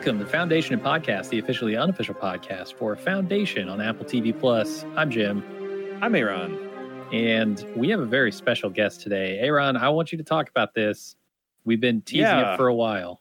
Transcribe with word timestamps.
Welcome 0.00 0.18
to 0.20 0.24
Foundation 0.24 0.72
and 0.72 0.82
Podcast, 0.82 1.28
the 1.28 1.38
officially 1.40 1.76
unofficial 1.76 2.14
podcast 2.14 2.72
for 2.72 2.96
Foundation 2.96 3.68
on 3.68 3.82
Apple 3.82 4.06
TV 4.06 4.32
Plus. 4.32 4.82
I'm 4.96 5.10
Jim. 5.10 5.44
I'm 6.00 6.14
A.Ron. 6.14 7.10
And 7.12 7.62
we 7.76 7.90
have 7.90 8.00
a 8.00 8.06
very 8.06 8.32
special 8.32 8.70
guest 8.70 9.02
today. 9.02 9.46
A.Ron, 9.46 9.76
I 9.76 9.90
want 9.90 10.10
you 10.10 10.16
to 10.16 10.24
talk 10.24 10.48
about 10.48 10.72
this. 10.72 11.16
We've 11.66 11.82
been 11.82 12.00
teasing 12.00 12.22
Yeah. 12.22 12.54
it 12.54 12.56
for 12.56 12.68
a 12.68 12.74
while. 12.74 13.20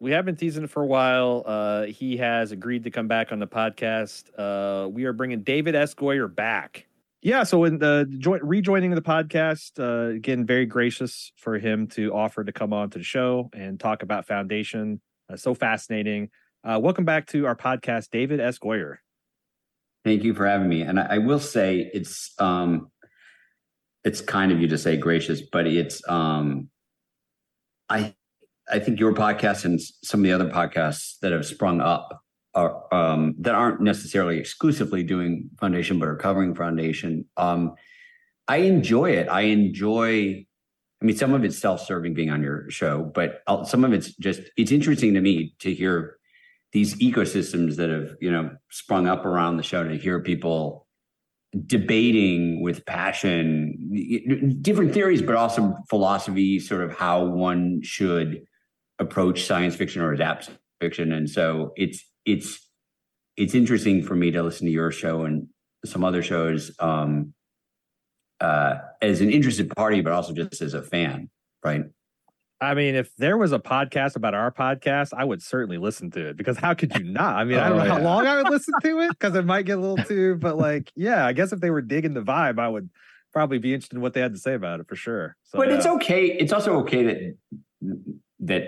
We 0.00 0.10
have 0.10 0.26
been 0.26 0.36
teasing 0.36 0.64
it 0.64 0.70
for 0.70 0.82
a 0.82 0.86
while. 0.86 1.44
Uh, 1.46 1.84
he 1.84 2.18
has 2.18 2.52
agreed 2.52 2.84
to 2.84 2.90
come 2.90 3.08
back 3.08 3.32
on 3.32 3.38
the 3.38 3.46
podcast. 3.46 4.24
Uh, 4.36 4.86
we 4.86 5.06
are 5.06 5.14
bringing 5.14 5.44
David 5.44 5.74
S. 5.74 5.94
Goyer 5.94 6.28
back. 6.32 6.84
Yeah, 7.22 7.44
so 7.44 7.64
in 7.64 7.78
the 7.78 8.06
joint 8.18 8.44
rejoining 8.44 8.90
the 8.90 9.00
podcast, 9.00 9.80
uh, 9.80 10.14
again, 10.14 10.44
very 10.44 10.66
gracious 10.66 11.32
for 11.36 11.58
him 11.58 11.86
to 11.92 12.12
offer 12.12 12.44
to 12.44 12.52
come 12.52 12.74
on 12.74 12.90
to 12.90 12.98
the 12.98 13.04
show 13.04 13.48
and 13.54 13.80
talk 13.80 14.02
about 14.02 14.26
Foundation. 14.26 15.00
Uh, 15.30 15.36
so 15.36 15.54
fascinating. 15.54 16.30
Uh, 16.64 16.78
welcome 16.82 17.04
back 17.04 17.26
to 17.26 17.46
our 17.46 17.56
podcast, 17.56 18.10
David 18.10 18.40
S. 18.40 18.58
Goyer. 18.58 18.96
Thank 20.04 20.24
you 20.24 20.34
for 20.34 20.46
having 20.46 20.68
me. 20.68 20.82
And 20.82 20.98
I, 20.98 21.06
I 21.10 21.18
will 21.18 21.40
say 21.40 21.90
it's 21.92 22.32
um 22.38 22.90
it's 24.04 24.20
kind 24.20 24.52
of 24.52 24.60
you 24.60 24.68
to 24.68 24.78
say 24.78 24.96
gracious, 24.96 25.42
but 25.42 25.66
it's 25.66 26.06
um 26.08 26.68
I 27.88 28.14
I 28.70 28.78
think 28.78 29.00
your 29.00 29.14
podcast 29.14 29.64
and 29.64 29.80
some 29.80 30.20
of 30.20 30.24
the 30.24 30.32
other 30.32 30.48
podcasts 30.48 31.18
that 31.20 31.32
have 31.32 31.46
sprung 31.46 31.80
up 31.80 32.22
are 32.54 32.92
um 32.94 33.34
that 33.40 33.54
aren't 33.54 33.80
necessarily 33.80 34.38
exclusively 34.38 35.02
doing 35.02 35.50
foundation 35.60 35.98
but 35.98 36.08
are 36.08 36.16
covering 36.16 36.54
foundation. 36.54 37.26
Um 37.36 37.74
I 38.46 38.58
enjoy 38.58 39.10
it. 39.10 39.28
I 39.28 39.42
enjoy 39.42 40.46
I 41.00 41.04
mean 41.04 41.16
some 41.16 41.32
of 41.32 41.44
it's 41.44 41.58
self-serving 41.58 42.14
being 42.14 42.30
on 42.30 42.42
your 42.42 42.68
show, 42.70 43.10
but 43.14 43.42
uh, 43.46 43.64
some 43.64 43.84
of 43.84 43.92
it's 43.92 44.14
just 44.16 44.40
it's 44.56 44.72
interesting 44.72 45.14
to 45.14 45.20
me 45.20 45.54
to 45.60 45.72
hear 45.72 46.18
these 46.72 46.96
ecosystems 46.96 47.76
that 47.76 47.90
have 47.90 48.16
you 48.20 48.30
know 48.30 48.50
sprung 48.70 49.06
up 49.06 49.24
around 49.24 49.56
the 49.56 49.62
show 49.62 49.84
to 49.84 49.96
hear 49.96 50.20
people 50.20 50.86
debating 51.66 52.62
with 52.62 52.84
passion 52.84 54.58
different 54.60 54.92
theories 54.92 55.22
but 55.22 55.34
also 55.34 55.74
philosophy 55.88 56.60
sort 56.60 56.82
of 56.82 56.94
how 56.94 57.24
one 57.24 57.80
should 57.82 58.42
approach 58.98 59.44
science 59.44 59.74
fiction 59.74 60.02
or 60.02 60.12
adapt 60.12 60.50
fiction. 60.80 61.12
And 61.12 61.28
so 61.28 61.72
it's 61.76 62.04
it's 62.24 62.68
it's 63.36 63.54
interesting 63.54 64.02
for 64.02 64.14
me 64.14 64.30
to 64.32 64.42
listen 64.42 64.66
to 64.66 64.72
your 64.72 64.90
show 64.90 65.24
and 65.24 65.48
some 65.84 66.04
other 66.04 66.22
shows 66.22 66.72
um 66.80 67.32
uh 68.40 68.76
as 69.02 69.20
an 69.20 69.30
interested 69.30 69.68
party 69.76 70.00
but 70.00 70.12
also 70.12 70.32
just 70.32 70.60
as 70.62 70.74
a 70.74 70.82
fan 70.82 71.28
right 71.64 71.84
I 72.60 72.74
mean, 72.74 72.96
if 72.96 73.14
there 73.14 73.36
was 73.36 73.52
a 73.52 73.60
podcast 73.60 74.16
about 74.16 74.34
our 74.34 74.50
podcast, 74.50 75.14
I 75.16 75.22
would 75.24 75.40
certainly 75.42 75.78
listen 75.78 76.10
to 76.10 76.30
it 76.30 76.36
because 76.36 76.56
how 76.58 76.74
could 76.74 76.92
you 76.96 77.04
not? 77.04 77.36
I 77.36 77.44
mean, 77.44 77.56
I 77.60 77.68
don't 77.68 77.78
Oh, 77.78 77.84
know 77.84 77.94
how 77.94 78.00
long 78.00 78.26
I 78.26 78.34
would 78.42 78.48
listen 78.50 78.74
to 78.82 78.98
it 78.98 79.10
because 79.10 79.36
it 79.36 79.44
might 79.44 79.62
get 79.64 79.78
a 79.78 79.80
little 79.80 79.96
too, 80.04 80.34
but 80.34 80.58
like, 80.58 80.90
yeah, 80.96 81.24
I 81.24 81.32
guess 81.34 81.52
if 81.52 81.60
they 81.60 81.70
were 81.70 81.82
digging 81.82 82.14
the 82.14 82.20
vibe, 82.20 82.58
I 82.58 82.66
would 82.68 82.90
probably 83.32 83.58
be 83.58 83.74
interested 83.74 83.94
in 83.94 84.02
what 84.02 84.12
they 84.12 84.20
had 84.20 84.32
to 84.34 84.40
say 84.40 84.54
about 84.54 84.80
it 84.80 84.88
for 84.88 84.96
sure. 84.96 85.36
So, 85.44 85.58
but 85.58 85.70
it's 85.70 85.86
okay. 85.86 86.26
It's 86.26 86.52
also 86.52 86.80
okay 86.80 87.04
that 87.04 87.36
that 88.40 88.62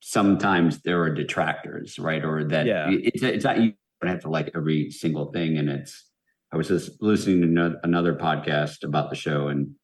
sometimes 0.00 0.82
there 0.82 1.00
are 1.02 1.08
detractors, 1.08 1.98
right? 1.98 2.22
Or 2.22 2.44
that 2.44 2.66
Yeah. 2.66 2.90
it's 2.90 3.22
it's 3.22 3.44
not 3.44 3.58
you 3.60 3.72
don't 4.02 4.10
have 4.10 4.20
to 4.24 4.28
like 4.28 4.50
every 4.54 4.90
single 4.90 5.32
thing. 5.32 5.56
And 5.56 5.70
it's 5.70 6.04
I 6.52 6.56
was 6.56 6.68
just 6.68 7.00
listening 7.00 7.40
to 7.40 7.46
no- 7.46 7.80
another 7.82 8.14
podcast 8.14 8.84
about 8.84 9.10
the 9.10 9.16
show, 9.16 9.48
and 9.48 9.74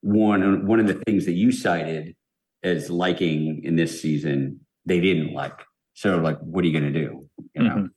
one 0.00 0.66
one 0.66 0.80
of 0.80 0.86
the 0.86 1.00
things 1.06 1.26
that 1.26 1.34
you 1.34 1.52
cited 1.52 2.16
as 2.62 2.90
liking 2.90 3.62
in 3.64 3.76
this 3.76 4.00
season 4.00 4.60
they 4.86 5.00
didn't 5.00 5.34
like. 5.34 5.58
So 5.94 6.16
like, 6.18 6.38
what 6.40 6.64
are 6.64 6.68
you 6.68 6.78
going 6.78 6.92
to 6.92 6.98
do? 6.98 7.28
You 7.54 7.62
know. 7.62 7.74
Mhm. 7.74 7.90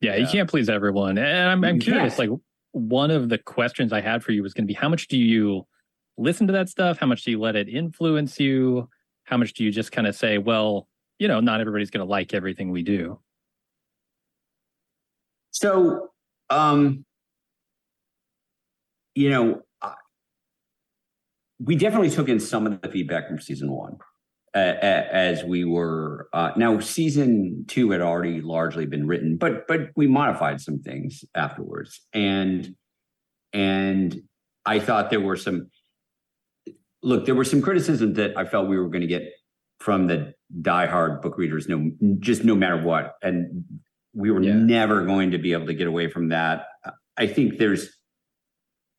Yeah, 0.00 0.16
you 0.16 0.26
can't 0.26 0.50
please 0.50 0.68
everyone. 0.68 1.16
And 1.16 1.48
I'm, 1.48 1.64
I'm 1.64 1.78
curious, 1.80 2.16
can't. 2.16 2.30
like, 2.30 2.40
one 2.72 3.10
of 3.10 3.30
the 3.30 3.38
questions 3.38 3.92
I 3.92 4.00
had 4.02 4.22
for 4.22 4.32
you 4.32 4.42
was 4.42 4.52
going 4.52 4.64
to 4.64 4.66
be 4.66 4.74
how 4.74 4.88
much 4.90 5.08
do 5.08 5.16
you 5.16 5.66
listen 6.18 6.46
to 6.48 6.52
that 6.52 6.68
stuff? 6.68 6.98
How 6.98 7.06
much 7.06 7.24
do 7.24 7.30
you 7.30 7.40
let 7.40 7.56
it 7.56 7.68
influence 7.68 8.38
you? 8.38 8.88
How 9.24 9.36
much 9.38 9.54
do 9.54 9.64
you 9.64 9.70
just 9.70 9.92
kind 9.92 10.06
of 10.06 10.14
say, 10.14 10.36
well, 10.38 10.86
you 11.18 11.28
know, 11.28 11.40
not 11.40 11.60
everybody's 11.60 11.90
going 11.90 12.04
to 12.06 12.10
like 12.10 12.34
everything 12.34 12.70
we 12.70 12.82
do? 12.82 13.18
So, 15.52 16.10
um, 16.50 17.04
you 19.16 19.30
know, 19.30 19.62
I- 19.82 19.94
we 21.58 21.74
definitely 21.74 22.10
took 22.10 22.28
in 22.28 22.38
some 22.38 22.66
of 22.66 22.80
the 22.82 22.88
feedback 22.88 23.26
from 23.26 23.40
season 23.40 23.72
one 23.72 23.96
uh, 24.54 24.58
as 24.58 25.42
we 25.42 25.64
were. 25.64 26.28
Uh, 26.32 26.52
now, 26.56 26.78
season 26.78 27.64
two 27.66 27.90
had 27.90 28.02
already 28.02 28.40
largely 28.42 28.86
been 28.86 29.06
written, 29.06 29.36
but 29.38 29.66
but 29.66 29.88
we 29.96 30.06
modified 30.06 30.60
some 30.60 30.78
things 30.80 31.24
afterwards, 31.34 32.06
and 32.12 32.76
and 33.52 34.22
I 34.66 34.78
thought 34.78 35.10
there 35.10 35.20
were 35.20 35.36
some. 35.36 35.70
Look, 37.02 37.24
there 37.24 37.34
were 37.34 37.44
some 37.44 37.62
criticisms 37.62 38.16
that 38.16 38.36
I 38.36 38.44
felt 38.44 38.68
we 38.68 38.78
were 38.78 38.88
going 38.88 39.02
to 39.02 39.06
get 39.06 39.32
from 39.80 40.08
the 40.08 40.34
diehard 40.60 41.22
book 41.22 41.38
readers, 41.38 41.68
no, 41.68 41.90
just 42.18 42.42
no 42.44 42.54
matter 42.56 42.82
what, 42.82 43.14
and 43.22 43.64
we 44.12 44.30
were 44.30 44.42
Yeah. 44.42 44.54
never 44.56 45.04
going 45.06 45.30
to 45.30 45.38
be 45.38 45.52
able 45.52 45.66
to 45.66 45.74
get 45.74 45.86
away 45.86 46.08
from 46.08 46.28
that. 46.30 46.66
I 47.16 47.26
think 47.28 47.58
there's 47.58 47.95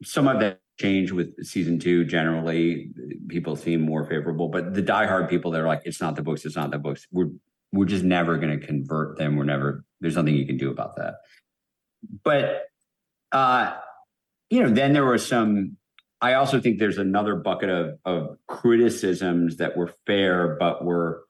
some 0.03 0.27
of 0.27 0.39
that 0.39 0.59
change 0.79 1.11
with 1.11 1.43
season 1.43 1.79
two. 1.79 2.05
Generally, 2.05 2.91
people 3.27 3.55
seem 3.55 3.81
more 3.81 4.05
favorable, 4.05 4.47
but 4.47 4.73
the 4.73 4.83
diehard 4.83 5.29
people, 5.29 5.51
they're 5.51 5.67
like, 5.67 5.81
it's 5.85 6.01
not 6.01 6.15
the 6.15 6.21
books, 6.21 6.45
it's 6.45 6.55
not 6.55 6.71
the 6.71 6.79
books. 6.79 7.07
We're 7.11 7.31
we're 7.73 7.85
just 7.85 8.03
never 8.03 8.37
going 8.37 8.57
to 8.59 8.65
convert 8.65 9.17
them. 9.17 9.35
We're 9.35 9.43
never. 9.43 9.83
There's 9.99 10.15
nothing 10.15 10.35
you 10.35 10.45
can 10.45 10.57
do 10.57 10.71
about 10.71 10.95
that. 10.97 11.15
But 12.23 12.63
uh, 13.31 13.75
you 14.49 14.63
know, 14.63 14.69
then 14.69 14.93
there 14.93 15.05
was 15.05 15.25
some. 15.25 15.77
I 16.19 16.33
also 16.33 16.59
think 16.59 16.79
there's 16.79 16.97
another 16.97 17.35
bucket 17.35 17.69
of 17.69 17.99
of 18.05 18.37
criticisms 18.47 19.57
that 19.57 19.75
were 19.75 19.93
fair, 20.05 20.55
but 20.59 20.83
were 20.83 21.23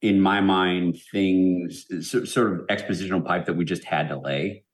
in 0.00 0.20
my 0.20 0.40
mind, 0.40 0.98
things 1.10 1.86
so- 2.08 2.24
sort 2.24 2.52
of 2.52 2.66
expositional 2.68 3.24
pipe 3.24 3.46
that 3.46 3.54
we 3.54 3.64
just 3.64 3.84
had 3.84 4.08
to 4.08 4.18
lay, 4.18 4.64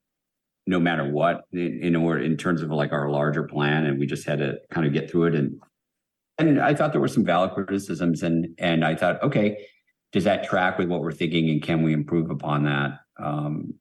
no 0.66 0.80
matter 0.80 1.08
what, 1.10 1.42
in, 1.52 1.94
order 1.94 2.22
in 2.22 2.36
terms 2.36 2.62
of 2.62 2.70
like 2.70 2.92
our 2.92 3.10
larger 3.10 3.42
plan, 3.42 3.84
and 3.86 3.98
we 3.98 4.06
just 4.06 4.26
had 4.26 4.38
to 4.38 4.58
kind 4.70 4.86
of 4.86 4.92
get 4.92 5.10
through 5.10 5.26
it. 5.26 5.34
And 5.34 5.60
and 6.38 6.60
I 6.60 6.74
thought 6.74 6.92
there 6.92 7.00
were 7.00 7.08
some 7.08 7.24
valid 7.24 7.52
criticisms, 7.52 8.22
and 8.22 8.48
and 8.58 8.84
I 8.84 8.94
thought, 8.94 9.22
okay, 9.22 9.66
does 10.12 10.24
that 10.24 10.44
track 10.44 10.78
with 10.78 10.88
what 10.88 11.00
we're 11.00 11.12
thinking, 11.12 11.50
and 11.50 11.62
can 11.62 11.82
we 11.82 11.92
improve 11.92 12.30
upon 12.30 12.64
that? 12.64 12.98
Um, 13.22 13.74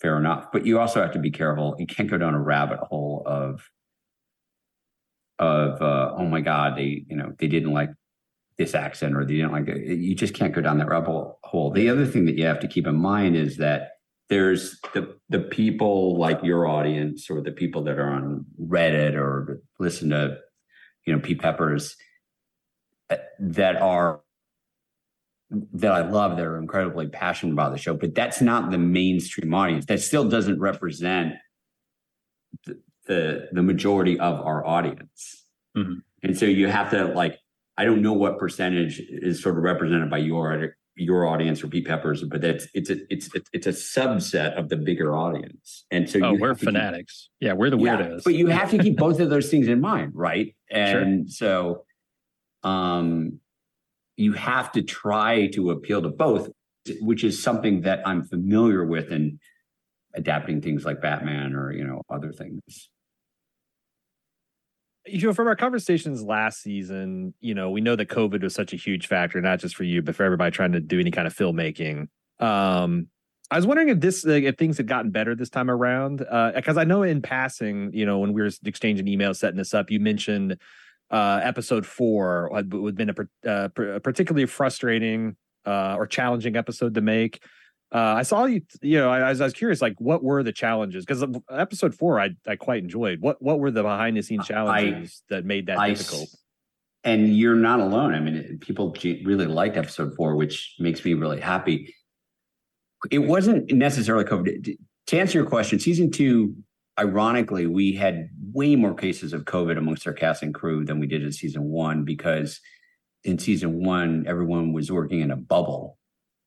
fair 0.00 0.18
enough, 0.18 0.52
but 0.52 0.66
you 0.66 0.78
also 0.78 1.00
have 1.00 1.12
to 1.12 1.18
be 1.18 1.30
careful. 1.30 1.74
You 1.78 1.86
can't 1.86 2.10
go 2.10 2.18
down 2.18 2.34
a 2.34 2.40
rabbit 2.40 2.80
hole 2.80 3.22
of 3.24 3.68
of 5.38 5.80
uh, 5.80 6.14
oh 6.16 6.26
my 6.26 6.40
god, 6.40 6.76
they 6.76 7.04
you 7.08 7.16
know 7.16 7.32
they 7.38 7.46
didn't 7.46 7.72
like 7.72 7.90
this 8.58 8.74
accent 8.74 9.14
or 9.14 9.24
they 9.24 9.34
didn't 9.34 9.52
like 9.52 9.68
it. 9.68 9.98
You 9.98 10.14
just 10.14 10.34
can't 10.34 10.54
go 10.54 10.60
down 10.60 10.78
that 10.78 10.88
rabbit 10.88 11.34
hole. 11.44 11.70
The 11.70 11.88
other 11.90 12.06
thing 12.06 12.24
that 12.26 12.36
you 12.36 12.46
have 12.46 12.60
to 12.60 12.68
keep 12.68 12.86
in 12.86 12.96
mind 12.96 13.36
is 13.36 13.58
that 13.58 13.90
there's 14.28 14.80
the 14.94 15.16
the 15.28 15.40
people 15.40 16.18
like 16.18 16.42
your 16.42 16.66
audience 16.66 17.30
or 17.30 17.40
the 17.40 17.52
people 17.52 17.84
that 17.84 17.98
are 17.98 18.10
on 18.10 18.44
Reddit 18.60 19.14
or 19.14 19.60
listen 19.78 20.10
to 20.10 20.38
you 21.04 21.14
know 21.14 21.20
Pete 21.20 21.40
Peppers 21.40 21.96
uh, 23.10 23.16
that 23.38 23.76
are 23.76 24.20
that 25.50 25.92
I 25.92 26.08
love 26.08 26.36
that 26.36 26.44
are 26.44 26.58
incredibly 26.58 27.06
passionate 27.06 27.52
about 27.52 27.72
the 27.72 27.78
show, 27.78 27.94
but 27.94 28.14
that's 28.14 28.40
not 28.40 28.70
the 28.70 28.78
mainstream 28.78 29.54
audience. 29.54 29.86
That 29.86 30.00
still 30.00 30.28
doesn't 30.28 30.58
represent 30.58 31.34
the 32.64 32.80
the, 33.06 33.48
the 33.52 33.62
majority 33.62 34.18
of 34.18 34.40
our 34.40 34.66
audience. 34.66 35.44
Mhm. 35.76 36.02
And 36.24 36.36
so 36.36 36.46
you 36.46 36.66
have 36.66 36.90
to 36.90 37.06
like 37.06 37.38
I 37.78 37.84
don't 37.84 38.02
know 38.02 38.14
what 38.14 38.38
percentage 38.38 39.00
is 39.00 39.40
sort 39.40 39.56
of 39.56 39.62
represented 39.62 40.10
by 40.10 40.18
your 40.18 40.76
your 40.96 41.26
audience 41.26 41.62
or 41.62 41.68
Pete 41.68 41.86
Peppers, 41.86 42.24
but 42.24 42.40
that's 42.40 42.66
it's 42.74 42.90
a 42.90 42.96
it's 43.12 43.28
it's 43.34 43.50
it's 43.52 43.66
a 43.66 43.70
subset 43.70 44.58
of 44.58 44.68
the 44.70 44.76
bigger 44.76 45.14
audience. 45.14 45.84
And 45.90 46.08
so 46.08 46.20
oh, 46.24 46.32
we're 46.34 46.54
to 46.54 46.54
keep- 46.54 46.64
fanatics. 46.64 47.28
yeah, 47.38 47.52
we're 47.52 47.70
the 47.70 47.78
yeah, 47.78 47.96
weirdos. 47.96 48.24
but 48.24 48.34
you 48.34 48.46
have 48.48 48.70
to 48.70 48.78
keep 48.78 48.96
both 49.06 49.20
of 49.20 49.30
those 49.30 49.50
things 49.50 49.68
in 49.68 49.80
mind, 49.80 50.12
right? 50.14 50.56
Sure. 50.72 50.80
And 50.80 51.30
so 51.30 51.84
um 52.62 53.40
you 54.16 54.32
have 54.32 54.72
to 54.72 54.82
try 54.82 55.48
to 55.48 55.70
appeal 55.70 56.00
to 56.00 56.08
both, 56.08 56.48
which 57.00 57.22
is 57.22 57.42
something 57.42 57.82
that 57.82 58.00
I'm 58.06 58.24
familiar 58.24 58.84
with 58.86 59.12
in 59.12 59.38
adapting 60.14 60.62
things 60.62 60.86
like 60.86 61.02
Batman 61.02 61.54
or 61.54 61.72
you 61.72 61.84
know 61.84 62.02
other 62.08 62.32
things. 62.32 62.90
You 65.06 65.26
know, 65.26 65.32
from 65.32 65.46
our 65.46 65.56
conversations 65.56 66.22
last 66.22 66.62
season, 66.62 67.34
you 67.40 67.54
know, 67.54 67.70
we 67.70 67.80
know 67.80 67.96
that 67.96 68.08
COVID 68.08 68.42
was 68.42 68.54
such 68.54 68.72
a 68.72 68.76
huge 68.76 69.06
factor, 69.06 69.40
not 69.40 69.60
just 69.60 69.76
for 69.76 69.84
you, 69.84 70.02
but 70.02 70.16
for 70.16 70.24
everybody 70.24 70.50
trying 70.50 70.72
to 70.72 70.80
do 70.80 70.98
any 71.00 71.10
kind 71.10 71.26
of 71.26 71.34
filmmaking. 71.34 72.08
Um, 72.40 73.08
I 73.50 73.56
was 73.56 73.66
wondering 73.66 73.90
if 73.90 74.00
this, 74.00 74.24
like, 74.24 74.42
if 74.42 74.56
things 74.56 74.76
had 74.76 74.88
gotten 74.88 75.12
better 75.12 75.34
this 75.36 75.50
time 75.50 75.70
around, 75.70 76.18
because 76.54 76.76
I 76.76 76.84
know 76.84 77.04
in 77.04 77.22
passing, 77.22 77.92
you 77.92 78.04
know, 78.04 78.18
when 78.18 78.32
we 78.32 78.42
were 78.42 78.50
exchanging 78.64 79.06
emails 79.06 79.36
setting 79.36 79.56
this 79.56 79.72
up, 79.72 79.90
you 79.90 80.00
mentioned 80.00 80.58
uh, 81.10 81.40
episode 81.42 81.86
four 81.86 82.50
had, 82.52 82.72
had 82.72 82.96
been 82.96 83.10
a, 83.10 83.48
uh, 83.48 83.68
particularly 83.68 84.46
frustrating 84.46 85.36
uh, 85.64 85.94
or 85.96 86.06
challenging 86.06 86.56
episode 86.56 86.94
to 86.94 87.00
make. 87.00 87.40
Uh, 87.96 88.16
I 88.16 88.24
saw 88.24 88.44
you. 88.44 88.60
You 88.82 88.98
know, 88.98 89.08
I, 89.08 89.20
I, 89.20 89.28
was, 89.30 89.40
I 89.40 89.44
was 89.44 89.54
curious, 89.54 89.80
like, 89.80 89.98
what 89.98 90.22
were 90.22 90.42
the 90.42 90.52
challenges? 90.52 91.06
Because 91.06 91.24
episode 91.50 91.94
four, 91.94 92.20
I 92.20 92.36
I 92.46 92.56
quite 92.56 92.82
enjoyed. 92.82 93.22
What 93.22 93.40
what 93.40 93.58
were 93.58 93.70
the 93.70 93.82
behind 93.82 94.18
the 94.18 94.22
scenes 94.22 94.46
challenges 94.46 95.22
I, 95.30 95.34
that 95.34 95.46
made 95.46 95.68
that 95.68 95.78
difficult? 95.88 96.28
And 97.04 97.34
you're 97.34 97.56
not 97.56 97.80
alone. 97.80 98.12
I 98.12 98.20
mean, 98.20 98.58
people 98.60 98.94
really 99.02 99.46
liked 99.46 99.78
episode 99.78 100.14
four, 100.14 100.36
which 100.36 100.74
makes 100.78 101.02
me 101.06 101.14
really 101.14 101.40
happy. 101.40 101.94
It 103.10 103.20
wasn't 103.20 103.72
necessarily 103.72 104.24
COVID. 104.24 104.76
To 105.06 105.18
answer 105.18 105.38
your 105.38 105.46
question, 105.46 105.78
season 105.78 106.10
two, 106.10 106.54
ironically, 106.98 107.66
we 107.66 107.94
had 107.94 108.28
way 108.52 108.76
more 108.76 108.92
cases 108.92 109.32
of 109.32 109.44
COVID 109.44 109.78
amongst 109.78 110.06
our 110.06 110.12
cast 110.12 110.42
and 110.42 110.52
crew 110.52 110.84
than 110.84 111.00
we 111.00 111.06
did 111.06 111.22
in 111.22 111.32
season 111.32 111.62
one 111.62 112.04
because 112.04 112.60
in 113.24 113.38
season 113.38 113.82
one, 113.82 114.26
everyone 114.26 114.74
was 114.74 114.92
working 114.92 115.20
in 115.20 115.30
a 115.30 115.36
bubble 115.36 115.96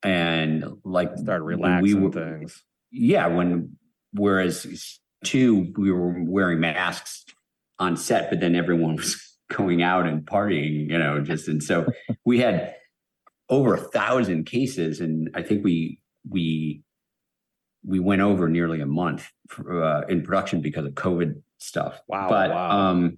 and 0.04 0.66
like 0.84 1.18
start 1.18 1.42
relaxing 1.44 1.84
we 1.84 1.94
were, 1.94 2.12
things. 2.12 2.64
Yeah, 2.92 3.28
when 3.28 3.78
whereas 4.14 5.00
two 5.24 5.72
we 5.78 5.92
were 5.92 6.24
wearing 6.24 6.60
masks 6.60 7.26
on 7.78 7.98
set, 7.98 8.30
but 8.30 8.40
then 8.40 8.56
everyone 8.56 8.96
was 8.96 9.22
going 9.52 9.82
out 9.82 10.06
and 10.06 10.26
partying, 10.26 10.90
you 10.90 10.98
know, 10.98 11.22
just 11.22 11.48
and 11.48 11.62
so 11.62 11.88
we 12.26 12.40
had 12.40 12.76
over 13.50 13.74
a 13.74 13.80
thousand 13.80 14.46
cases, 14.46 15.00
and 15.00 15.30
I 15.34 15.42
think 15.42 15.64
we 15.64 16.00
we 16.30 16.84
we 17.86 18.00
went 18.00 18.22
over 18.22 18.50
nearly 18.50 18.82
a 18.82 18.86
month 18.86 19.30
for, 19.48 19.84
uh, 19.84 20.02
in 20.08 20.22
production 20.22 20.62
because 20.62 20.86
of 20.86 20.94
COVID 20.94 21.42
stuff. 21.58 22.00
Wow! 22.08 22.30
But 22.30 22.50
wow. 22.52 22.70
um, 22.70 23.18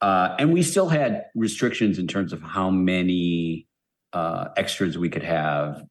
uh, 0.00 0.36
and 0.38 0.52
we 0.52 0.62
still 0.62 0.88
had 0.88 1.26
restrictions 1.34 1.98
in 1.98 2.06
terms 2.06 2.32
of 2.32 2.42
how 2.42 2.70
many 2.70 3.67
uh, 4.18 4.48
extras 4.56 4.98
we 4.98 5.08
could 5.08 5.22
have, 5.22 5.84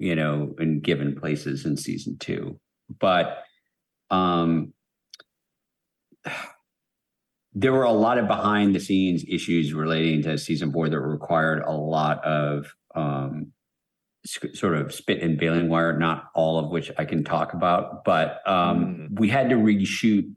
you 0.00 0.16
know, 0.16 0.54
in 0.58 0.80
given 0.80 1.14
places 1.14 1.64
in 1.64 1.76
season 1.76 2.18
two. 2.18 2.58
But 2.98 3.44
um, 4.10 4.72
there 7.52 7.72
were 7.72 7.84
a 7.84 7.92
lot 7.92 8.18
of 8.18 8.26
behind 8.26 8.74
the 8.74 8.80
scenes 8.80 9.24
issues 9.28 9.72
relating 9.72 10.22
to 10.22 10.38
season 10.38 10.72
four 10.72 10.88
that 10.88 10.98
required 10.98 11.62
a 11.62 11.72
lot 11.72 12.24
of 12.24 12.74
um, 12.94 13.52
sort 14.24 14.76
of 14.76 14.92
spit 14.92 15.22
and 15.22 15.38
baling 15.38 15.68
wire, 15.68 15.96
not 15.96 16.24
all 16.34 16.58
of 16.58 16.70
which 16.70 16.90
I 16.98 17.04
can 17.04 17.22
talk 17.22 17.52
about, 17.54 18.04
but 18.04 18.40
um, 18.46 19.08
mm. 19.10 19.20
we 19.20 19.28
had 19.28 19.50
to 19.50 19.56
reshoot 19.56 20.34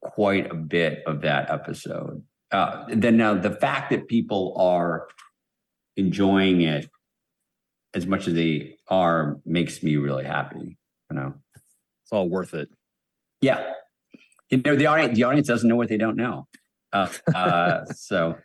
quite 0.00 0.48
a 0.50 0.54
bit 0.54 1.02
of 1.06 1.22
that 1.22 1.50
episode. 1.50 2.22
Uh, 2.52 2.84
then 2.88 3.16
now 3.16 3.34
the 3.34 3.50
fact 3.50 3.90
that 3.90 4.06
people 4.06 4.54
are 4.56 5.08
enjoying 5.96 6.60
it 6.60 6.88
as 7.94 8.06
much 8.06 8.28
as 8.28 8.34
they 8.34 8.76
are 8.88 9.38
makes 9.44 9.82
me 9.82 9.96
really 9.96 10.24
happy. 10.24 10.76
You 11.10 11.16
know, 11.16 11.34
it's 11.54 12.12
all 12.12 12.28
worth 12.28 12.54
it. 12.54 12.68
Yeah, 13.40 13.72
you 14.50 14.62
know 14.64 14.76
the 14.76 14.86
audience. 14.86 15.16
The 15.16 15.24
audience 15.24 15.48
doesn't 15.48 15.68
know 15.68 15.76
what 15.76 15.88
they 15.88 15.96
don't 15.96 16.16
know. 16.16 16.46
Uh, 16.92 17.08
uh, 17.34 17.84
so, 17.94 18.36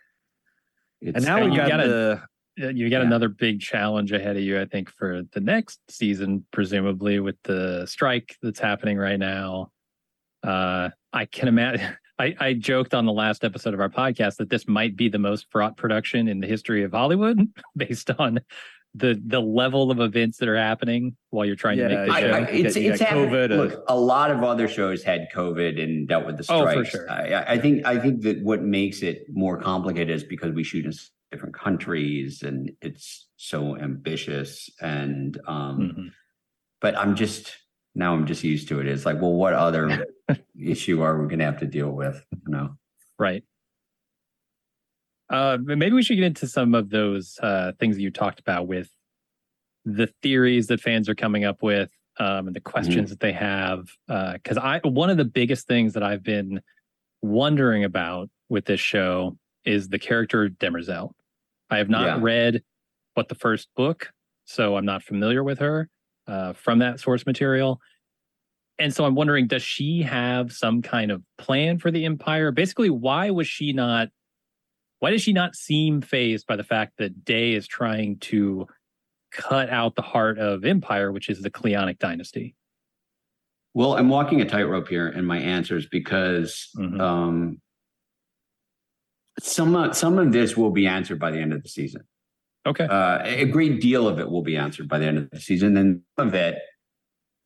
and 1.02 1.24
now 1.24 1.44
we 1.44 1.56
got, 1.56 1.68
got 1.68 1.76
the. 1.78 2.22
You 2.54 2.90
got 2.90 2.98
yeah. 2.98 3.06
another 3.06 3.30
big 3.30 3.60
challenge 3.60 4.12
ahead 4.12 4.36
of 4.36 4.42
you, 4.42 4.60
I 4.60 4.66
think, 4.66 4.90
for 4.90 5.22
the 5.32 5.40
next 5.40 5.80
season, 5.88 6.44
presumably 6.52 7.18
with 7.18 7.36
the 7.44 7.86
strike 7.86 8.36
that's 8.42 8.60
happening 8.60 8.98
right 8.98 9.18
now. 9.18 9.70
Uh, 10.42 10.90
I 11.14 11.24
can 11.24 11.48
imagine. 11.48 11.96
I, 12.22 12.34
I 12.38 12.52
joked 12.52 12.94
on 12.94 13.04
the 13.04 13.12
last 13.12 13.42
episode 13.42 13.74
of 13.74 13.80
our 13.80 13.88
podcast 13.88 14.36
that 14.36 14.48
this 14.48 14.68
might 14.68 14.96
be 14.96 15.08
the 15.08 15.18
most 15.18 15.46
fraught 15.50 15.76
production 15.76 16.28
in 16.28 16.38
the 16.38 16.46
history 16.46 16.84
of 16.84 16.92
Hollywood, 16.92 17.40
based 17.76 18.10
on 18.16 18.38
the 18.94 19.20
the 19.26 19.40
level 19.40 19.90
of 19.90 19.98
events 19.98 20.38
that 20.38 20.48
are 20.48 20.56
happening 20.56 21.16
while 21.30 21.44
you're 21.44 21.56
trying 21.56 21.78
yeah, 21.78 21.88
to 21.88 21.96
make 21.96 22.06
the 22.06 22.20
show. 22.20 22.30
I, 22.30 22.38
I, 22.38 22.42
it's 22.50 22.76
COVID. 22.76 23.56
Look, 23.56 23.84
a 23.88 23.98
lot 23.98 24.30
of 24.30 24.44
other 24.44 24.68
shows 24.68 25.02
had 25.02 25.26
COVID 25.34 25.82
and 25.82 26.06
dealt 26.06 26.24
with 26.24 26.36
the 26.36 26.44
strikes. 26.44 26.76
Oh, 26.76 26.84
for 26.84 26.84
sure. 26.84 27.10
I, 27.10 27.54
I, 27.54 27.58
think 27.58 27.84
I 27.86 27.98
think 27.98 28.22
that 28.22 28.40
what 28.42 28.62
makes 28.62 29.02
it 29.02 29.24
more 29.32 29.60
complicated 29.60 30.14
is 30.14 30.22
because 30.22 30.52
we 30.52 30.62
shoot 30.62 30.84
in 30.84 30.92
different 31.32 31.54
countries 31.54 32.42
and 32.42 32.70
it's 32.82 33.30
so 33.36 33.76
ambitious 33.78 34.70
and 34.82 35.40
um 35.48 35.78
mm-hmm. 35.80 36.08
but 36.82 36.96
I'm 36.96 37.16
just 37.16 37.56
now 37.94 38.14
I'm 38.14 38.26
just 38.26 38.44
used 38.44 38.68
to 38.68 38.80
it. 38.80 38.86
It's 38.86 39.04
like, 39.06 39.20
well, 39.20 39.32
what 39.32 39.54
other 39.54 40.06
issue 40.58 41.02
are 41.02 41.20
we 41.20 41.28
going 41.28 41.38
to 41.38 41.44
have 41.44 41.60
to 41.60 41.66
deal 41.66 41.90
with? 41.90 42.24
You 42.32 42.52
know, 42.52 42.76
right? 43.18 43.44
Uh, 45.30 45.58
maybe 45.62 45.92
we 45.92 46.02
should 46.02 46.16
get 46.16 46.24
into 46.24 46.46
some 46.46 46.74
of 46.74 46.90
those 46.90 47.38
uh, 47.42 47.72
things 47.80 47.96
that 47.96 48.02
you 48.02 48.10
talked 48.10 48.38
about 48.38 48.66
with 48.66 48.90
the 49.84 50.08
theories 50.22 50.66
that 50.66 50.80
fans 50.80 51.08
are 51.08 51.14
coming 51.14 51.44
up 51.44 51.62
with 51.62 51.90
um, 52.18 52.46
and 52.46 52.54
the 52.54 52.60
questions 52.60 52.96
mm-hmm. 52.96 53.06
that 53.06 53.20
they 53.20 53.32
have. 53.32 53.86
Because 54.34 54.58
uh, 54.58 54.60
I, 54.60 54.80
one 54.84 55.10
of 55.10 55.16
the 55.16 55.24
biggest 55.24 55.66
things 55.66 55.94
that 55.94 56.02
I've 56.02 56.22
been 56.22 56.60
wondering 57.22 57.84
about 57.84 58.28
with 58.48 58.66
this 58.66 58.80
show 58.80 59.38
is 59.64 59.88
the 59.88 59.98
character 59.98 60.48
Demerzel. 60.48 61.12
I 61.70 61.78
have 61.78 61.88
not 61.88 62.04
yeah. 62.04 62.18
read 62.20 62.62
what 63.14 63.28
the 63.28 63.34
first 63.34 63.68
book, 63.74 64.12
so 64.44 64.76
I'm 64.76 64.84
not 64.84 65.02
familiar 65.02 65.42
with 65.42 65.58
her 65.60 65.88
uh, 66.26 66.52
from 66.52 66.80
that 66.80 67.00
source 67.00 67.24
material. 67.24 67.80
And 68.78 68.94
so 68.94 69.04
I'm 69.04 69.14
wondering, 69.14 69.46
does 69.46 69.62
she 69.62 70.02
have 70.02 70.52
some 70.52 70.82
kind 70.82 71.10
of 71.10 71.22
plan 71.38 71.78
for 71.78 71.90
the 71.90 72.04
empire? 72.04 72.50
Basically, 72.50 72.90
why 72.90 73.30
was 73.30 73.46
she 73.46 73.72
not? 73.72 74.08
Why 74.98 75.10
does 75.10 75.22
she 75.22 75.32
not 75.32 75.56
seem 75.56 76.00
phased 76.00 76.46
by 76.46 76.56
the 76.56 76.64
fact 76.64 76.94
that 76.98 77.24
Day 77.24 77.52
is 77.52 77.66
trying 77.66 78.18
to 78.20 78.66
cut 79.32 79.68
out 79.70 79.96
the 79.96 80.02
heart 80.02 80.38
of 80.38 80.64
empire, 80.64 81.10
which 81.10 81.28
is 81.28 81.42
the 81.42 81.50
Cleonic 81.50 81.98
dynasty? 81.98 82.54
Well, 83.74 83.96
I'm 83.96 84.08
walking 84.08 84.40
a 84.40 84.44
tightrope 84.44 84.88
here 84.88 85.08
in 85.08 85.24
my 85.24 85.38
answers 85.38 85.86
because 85.86 86.68
mm-hmm. 86.76 87.00
um, 87.00 87.60
some 89.40 89.92
some 89.94 90.18
of 90.18 90.32
this 90.32 90.56
will 90.56 90.70
be 90.70 90.86
answered 90.86 91.18
by 91.18 91.30
the 91.30 91.38
end 91.38 91.52
of 91.52 91.62
the 91.62 91.68
season. 91.68 92.02
Okay. 92.66 92.84
Uh, 92.84 93.18
a 93.24 93.46
great 93.46 93.80
deal 93.80 94.06
of 94.06 94.20
it 94.20 94.30
will 94.30 94.42
be 94.42 94.56
answered 94.56 94.88
by 94.88 94.98
the 94.98 95.06
end 95.06 95.18
of 95.18 95.30
the 95.30 95.40
season, 95.40 95.76
and 95.76 96.02
some 96.18 96.28
of 96.28 96.34
it 96.34 96.58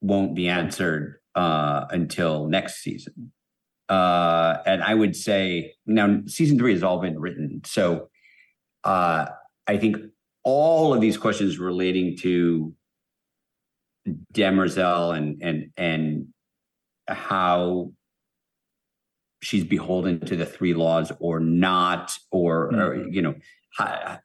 won't 0.00 0.34
be 0.34 0.48
answered 0.48 1.20
uh, 1.34 1.86
until 1.90 2.46
next 2.46 2.82
season. 2.82 3.32
Uh, 3.88 4.58
and 4.66 4.82
I 4.82 4.94
would 4.94 5.14
say 5.14 5.74
now 5.86 6.20
season 6.26 6.58
three 6.58 6.72
has 6.72 6.82
all 6.82 7.00
been 7.00 7.18
written, 7.18 7.62
so 7.64 8.08
uh, 8.82 9.26
I 9.66 9.76
think 9.76 9.96
all 10.42 10.92
of 10.92 11.00
these 11.00 11.16
questions 11.16 11.58
relating 11.58 12.16
to 12.18 12.74
Demerzel 14.32 15.16
and 15.16 15.40
and 15.40 15.70
and 15.76 16.28
how 17.08 17.92
she's 19.42 19.64
beholden 19.64 20.20
to 20.20 20.36
the 20.36 20.46
three 20.46 20.74
laws 20.74 21.12
or 21.20 21.40
not, 21.40 22.12
or, 22.30 22.72
mm-hmm. 22.72 22.80
or 22.80 23.08
you 23.08 23.22
know, 23.22 23.34
how, 23.76 24.18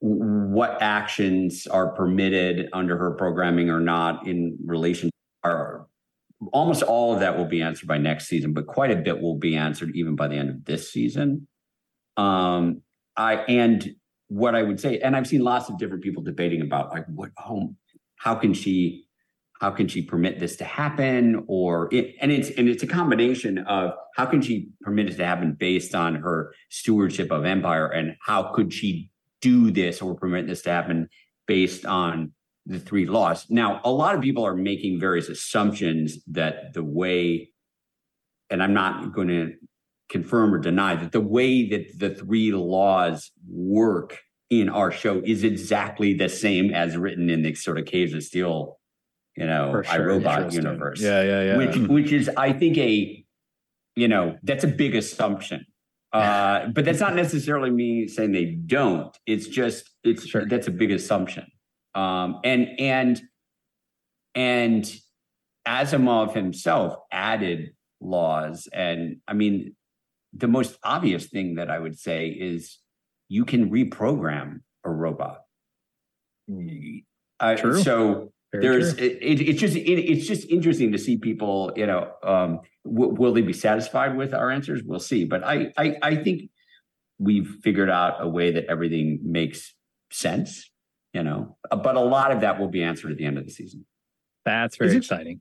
what 0.00 0.80
actions 0.82 1.66
are 1.66 1.92
permitted 1.92 2.68
under 2.72 2.96
her 2.98 3.12
programming 3.12 3.70
or 3.70 3.80
not 3.80 4.26
in 4.26 4.56
relation 4.64 5.10
are 5.42 5.86
almost 6.52 6.82
all 6.82 7.14
of 7.14 7.20
that 7.20 7.36
will 7.36 7.46
be 7.46 7.62
answered 7.62 7.86
by 7.86 7.96
next 7.96 8.28
season 8.28 8.52
but 8.52 8.66
quite 8.66 8.90
a 8.90 8.96
bit 8.96 9.20
will 9.20 9.38
be 9.38 9.56
answered 9.56 9.90
even 9.94 10.14
by 10.14 10.28
the 10.28 10.36
end 10.36 10.50
of 10.50 10.64
this 10.64 10.92
season. 10.92 11.46
Um 12.16 12.82
i 13.16 13.36
and 13.48 13.94
what 14.28 14.54
i 14.54 14.62
would 14.62 14.80
say 14.80 14.98
and 14.98 15.16
i've 15.16 15.26
seen 15.26 15.42
lots 15.42 15.70
of 15.70 15.78
different 15.78 16.02
people 16.02 16.22
debating 16.22 16.60
about 16.60 16.90
like 16.90 17.06
what 17.06 17.30
home 17.36 17.76
how 18.16 18.34
can 18.34 18.52
she 18.52 19.06
how 19.60 19.70
can 19.70 19.88
she 19.88 20.02
permit 20.02 20.38
this 20.38 20.56
to 20.56 20.64
happen? 20.64 21.44
Or 21.46 21.88
it, 21.92 22.14
and 22.20 22.30
it's 22.30 22.50
and 22.50 22.68
it's 22.68 22.82
a 22.82 22.86
combination 22.86 23.58
of 23.58 23.92
how 24.14 24.26
can 24.26 24.42
she 24.42 24.68
permit 24.82 25.08
it 25.08 25.16
to 25.16 25.24
happen 25.24 25.56
based 25.58 25.94
on 25.94 26.16
her 26.16 26.52
stewardship 26.70 27.30
of 27.30 27.44
empire 27.44 27.86
and 27.86 28.16
how 28.24 28.52
could 28.54 28.72
she 28.72 29.10
do 29.40 29.70
this 29.70 30.02
or 30.02 30.14
permit 30.14 30.46
this 30.46 30.62
to 30.62 30.70
happen 30.70 31.08
based 31.46 31.84
on 31.86 32.32
the 32.66 32.78
three 32.80 33.06
laws. 33.06 33.46
Now, 33.48 33.80
a 33.84 33.90
lot 33.90 34.14
of 34.14 34.20
people 34.20 34.44
are 34.44 34.56
making 34.56 34.98
various 34.98 35.28
assumptions 35.28 36.18
that 36.28 36.72
the 36.74 36.82
way, 36.82 37.50
and 38.50 38.62
I'm 38.62 38.74
not 38.74 39.14
going 39.14 39.28
to 39.28 39.52
confirm 40.08 40.54
or 40.54 40.58
deny 40.58 40.96
that 40.96 41.12
the 41.12 41.20
way 41.20 41.68
that 41.68 41.98
the 41.98 42.14
three 42.14 42.52
laws 42.52 43.30
work 43.48 44.18
in 44.50 44.68
our 44.68 44.90
show 44.90 45.20
is 45.24 45.44
exactly 45.44 46.14
the 46.14 46.28
same 46.28 46.72
as 46.72 46.96
written 46.96 47.30
in 47.30 47.42
the 47.42 47.54
sort 47.54 47.78
of 47.78 47.84
Caves 47.84 48.14
of 48.14 48.22
Steel, 48.22 48.78
you 49.36 49.46
know, 49.46 49.70
sure, 49.70 49.84
I, 49.88 49.98
Robot 49.98 50.52
universe. 50.52 51.00
Yeah, 51.00 51.22
yeah, 51.22 51.42
yeah. 51.42 51.56
Which, 51.56 51.76
which 51.88 52.12
is, 52.12 52.30
I 52.36 52.52
think, 52.52 52.78
a, 52.78 53.24
you 53.94 54.08
know, 54.08 54.36
that's 54.42 54.64
a 54.64 54.68
big 54.68 54.94
assumption 54.94 55.66
uh, 56.16 56.68
but 56.68 56.84
that's 56.84 57.00
not 57.00 57.14
necessarily 57.24 57.70
me 57.70 58.08
saying 58.08 58.32
they 58.32 58.44
don't. 58.44 59.16
It's 59.26 59.46
just 59.46 59.90
it's 60.04 60.26
sure. 60.26 60.46
that's 60.46 60.66
a 60.66 60.70
big 60.70 60.90
assumption. 60.90 61.46
Um, 61.94 62.40
and 62.44 62.68
and 62.78 63.22
and 64.34 64.96
Asimov 65.66 66.34
himself 66.34 66.96
added 67.12 67.70
laws, 68.00 68.68
and 68.72 69.16
I 69.26 69.32
mean, 69.32 69.74
the 70.32 70.48
most 70.48 70.78
obvious 70.82 71.26
thing 71.26 71.54
that 71.56 71.70
I 71.70 71.78
would 71.78 71.98
say 71.98 72.28
is 72.28 72.78
you 73.28 73.44
can 73.44 73.70
reprogram 73.70 74.60
a 74.84 74.90
robot. 74.90 75.40
Uh, 77.40 77.56
True. 77.56 77.82
so 77.82 78.32
Very 78.52 78.62
there's 78.62 78.94
it, 78.94 79.18
it's 79.22 79.60
just 79.60 79.76
it, 79.76 79.80
it's 79.80 80.26
just 80.26 80.48
interesting 80.48 80.92
to 80.92 80.98
see 80.98 81.16
people 81.16 81.72
you 81.76 81.86
know 81.86 82.12
um 82.22 82.60
w- 82.86 83.14
will 83.14 83.32
they 83.32 83.42
be 83.42 83.52
satisfied 83.52 84.16
with 84.16 84.32
our 84.34 84.50
answers 84.50 84.82
we'll 84.84 85.00
see 85.00 85.24
but 85.24 85.42
I, 85.44 85.72
I 85.76 85.96
i 86.02 86.16
think 86.16 86.50
we've 87.18 87.48
figured 87.62 87.90
out 87.90 88.16
a 88.20 88.28
way 88.28 88.50
that 88.52 88.64
everything 88.66 89.20
makes 89.22 89.74
sense 90.10 90.70
you 91.12 91.22
know 91.22 91.56
but 91.70 91.96
a 91.96 92.00
lot 92.00 92.30
of 92.32 92.40
that 92.42 92.58
will 92.60 92.68
be 92.68 92.82
answered 92.82 93.10
at 93.12 93.18
the 93.18 93.24
end 93.24 93.38
of 93.38 93.44
the 93.44 93.50
season 93.52 93.84
That's 94.44 94.76
very 94.76 94.90
it- 94.92 94.96
exciting. 94.98 95.40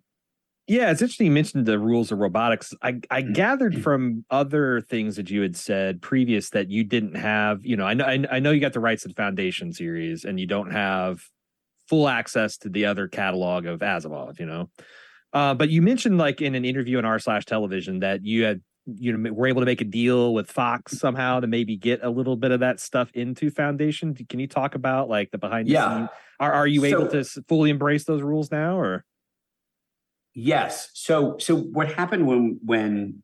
Yeah, 0.68 0.90
it's 0.90 1.00
interesting 1.04 1.28
you 1.28 1.32
mentioned 1.32 1.68
the 1.68 1.78
rules 1.78 2.12
of 2.12 2.18
robotics. 2.18 2.74
I, 2.82 3.00
I 3.12 3.22
Mm. 3.22 3.36
gathered 3.36 3.84
from 3.84 4.26
other 4.32 4.82
things 4.82 5.16
that 5.18 5.30
you 5.30 5.44
had 5.44 5.56
said 5.56 6.02
previous 6.02 6.50
that 6.50 6.72
you 6.72 6.84
didn't 6.84 7.14
have, 7.14 7.64
you 7.64 7.78
know, 7.78 7.86
I 7.86 7.94
know 7.94 8.06
I, 8.06 8.26
I 8.32 8.40
know 8.40 8.50
you 8.50 8.60
got 8.60 8.74
the 8.74 8.80
rights 8.80 9.04
to 9.04 9.10
the 9.10 9.14
Foundation 9.14 9.72
series 9.74 10.26
and 10.26 10.40
you 10.40 10.48
don't 10.48 10.72
have 10.72 11.22
full 11.88 12.10
access 12.10 12.58
to 12.58 12.70
the 12.70 12.86
other 12.86 13.08
catalog 13.08 13.68
of 13.68 13.82
Asimov, 13.82 14.40
you 14.40 14.48
know. 14.48 14.72
Uh, 15.36 15.54
but 15.54 15.70
you 15.70 15.82
mentioned 15.82 16.18
like 16.18 16.42
in 16.42 16.56
an 16.56 16.64
interview 16.64 16.98
on 16.98 17.04
r 17.04 17.20
slash 17.20 17.46
television 17.46 18.00
that 18.00 18.24
you 18.26 18.46
had 18.46 18.62
you 18.86 19.16
know 19.16 19.34
were 19.34 19.48
able 19.48 19.62
to 19.62 19.66
make 19.66 19.82
a 19.82 19.86
deal 19.86 20.34
with 20.34 20.50
Fox 20.50 20.98
somehow 20.98 21.42
to 21.42 21.48
maybe 21.48 21.76
get 21.76 22.00
a 22.04 22.10
little 22.10 22.38
bit 22.38 22.52
of 22.52 22.62
that 22.62 22.80
stuff 22.80 23.12
into 23.14 23.52
Foundation. 23.52 24.16
Can 24.16 24.40
you 24.40 24.48
talk 24.48 24.76
about 24.76 25.10
like 25.10 25.32
the 25.32 25.38
behind 25.38 25.68
the 25.68 25.74
Yeah. 25.74 25.98
scenes? 25.98 26.10
Are 26.40 26.54
are 26.54 26.68
you 26.68 26.86
able 26.86 27.08
to 27.10 27.24
fully 27.50 27.70
embrace 27.70 28.06
those 28.06 28.22
rules 28.22 28.50
now 28.50 28.80
or 28.80 29.04
Yes. 30.34 30.90
So 30.94 31.38
so 31.40 31.58
what 31.58 31.92
happened 31.92 32.28
when 32.28 32.60
when 32.64 33.22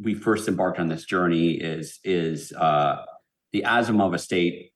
we 0.00 0.14
first 0.14 0.48
embarked 0.48 0.80
on 0.80 0.88
this 0.88 1.04
journey 1.04 1.52
is 1.52 2.00
is 2.02 2.52
uh 2.52 3.04
the 3.52 3.62
Asimov 3.62 4.12
estate 4.12 4.72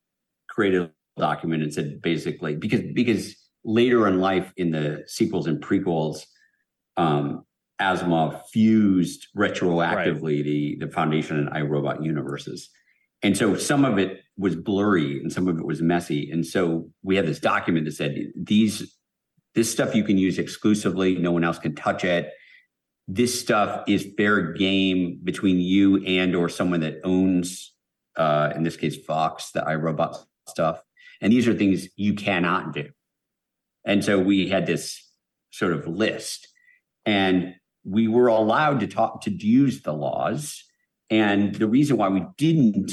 created 0.47 0.83
a 0.83 0.91
document 1.19 1.61
and 1.61 1.73
said 1.73 2.01
basically 2.01 2.55
because 2.55 2.81
because 2.93 3.35
later 3.65 4.07
in 4.07 4.21
life 4.21 4.53
in 4.55 4.71
the 4.71 5.03
sequels 5.07 5.45
and 5.45 5.61
prequels 5.61 6.23
um 6.99 7.45
Asimov 7.81 8.41
fused 8.51 9.27
retroactively 9.37 10.43
the 10.43 10.77
the 10.81 10.91
Foundation 10.91 11.37
and 11.37 11.49
I, 11.49 11.61
Robot 11.61 12.03
universes. 12.03 12.69
And 13.21 13.37
so 13.37 13.55
some 13.55 13.85
of 13.85 13.97
it 13.97 14.21
was 14.37 14.55
blurry 14.55 15.19
and 15.19 15.31
some 15.31 15.47
of 15.47 15.57
it 15.57 15.65
was 15.65 15.81
messy. 15.81 16.29
And 16.31 16.45
so 16.45 16.89
we 17.03 17.15
had 17.15 17.25
this 17.25 17.39
document 17.39 17.85
that 17.85 17.93
said 17.93 18.17
these 18.35 18.95
this 19.55 19.71
stuff 19.71 19.95
you 19.95 20.03
can 20.03 20.17
use 20.17 20.37
exclusively. 20.37 21.17
No 21.17 21.31
one 21.31 21.43
else 21.43 21.59
can 21.59 21.75
touch 21.75 22.03
it. 22.03 22.31
This 23.07 23.39
stuff 23.39 23.83
is 23.87 24.13
fair 24.17 24.53
game 24.53 25.19
between 25.23 25.59
you 25.59 26.03
and 26.05 26.35
or 26.35 26.49
someone 26.49 26.81
that 26.81 26.99
owns 27.03 27.73
uh 28.15 28.51
in 28.55 28.63
this 28.63 28.77
case 28.77 28.97
fox 29.05 29.51
the 29.51 29.63
I, 29.63 29.75
Robot 29.75 30.17
stuff. 30.47 30.81
And 31.21 31.31
these 31.31 31.47
are 31.47 31.53
things 31.53 31.87
you 31.95 32.13
cannot 32.13 32.73
do. 32.73 32.89
And 33.85 34.03
so 34.03 34.19
we 34.19 34.49
had 34.49 34.65
this 34.65 34.83
sort 35.51 35.73
of 35.73 35.87
list 35.87 36.47
and 37.05 37.55
we 37.83 38.07
were 38.07 38.27
allowed 38.27 38.79
to 38.81 38.87
talk 38.87 39.21
to 39.21 39.31
use 39.31 39.81
the 39.81 39.93
laws. 39.93 40.63
And 41.09 41.55
the 41.55 41.67
reason 41.67 41.97
why 41.97 42.09
we 42.09 42.25
didn't 42.37 42.91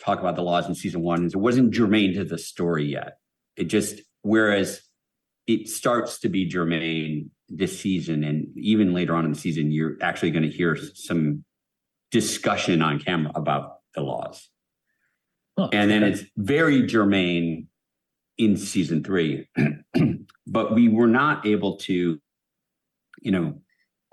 talk 0.00 0.18
about 0.18 0.36
the 0.36 0.42
laws 0.42 0.68
in 0.68 0.74
season 0.74 1.02
one 1.02 1.24
is 1.24 1.34
it 1.34 1.38
wasn't 1.38 1.72
germane 1.72 2.14
to 2.14 2.24
the 2.24 2.38
story 2.38 2.84
yet. 2.84 3.18
It 3.56 3.64
just 3.64 4.00
whereas 4.22 4.82
it 5.46 5.68
starts 5.68 6.18
to 6.20 6.28
be 6.28 6.46
germane 6.46 7.30
this 7.48 7.78
season 7.78 8.24
and 8.24 8.46
even 8.56 8.94
later 8.94 9.14
on 9.14 9.24
in 9.24 9.32
the 9.32 9.38
season 9.38 9.70
you're 9.70 9.96
actually 10.00 10.30
going 10.30 10.42
to 10.42 10.56
hear 10.56 10.76
some 10.94 11.44
discussion 12.10 12.80
on 12.80 12.98
camera 12.98 13.32
about 13.34 13.76
the 13.94 14.00
laws. 14.00 14.48
Huh, 15.58 15.68
and 15.72 15.90
then 15.90 16.02
it's 16.02 16.22
very 16.36 16.86
germane 16.86 17.68
in 18.38 18.56
season 18.56 19.04
three. 19.04 19.48
But 20.46 20.74
we 20.74 20.88
were 20.88 21.06
not 21.06 21.46
able 21.46 21.78
to 21.78 22.20
you 23.20 23.30
know 23.30 23.60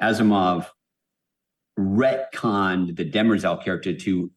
asimov 0.01 0.67
retconned 1.77 2.96
the 2.96 3.10
demerzel 3.10 3.63
character 3.63 3.93
to 3.93 4.31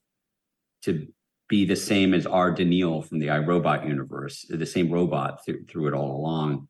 to 0.83 1.07
be 1.49 1.65
the 1.65 1.77
same 1.77 2.15
as 2.15 2.27
R. 2.27 2.55
Daneel 2.55 3.07
from 3.07 3.19
the 3.19 3.31
I, 3.31 3.39
Robot 3.39 3.87
universe, 3.87 4.47
the 4.49 4.67
same 4.67 4.91
robot 4.91 5.45
through, 5.45 5.65
through 5.67 5.89
it 5.89 5.95
all 5.95 6.17
along. 6.17 6.69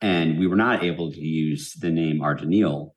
And 0.00 0.38
we 0.38 0.46
were 0.46 0.56
not 0.56 0.84
able 0.84 1.10
to 1.10 1.20
use 1.20 1.72
the 1.72 1.90
name 1.90 2.22
R. 2.22 2.36
Daneel. 2.36 2.90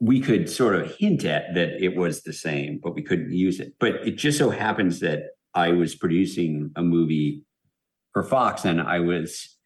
We 0.00 0.20
could 0.20 0.48
sort 0.48 0.76
of 0.76 0.96
hint 0.96 1.24
at 1.24 1.54
that 1.54 1.82
it 1.82 1.96
was 1.96 2.22
the 2.22 2.32
same, 2.32 2.80
but 2.82 2.94
we 2.94 3.02
couldn't 3.02 3.32
use 3.32 3.60
it. 3.60 3.74
But 3.78 4.06
it 4.06 4.16
just 4.16 4.38
so 4.38 4.50
happens 4.50 5.00
that 5.00 5.22
I 5.54 5.72
was 5.72 5.94
producing 5.94 6.72
a 6.76 6.82
movie 6.82 7.42
for 8.12 8.22
Fox 8.22 8.64
and 8.64 8.80
I 8.80 9.00
was 9.00 9.56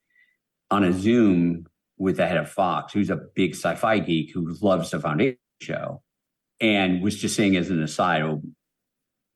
on 0.70 0.84
a 0.84 0.92
Zoom 0.92 1.66
with 1.98 2.16
the 2.16 2.26
head 2.26 2.36
of 2.36 2.50
Fox, 2.50 2.92
who's 2.92 3.10
a 3.10 3.16
big 3.34 3.54
sci-fi 3.54 3.98
geek 3.98 4.32
who 4.32 4.54
loves 4.60 4.90
the 4.90 5.00
Foundation 5.00 5.38
show, 5.60 6.02
and 6.60 7.02
was 7.02 7.18
just 7.18 7.36
saying 7.36 7.56
as 7.56 7.70
an 7.70 7.82
aside, 7.82 8.22
"Oh, 8.22 8.42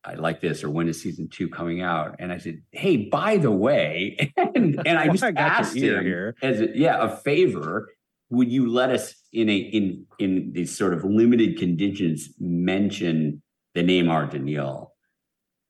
I 0.04 0.14
like 0.14 0.40
this," 0.40 0.62
or 0.62 0.70
"When 0.70 0.88
is 0.88 1.00
season 1.00 1.28
two 1.28 1.48
coming 1.48 1.82
out?" 1.82 2.16
And 2.18 2.32
I 2.32 2.38
said, 2.38 2.62
"Hey, 2.72 3.08
by 3.08 3.36
the 3.36 3.50
way," 3.50 4.32
and, 4.36 4.80
and 4.86 4.98
I 4.98 5.08
just 5.12 5.24
I 5.24 5.30
got 5.32 5.60
asked 5.60 5.76
him 5.76 6.02
here. 6.02 6.34
as 6.42 6.60
a, 6.60 6.68
yeah 6.76 7.02
a 7.02 7.16
favor. 7.16 7.90
Would 8.32 8.50
you 8.52 8.70
let 8.70 8.90
us 8.90 9.14
in 9.32 9.48
a 9.48 9.56
in 9.56 10.06
in 10.18 10.52
these 10.52 10.76
sort 10.76 10.94
of 10.94 11.04
limited 11.04 11.58
conditions 11.58 12.28
mention 12.38 13.42
the 13.74 13.82
name 13.82 14.08
R. 14.08 14.28
Daneel? 14.28 14.90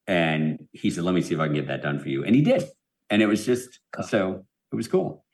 And 0.07 0.67
he 0.73 0.91
said, 0.91 1.05
"Let 1.05 1.15
me 1.15 1.23
see 1.23 1.35
if 1.35 1.41
I 1.41 1.47
can 1.47 1.55
get 1.55 1.69
that 1.69 1.83
done 1.83 1.99
for 1.99 2.09
you," 2.09 2.25
and 2.25 2.35
he 2.35 2.43
did. 2.43 2.65
And 3.09 3.23
it 3.23 3.27
was 3.27 3.47
just 3.47 3.81
so 4.07 4.45
it 4.73 4.77
was 4.77 4.89
cool. 4.89 5.25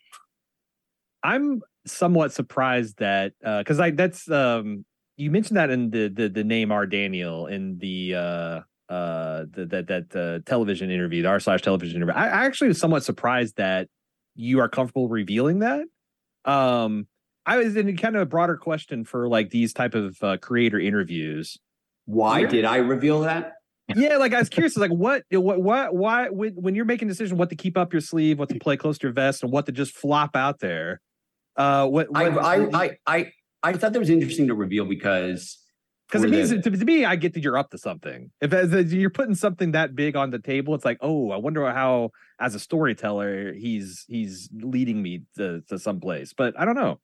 I'm 1.26 1.60
somewhat 1.86 2.32
surprised 2.32 2.98
that 2.98 3.32
because 3.40 3.80
I 3.80 3.90
that's 3.90 4.30
um 4.30 4.84
you 5.16 5.30
mentioned 5.30 5.56
that 5.56 5.70
in 5.70 5.90
the 5.90 6.08
the, 6.08 6.28
the 6.28 6.44
name 6.44 6.70
R 6.70 6.86
Daneel 6.86 7.50
in 7.50 7.78
the 7.78 8.14
uh 8.14 8.60
uh 8.92 9.46
the, 9.50 9.66
that 9.66 9.86
that 9.88 10.16
uh, 10.16 10.38
television 10.48 10.90
interview, 10.90 11.22
the 11.22 11.28
R 11.28 11.40
slash 11.40 11.62
television 11.62 11.96
interview. 11.96 12.14
I, 12.14 12.26
I 12.26 12.44
actually 12.44 12.68
was 12.68 12.78
somewhat 12.78 13.02
surprised 13.02 13.56
that 13.56 13.88
you 14.36 14.60
are 14.60 14.68
comfortable 14.68 15.08
revealing 15.08 15.60
that. 15.60 15.84
Um, 16.44 17.08
I 17.44 17.56
was 17.58 17.76
in 17.76 17.96
kind 17.96 18.14
of 18.16 18.22
a 18.22 18.26
broader 18.26 18.56
question 18.56 19.04
for 19.04 19.28
like 19.28 19.50
these 19.50 19.72
type 19.72 19.94
of 19.94 20.16
uh, 20.22 20.36
creator 20.36 20.78
interviews. 20.78 21.56
Why 22.04 22.40
Yeah. 22.40 22.46
did 22.48 22.64
I 22.64 22.76
reveal 22.76 23.20
that? 23.22 23.54
Yeah, 23.94 24.16
like 24.16 24.34
I 24.34 24.40
was 24.40 24.48
curious, 24.48 24.76
like 24.76 24.90
what, 24.90 25.22
what, 25.30 25.62
what, 25.62 25.94
why, 25.94 26.28
when, 26.28 26.54
when 26.54 26.74
you're 26.74 26.84
making 26.84 27.08
a 27.08 27.12
decision, 27.12 27.38
what 27.38 27.50
to 27.50 27.56
keep 27.56 27.76
up 27.76 27.92
your 27.92 28.00
sleeve, 28.00 28.36
what 28.38 28.48
to 28.48 28.58
play 28.58 28.76
close 28.76 28.98
to 28.98 29.06
your 29.06 29.12
vest, 29.12 29.44
and 29.44 29.52
what 29.52 29.66
to 29.66 29.72
just 29.72 29.94
flop 29.94 30.34
out 30.34 30.58
there. 30.58 31.00
Uh, 31.56 31.86
what, 31.86 32.08
I, 32.14 32.28
what 32.28 32.44
I 32.44 32.56
I 32.72 32.98
I 33.06 33.32
I 33.62 33.72
thought 33.72 33.92
that 33.92 33.98
was 33.98 34.10
interesting 34.10 34.46
to 34.48 34.54
reveal 34.54 34.84
because 34.84 35.58
Because 36.08 36.24
it 36.24 36.30
means 36.30 36.50
the- 36.50 36.60
to, 36.60 36.70
to 36.70 36.84
me, 36.84 37.04
I 37.04 37.16
get 37.16 37.34
that 37.34 37.42
you're 37.42 37.58
up 37.58 37.70
to 37.70 37.78
something. 37.78 38.30
If 38.40 38.92
you're 38.92 39.10
putting 39.10 39.34
something 39.34 39.72
that 39.72 39.94
big 39.96 40.14
on 40.16 40.30
the 40.30 40.38
table, 40.38 40.74
it's 40.74 40.84
like, 40.84 40.98
oh, 41.00 41.30
I 41.30 41.36
wonder 41.38 41.68
how, 41.72 42.10
as 42.38 42.54
a 42.54 42.60
storyteller, 42.60 43.52
he's 43.54 44.04
he's 44.08 44.48
leading 44.52 45.02
me 45.02 45.22
to 45.36 45.62
to 45.68 45.78
someplace. 45.78 46.32
But 46.32 46.58
I 46.58 46.64
don't 46.64 46.76
know. 46.76 47.00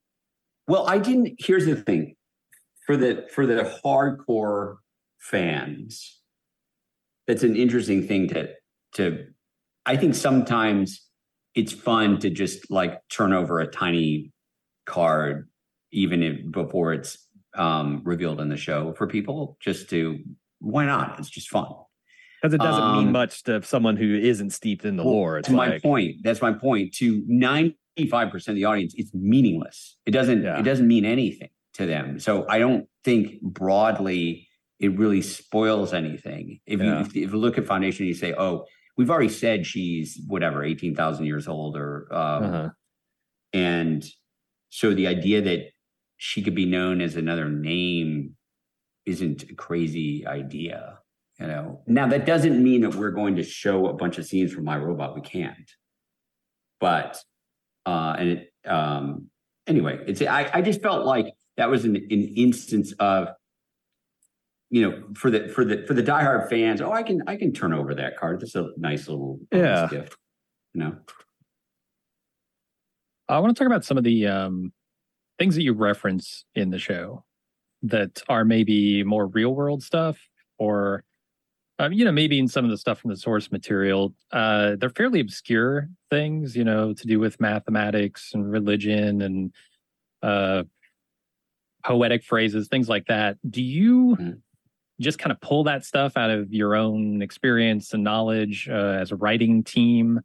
Well, 0.69 0.87
I 0.87 0.99
didn't. 0.99 1.35
Here's 1.39 1.67
the 1.67 1.75
thing: 1.77 2.15
for 2.87 2.97
the 2.97 3.27
for 3.35 3.47
the 3.47 3.65
hardcore 3.85 4.77
fans, 5.19 6.21
that's 7.27 7.43
an 7.43 7.57
interesting 7.57 8.07
thing 8.07 8.29
to 8.29 8.51
to. 8.97 9.27
I 9.85 9.97
think 9.97 10.15
sometimes 10.15 11.09
it's 11.57 11.73
fun 11.73 12.19
to 12.21 12.31
just 12.31 12.71
like 12.71 13.01
turn 13.09 13.33
over 13.33 13.59
a 13.59 13.67
tiny 13.67 14.31
card, 14.85 15.49
even 15.91 16.23
if 16.23 16.51
before 16.51 16.93
it's 16.93 17.19
um, 17.55 18.03
revealed 18.05 18.41
in 18.41 18.49
the 18.49 18.57
show 18.57 18.95
for 18.95 19.07
people, 19.07 19.57
just 19.61 19.91
to 19.91 20.19
why 20.61 20.87
not? 20.87 21.19
It's 21.19 21.29
just 21.29 21.49
fun. 21.49 21.67
Because 22.41 22.55
it 22.55 22.61
doesn't 22.61 22.93
mean 22.93 23.07
Um, 23.09 23.13
much 23.13 23.43
to 23.45 23.63
someone 23.63 23.97
who 23.97 24.19
isn't 24.19 24.51
steeped 24.51 24.85
in 24.85 24.97
the 24.97 25.05
Well, 25.05 25.15
lore. 25.15 25.39
It's 25.39 25.49
to 25.49 25.55
my 25.55 25.79
point. 25.79 26.17
That's 26.23 26.43
my 26.43 26.53
point. 26.53 26.95
To 26.95 27.23
ninety-five 27.27 28.31
percent 28.31 28.55
of 28.55 28.57
the 28.57 28.65
audience, 28.65 28.95
it's 28.97 29.15
meaningless. 29.15 29.97
It 30.07 30.11
doesn't. 30.11 30.43
Yeah. 30.43 30.59
It 30.59 30.63
doesn't 30.63 30.89
mean 30.89 31.05
anything 31.05 31.51
to 31.75 31.87
them. 31.87 32.19
So 32.19 32.47
I 32.49 32.59
don't 32.59 32.89
think 33.05 33.41
broadly 33.43 34.49
it 34.81 34.99
really 34.99 35.23
spoils 35.23 35.93
anything. 35.95 36.59
If 36.67 36.81
you 36.81 36.93
if, 36.99 37.09
if 37.09 37.33
you 37.33 37.39
look 37.39 37.59
at 37.59 37.67
Foundation, 37.67 38.07
you 38.07 38.15
say, 38.15 38.35
"Oh, 38.37 38.67
we've 38.97 39.11
already 39.11 39.29
said 39.29 39.65
she's 39.65 40.21
whatever 40.27 40.65
eighteen 40.65 40.97
thousand 40.97 41.27
years 41.27 41.47
old," 41.47 41.77
or 41.77 42.09
um, 42.13 42.45
uh-huh. 42.45 42.69
and 43.53 44.05
so 44.75 44.95
the 44.95 45.07
idea 45.07 45.43
that 45.43 45.61
she 46.17 46.41
could 46.41 46.55
be 46.55 46.65
known 46.65 47.03
as 47.03 47.15
another 47.15 47.51
name 47.51 48.37
isn't 49.05 49.43
a 49.51 49.55
crazy 49.55 50.27
idea 50.27 50.99
you 51.39 51.47
know? 51.47 51.83
Now 51.87 52.07
that 52.09 52.25
doesn't 52.25 52.63
mean 52.63 52.83
that 52.83 52.95
we're 52.95 53.11
going 53.11 53.37
to 53.37 53.43
show 53.43 53.87
a 53.89 53.93
bunch 53.93 54.17
of 54.19 54.25
scenes 54.27 54.53
from 54.53 54.65
my 54.65 54.77
robot. 54.77 55.15
We 55.15 55.21
can't. 55.23 55.69
But 56.81 57.19
uh 57.85 58.15
and 58.19 58.29
it 58.29 58.53
um 58.67 59.27
anyway 59.67 59.99
it's 60.07 60.23
i, 60.23 60.49
I 60.55 60.63
just 60.63 60.81
felt 60.83 61.05
like 61.05 61.27
that 61.57 61.69
was 61.69 61.85
an, 61.85 61.97
an 61.97 62.23
instance 62.37 62.93
of 63.01 63.29
you 64.71 64.83
know 64.89 65.03
for 65.15 65.33
the 65.33 65.49
for 65.49 65.65
the 65.65 65.85
for 65.89 65.95
the 65.95 66.03
diehard 66.03 66.49
fans 66.49 66.81
oh 66.81 66.93
i 66.93 67.03
can 67.03 67.23
i 67.27 67.35
can 67.37 67.53
turn 67.53 67.73
over 67.73 67.93
that 67.97 68.17
card. 68.17 68.41
That's 68.41 68.55
a 68.55 68.69
nice 68.77 69.09
little 69.09 69.41
Yeah. 69.53 69.89
gift 69.91 70.17
you 70.75 70.81
know 70.83 70.97
I 73.33 73.39
want 73.39 73.57
to 73.57 73.59
talk 73.59 73.67
about 73.67 73.85
some 73.85 73.97
of 73.97 74.05
the 74.05 74.27
um, 74.27 74.73
things 75.39 75.55
that 75.55 75.63
you 75.63 75.73
reference 75.73 76.45
in 76.55 76.71
the 76.71 76.79
show 76.79 77.25
that 77.83 78.23
are 78.29 78.45
maybe 78.45 79.03
more 79.03 79.27
real 79.27 79.55
world 79.55 79.83
stuff 79.83 80.19
or 80.59 81.03
um, 81.79 81.93
you 81.93 82.05
know 82.05 82.13
maybe 82.13 82.39
in 82.39 82.47
some 82.47 82.65
of 82.65 82.71
the 82.71 82.77
stuff 82.77 83.01
from 83.01 83.11
the 83.11 83.17
source 83.17 83.51
material 83.51 84.15
uh, 84.33 84.77
they're 84.79 84.91
fairly 84.91 85.19
obscure 85.19 85.89
things 86.11 86.55
you 86.55 86.63
know 86.63 86.93
to 86.93 87.07
do 87.07 87.19
with 87.19 87.41
mathematics 87.41 88.33
and 88.35 88.53
religion 88.53 89.23
and 89.23 89.53
uh, 90.23 90.63
poetic 91.85 92.23
phrases 92.23 92.69
things 92.69 92.89
like 92.89 93.07
that 93.07 93.37
do 93.51 93.63
you 93.63 94.17
mm-hmm. 94.21 94.33
just 95.01 95.19
kind 95.19 95.33
of 95.33 95.41
pull 95.41 95.65
that 95.65 95.85
stuff 95.85 96.17
out 96.17 96.31
of 96.31 96.53
your 96.53 96.77
own 96.77 97.23
experience 97.23 97.95
and 97.95 98.05
knowledge 98.05 98.69
uh, 98.71 98.99
as 99.01 99.11
a 99.11 99.17
writing 99.17 99.65
team 99.65 100.21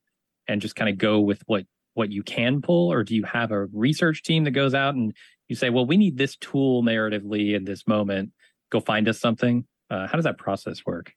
and 0.47 0.61
just 0.61 0.75
kind 0.75 0.89
of 0.89 0.97
go 0.97 1.19
with 1.19 1.41
what 1.47 1.65
what 1.97 2.11
you 2.11 2.21
can 2.21 2.61
pull 2.61 2.93
or 2.93 3.03
do 3.03 3.15
you 3.15 3.23
have 3.23 3.51
a 3.51 3.65
research 3.73 4.21
team 4.21 4.43
that 4.43 4.51
goes 4.51 4.75
out 4.75 4.93
and 4.93 5.13
you 5.47 5.55
say 5.55 5.71
well 5.71 5.85
we 5.85 5.97
need 5.97 6.15
this 6.15 6.37
tool 6.37 6.83
narratively 6.83 7.55
in 7.55 7.63
this 7.63 7.87
moment 7.87 8.31
go 8.71 8.79
find 8.79 9.07
us 9.07 9.19
something 9.19 9.65
uh, 9.89 10.05
how 10.05 10.13
does 10.13 10.25
that 10.25 10.37
process 10.37 10.85
work 10.85 11.11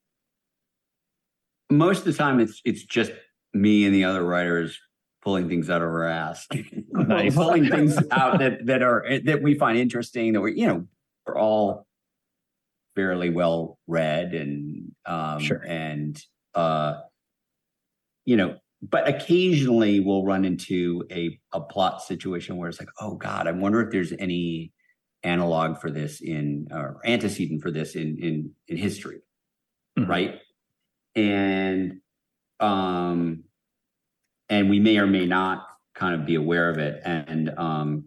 most 1.68 1.98
of 1.98 2.04
the 2.04 2.14
time 2.14 2.40
it's 2.40 2.62
it's 2.64 2.82
just 2.82 3.12
me 3.52 3.84
and 3.84 3.94
the 3.94 4.04
other 4.04 4.24
writers 4.24 4.78
pulling 5.22 5.50
things 5.50 5.68
out 5.68 5.82
of 5.82 5.88
our 5.88 6.04
ass 6.04 6.48
nice. 6.92 7.34
pulling 7.36 7.68
things 7.68 7.98
out 8.10 8.38
that 8.38 8.64
that 8.64 8.82
are 8.82 9.04
that 9.24 9.42
we 9.42 9.54
find 9.54 9.76
interesting 9.76 10.32
that 10.32 10.40
we 10.40 10.58
you 10.58 10.66
know 10.66 10.86
we're 11.26 11.38
all 11.38 11.86
fairly 12.96 13.28
well 13.28 13.78
read 13.86 14.32
and 14.32 14.92
um 15.04 15.40
sure. 15.40 15.62
and 15.66 16.24
uh 16.54 17.00
you 18.24 18.36
know 18.36 18.56
but 18.82 19.06
occasionally 19.08 20.00
we'll 20.00 20.24
run 20.24 20.44
into 20.44 21.04
a, 21.10 21.38
a 21.52 21.60
plot 21.60 22.02
situation 22.02 22.56
where 22.56 22.68
it's 22.68 22.80
like, 22.80 22.88
oh 23.00 23.14
God, 23.14 23.46
I 23.46 23.52
wonder 23.52 23.80
if 23.82 23.90
there's 23.90 24.12
any 24.18 24.72
analog 25.22 25.78
for 25.78 25.90
this 25.90 26.20
in 26.20 26.68
or 26.70 27.00
antecedent 27.04 27.62
for 27.62 27.70
this 27.70 27.94
in 27.94 28.18
in 28.22 28.52
in 28.68 28.76
history. 28.76 29.20
Mm-hmm. 29.98 30.10
Right. 30.10 30.40
And 31.14 32.00
um 32.58 33.44
and 34.48 34.70
we 34.70 34.80
may 34.80 34.98
or 34.98 35.06
may 35.06 35.26
not 35.26 35.66
kind 35.94 36.14
of 36.14 36.26
be 36.26 36.36
aware 36.36 36.70
of 36.70 36.78
it. 36.78 37.02
And 37.04 37.50
um 37.58 38.04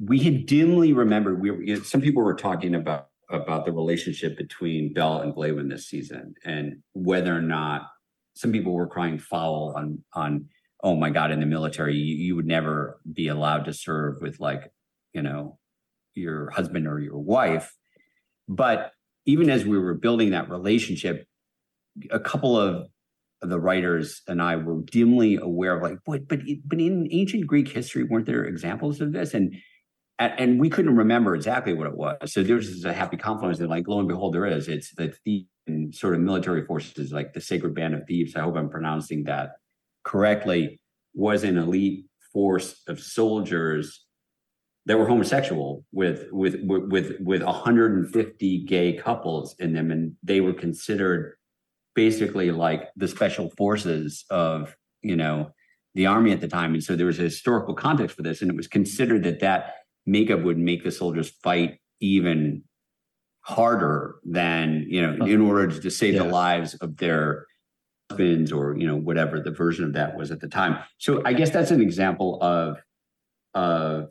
we 0.00 0.18
had 0.18 0.46
dimly 0.46 0.92
remembered 0.92 1.40
we 1.40 1.52
were 1.52 1.62
you 1.62 1.76
know, 1.76 1.82
some 1.82 2.00
people 2.00 2.24
were 2.24 2.34
talking 2.34 2.74
about 2.74 3.10
about 3.30 3.64
the 3.64 3.72
relationship 3.72 4.36
between 4.36 4.92
Bel 4.92 5.20
and 5.20 5.34
Glawen 5.34 5.70
this 5.70 5.86
season 5.86 6.34
and 6.44 6.82
whether 6.92 7.34
or 7.34 7.40
not 7.40 7.93
some 8.34 8.52
people 8.52 8.72
were 8.72 8.86
crying 8.86 9.18
foul 9.18 9.72
on 9.76 10.02
on 10.12 10.46
oh 10.82 10.94
my 10.94 11.10
god 11.10 11.30
in 11.30 11.40
the 11.40 11.46
military 11.46 11.96
you, 11.96 12.16
you 12.16 12.36
would 12.36 12.46
never 12.46 13.00
be 13.12 13.28
allowed 13.28 13.64
to 13.64 13.72
serve 13.72 14.20
with 14.20 14.40
like 14.40 14.70
you 15.12 15.22
know 15.22 15.58
your 16.14 16.50
husband 16.50 16.86
or 16.86 16.98
your 17.00 17.18
wife 17.18 17.74
but 18.48 18.92
even 19.26 19.48
as 19.48 19.64
we 19.64 19.78
were 19.78 19.94
building 19.94 20.30
that 20.30 20.50
relationship 20.50 21.26
a 22.10 22.20
couple 22.20 22.58
of 22.58 22.86
the 23.40 23.60
writers 23.60 24.22
and 24.26 24.40
I 24.40 24.56
were 24.56 24.82
dimly 24.82 25.36
aware 25.36 25.76
of 25.76 25.82
like, 25.82 25.98
but 26.06 26.26
but 26.28 26.40
but 26.64 26.80
in 26.80 27.08
ancient 27.10 27.46
Greek 27.46 27.68
history, 27.68 28.04
weren't 28.04 28.26
there 28.26 28.44
examples 28.44 29.00
of 29.00 29.12
this? 29.12 29.34
And 29.34 29.56
and 30.18 30.60
we 30.60 30.70
couldn't 30.70 30.96
remember 30.96 31.34
exactly 31.34 31.72
what 31.72 31.88
it 31.88 31.96
was. 31.96 32.32
So 32.32 32.42
there 32.42 32.56
was 32.56 32.84
a 32.84 32.92
happy 32.92 33.16
confluence 33.16 33.58
that, 33.58 33.68
like, 33.68 33.88
lo 33.88 33.98
and 33.98 34.06
behold, 34.06 34.32
there 34.32 34.46
is. 34.46 34.68
It's 34.68 34.94
the 34.94 35.46
and 35.66 35.94
sort 35.94 36.14
of 36.14 36.20
military 36.20 36.64
forces 36.64 37.12
like 37.12 37.32
the 37.32 37.40
Sacred 37.40 37.74
Band 37.74 37.94
of 37.94 38.06
Thebes, 38.06 38.36
I 38.36 38.40
hope 38.40 38.56
I'm 38.56 38.70
pronouncing 38.70 39.24
that 39.24 39.52
correctly, 40.04 40.80
was 41.14 41.44
an 41.44 41.56
elite 41.56 42.06
force 42.32 42.82
of 42.88 43.00
soldiers 43.00 44.04
that 44.86 44.98
were 44.98 45.06
homosexual 45.06 45.84
with 45.92 46.26
with 46.30 46.56
with 46.62 47.16
with 47.20 47.42
150 47.42 48.64
gay 48.64 48.92
couples 48.92 49.54
in 49.58 49.72
them, 49.72 49.90
and 49.90 50.16
they 50.22 50.40
were 50.40 50.52
considered 50.52 51.36
basically 51.94 52.50
like 52.50 52.90
the 52.96 53.08
special 53.08 53.50
forces 53.56 54.24
of 54.30 54.74
you 55.02 55.16
know 55.16 55.50
the 55.94 56.06
army 56.06 56.32
at 56.32 56.40
the 56.40 56.48
time, 56.48 56.74
and 56.74 56.82
so 56.82 56.96
there 56.96 57.06
was 57.06 57.18
a 57.18 57.22
historical 57.22 57.74
context 57.74 58.16
for 58.16 58.22
this, 58.22 58.42
and 58.42 58.50
it 58.50 58.56
was 58.56 58.66
considered 58.66 59.22
that 59.24 59.40
that 59.40 59.74
makeup 60.06 60.42
would 60.42 60.58
make 60.58 60.84
the 60.84 60.90
soldiers 60.90 61.30
fight 61.42 61.78
even 62.00 62.62
harder 63.44 64.16
than 64.24 64.86
you 64.88 65.02
know 65.02 65.14
uh-huh. 65.14 65.26
in 65.26 65.40
order 65.40 65.68
to 65.68 65.90
save 65.90 66.14
yeah. 66.14 66.22
the 66.22 66.28
lives 66.28 66.74
of 66.74 66.96
their 66.96 67.46
husbands 68.10 68.50
or 68.50 68.74
you 68.76 68.86
know 68.86 68.96
whatever 68.96 69.38
the 69.38 69.50
version 69.50 69.84
of 69.84 69.92
that 69.92 70.16
was 70.16 70.30
at 70.30 70.40
the 70.40 70.48
time. 70.48 70.78
So 70.98 71.22
i 71.24 71.32
guess 71.32 71.50
that's 71.50 71.70
an 71.70 71.82
example 71.82 72.42
of 72.42 72.82
of 73.54 74.08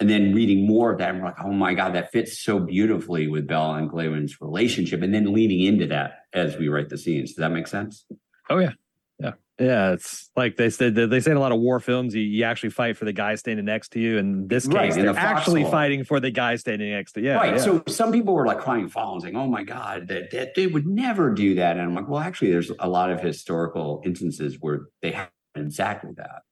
and 0.00 0.08
then 0.08 0.34
reading 0.34 0.66
more 0.66 0.92
of 0.92 0.98
that 0.98 1.10
and 1.10 1.18
we're 1.18 1.26
like 1.26 1.44
oh 1.44 1.52
my 1.52 1.74
god 1.74 1.94
that 1.94 2.10
fits 2.10 2.38
so 2.38 2.58
beautifully 2.58 3.28
with 3.28 3.46
bel 3.46 3.74
and 3.74 3.90
glawen's 3.90 4.40
relationship 4.40 5.02
and 5.02 5.12
then 5.12 5.32
leaning 5.32 5.60
into 5.60 5.86
that 5.86 6.24
as 6.32 6.56
we 6.56 6.68
write 6.68 6.88
the 6.88 6.98
scenes. 6.98 7.30
Does 7.30 7.42
that 7.42 7.52
make 7.52 7.66
sense? 7.66 8.06
Oh 8.48 8.58
yeah 8.58 8.72
yeah, 9.18 9.32
Yeah, 9.58 9.92
it's 9.92 10.30
like 10.36 10.56
they 10.56 10.70
said. 10.70 10.94
They 10.94 11.20
say 11.20 11.32
in 11.32 11.36
a 11.36 11.40
lot 11.40 11.52
of 11.52 11.58
war 11.58 11.80
films, 11.80 12.14
you, 12.14 12.22
you 12.22 12.44
actually 12.44 12.70
fight 12.70 12.96
for 12.96 13.04
the 13.04 13.12
guy 13.12 13.34
standing 13.34 13.64
next 13.64 13.90
to 13.90 14.00
you. 14.00 14.18
In 14.18 14.46
this 14.46 14.66
case, 14.66 14.74
right, 14.74 14.94
they're 14.94 15.12
the 15.12 15.18
actually 15.18 15.64
fighting 15.64 16.04
for 16.04 16.20
the 16.20 16.30
guy 16.30 16.56
standing 16.56 16.90
next 16.90 17.12
to 17.12 17.20
you. 17.20 17.32
Right. 17.32 17.56
Yeah. 17.56 17.62
So 17.62 17.82
some 17.88 18.12
people 18.12 18.34
were 18.34 18.46
like 18.46 18.60
crying 18.60 18.88
foul 18.88 19.14
and 19.14 19.22
saying, 19.22 19.36
"Oh 19.36 19.48
my 19.48 19.64
god, 19.64 20.08
that, 20.08 20.30
that 20.30 20.54
they 20.54 20.66
would 20.68 20.86
never 20.86 21.32
do 21.34 21.56
that." 21.56 21.76
And 21.76 21.82
I'm 21.82 21.94
like, 21.94 22.08
well, 22.08 22.20
actually, 22.20 22.52
there's 22.52 22.70
a 22.78 22.88
lot 22.88 23.10
of 23.10 23.20
historical 23.20 24.02
instances 24.04 24.58
where 24.60 24.82
they 25.02 25.10
have 25.12 25.30
exactly 25.56 26.12
that. 26.16 26.42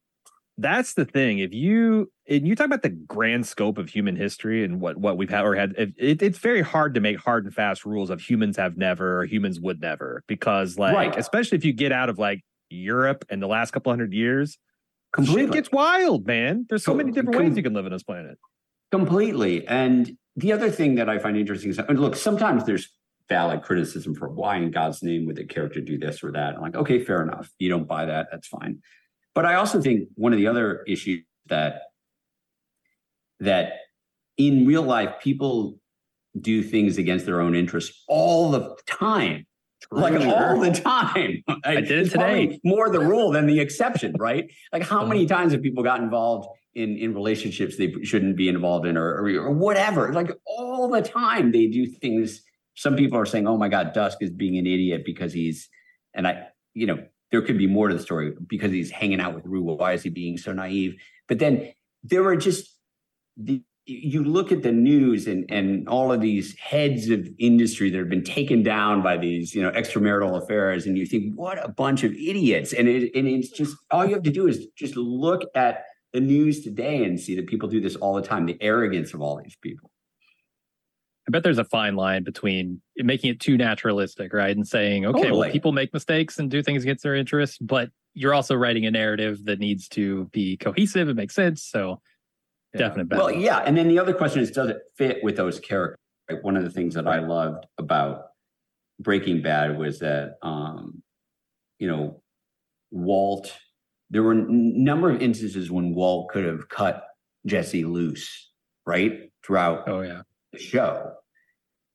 That's 0.59 0.94
the 0.94 1.05
thing. 1.05 1.38
If 1.38 1.52
you 1.52 2.11
and 2.26 2.48
you 2.48 2.57
talk 2.57 2.66
about 2.66 2.83
the 2.83 2.88
grand 2.88 3.46
scope 3.46 3.76
of 3.76 3.90
human 3.90 4.16
history 4.16 4.64
and 4.64 4.81
what 4.81 4.96
what 4.96 5.18
we've 5.18 5.29
had 5.29 5.44
or 5.44 5.55
had, 5.55 5.74
it, 5.76 5.92
it's 5.98 6.38
very 6.38 6.62
hard 6.62 6.94
to 6.94 7.00
make 7.00 7.18
hard 7.18 7.44
and 7.44 7.55
fast 7.55 7.85
rules 7.85 8.09
of 8.09 8.20
humans 8.22 8.57
have 8.57 8.76
never 8.76 9.20
or 9.20 9.24
humans 9.26 9.61
would 9.61 9.81
never 9.81 10.24
because 10.26 10.79
like 10.79 10.94
right. 10.94 11.16
especially 11.18 11.59
if 11.59 11.64
you 11.64 11.74
get 11.74 11.92
out 11.92 12.09
of 12.09 12.18
like 12.18 12.42
Europe 12.70 13.24
in 13.31 13.40
the 13.40 13.46
last 13.46 13.72
couple 13.72 13.92
hundred 13.92 14.12
years, 14.12 14.59
completely 15.12 15.44
Shit 15.44 15.52
gets 15.52 15.72
wild, 15.72 16.26
man. 16.26 16.66
There's 16.68 16.85
so 16.85 16.94
many 16.94 17.11
different 17.11 17.37
Com- 17.37 17.46
ways 17.46 17.57
you 17.57 17.62
can 17.62 17.74
live 17.74 17.87
on 17.87 17.92
this 17.92 18.02
planet. 18.02 18.38
Completely. 18.90 19.66
And 19.66 20.16
the 20.37 20.52
other 20.52 20.70
thing 20.70 20.96
that 20.96 21.09
I 21.09 21.18
find 21.18 21.37
interesting 21.37 21.70
is 21.70 21.81
look, 21.88 22.16
sometimes 22.16 22.64
there's 22.64 22.92
valid 23.29 23.62
criticism 23.62 24.14
for 24.14 24.29
why 24.29 24.57
in 24.57 24.70
God's 24.70 25.02
name 25.02 25.26
would 25.26 25.37
the 25.37 25.44
character 25.44 25.81
do 25.81 25.98
this 25.98 26.22
or 26.22 26.31
that. 26.33 26.55
I'm 26.55 26.62
like, 26.62 26.76
okay, 26.76 27.02
fair 27.02 27.22
enough. 27.22 27.50
You 27.59 27.68
don't 27.68 27.88
buy 27.88 28.05
that, 28.05 28.29
that's 28.31 28.46
fine. 28.46 28.81
But 29.35 29.44
I 29.44 29.55
also 29.55 29.81
think 29.81 30.09
one 30.14 30.33
of 30.33 30.38
the 30.38 30.46
other 30.46 30.83
issues 30.87 31.22
that 31.46 31.83
that 33.40 33.81
in 34.37 34.66
real 34.66 34.83
life 34.83 35.14
people 35.20 35.79
do 36.40 36.62
things 36.62 36.98
against 36.98 37.26
their 37.26 37.40
own 37.40 37.55
interests 37.55 38.02
all 38.09 38.50
the 38.50 38.76
time 38.87 39.46
like 39.91 40.21
all 40.21 40.61
the 40.61 40.73
time. 40.73 41.43
I 41.65 41.81
did 41.81 42.07
it 42.07 42.11
today. 42.11 42.61
More 42.65 42.91
the 42.91 43.01
rule 43.01 43.31
than 43.33 43.47
the 43.47 43.61
exception, 43.61 44.15
right? 44.19 44.51
Like 44.73 44.83
how 44.83 45.05
many 45.05 45.25
uh-huh. 45.25 45.35
times 45.35 45.53
have 45.53 45.62
people 45.62 45.83
got 45.83 46.01
involved 46.01 46.49
in 46.75 46.97
in 46.97 47.15
relationships 47.15 47.77
they 47.77 47.93
shouldn't 48.03 48.37
be 48.37 48.49
involved 48.49 48.87
in, 48.87 48.97
or, 48.97 49.23
or, 49.23 49.29
or 49.29 49.51
whatever? 49.51 50.12
Like 50.12 50.31
all 50.47 50.89
the 50.89 51.03
time 51.03 51.53
they 51.53 51.67
do 51.67 51.87
things. 51.87 52.43
Some 52.75 52.97
people 52.97 53.19
are 53.19 53.27
saying, 53.27 53.47
"Oh 53.47 53.57
my 53.57 53.69
God, 53.69 53.93
Dusk 53.93 54.19
is 54.21 54.31
being 54.31 54.59
an 54.59 54.67
idiot 54.67 55.03
because 55.05 55.33
he's," 55.33 55.69
and 56.15 56.27
I, 56.27 56.49
you 56.75 56.87
know, 56.87 56.99
there 57.31 57.43
could 57.43 57.59
be 57.59 57.67
more 57.67 57.89
to 57.89 57.95
the 57.95 58.03
story 58.03 58.35
because 58.47 58.71
he's 58.71 58.91
hanging 58.91 59.21
out 59.21 59.35
with 59.35 59.47
Rue. 59.47 59.62
Why 59.62 59.93
is 59.93 60.03
he 60.03 60.11
being 60.11 60.37
so 60.37 60.53
naive? 60.53 60.97
But 61.29 61.39
then 61.39 61.73
there 62.03 62.25
are 62.25 62.37
just 62.37 62.77
the 63.37 63.62
you 63.87 64.25
look 64.25 64.51
at 64.51 64.62
the 64.62 64.72
news 64.72 65.27
and 65.29 65.44
and 65.49 65.88
all 65.88 66.12
of 66.12 66.20
these 66.20 66.59
heads 66.59 67.09
of 67.09 67.29
industry 67.38 67.88
that 67.88 67.99
have 67.99 68.09
been 68.09 68.25
taken 68.25 68.62
down 68.62 69.01
by 69.01 69.16
these 69.16 69.55
you 69.55 69.62
know 69.62 69.70
extramarital 69.70 70.42
affairs 70.42 70.87
and 70.87 70.99
you 70.99 71.07
think 71.07 71.33
what 71.35 71.64
a 71.64 71.68
bunch 71.68 72.03
of 72.03 72.12
idiots 72.12 72.72
and 72.72 72.88
it 72.88 73.14
and 73.14 73.29
it's 73.29 73.49
just 73.49 73.77
all 73.92 74.05
you 74.05 74.12
have 74.12 74.25
to 74.25 74.31
do 74.31 74.49
is 74.49 74.66
just 74.77 74.96
look 74.96 75.42
at 75.55 75.85
the 76.12 76.20
news 76.20 76.64
today 76.64 77.05
and 77.05 77.20
see 77.20 77.37
that 77.37 77.46
people 77.46 77.68
do 77.68 77.81
this 77.81 77.94
all 77.96 78.14
the 78.14 78.22
time 78.22 78.44
the 78.44 78.61
arrogance 78.61 79.14
of 79.14 79.22
all 79.22 79.40
these 79.42 79.57
people 79.62 79.90
I 81.29 81.33
bet 81.33 81.42
there's 81.42 81.59
a 81.59 81.64
fine 81.64 81.96
line 81.96 82.22
between 82.22 82.81
making 82.99 83.31
it 83.31 83.40
too 83.40 83.57
naturalistic, 83.57 84.33
right? 84.33 84.57
And 84.57 84.64
saying, 84.64 85.07
okay, 85.07 85.22
totally. 85.22 85.40
well, 85.40 85.51
people 85.51 85.72
make 85.72 85.92
mistakes 85.92 86.38
and 86.38 86.49
do 86.49 86.62
things 86.62 86.85
against 86.85 87.03
their 87.03 87.16
interests, 87.16 87.59
but 87.61 87.90
you're 88.14 88.33
also 88.33 88.55
writing 88.55 88.87
a 88.87 88.92
narrative 88.92 89.44
that 89.46 89.59
needs 89.59 89.88
to 89.88 90.27
be 90.27 90.57
cohesive 90.57 91.09
and 91.09 91.16
make 91.16 91.33
sense. 91.33 91.64
So 91.64 92.01
definite 92.77 93.09
balance. 93.09 93.35
Well, 93.35 93.43
yeah, 93.43 93.59
and 93.59 93.77
then 93.77 93.89
the 93.89 93.99
other 93.99 94.15
question 94.15 94.41
is, 94.41 94.51
does 94.51 94.71
it 94.71 94.79
fit 94.97 95.19
with 95.23 95.37
those 95.37 95.61
characters? 95.61 95.99
Like 96.31 96.43
one 96.43 96.57
of 96.57 96.65
the 96.65 96.71
things 96.71 96.95
that 96.95 97.07
I 97.07 97.21
loved 97.21 97.67
about 97.79 98.27
Breaking 98.99 99.43
Bad 99.43 99.79
was 99.79 100.01
that, 100.01 100.37
um, 100.43 101.03
you 101.79 101.89
know, 101.89 102.23
Walt. 102.91 103.53
There 104.11 104.23
were 104.23 104.33
a 104.33 104.45
number 104.49 105.11
of 105.11 105.21
instances 105.21 105.69
when 105.71 105.93
Walt 105.93 106.31
could 106.31 106.45
have 106.45 106.69
cut 106.69 107.05
Jesse 107.45 107.85
loose, 107.85 108.51
right, 108.87 109.31
throughout 109.45 109.89
oh 109.89 110.01
yeah 110.03 110.23
the 110.53 110.59
show, 110.59 111.12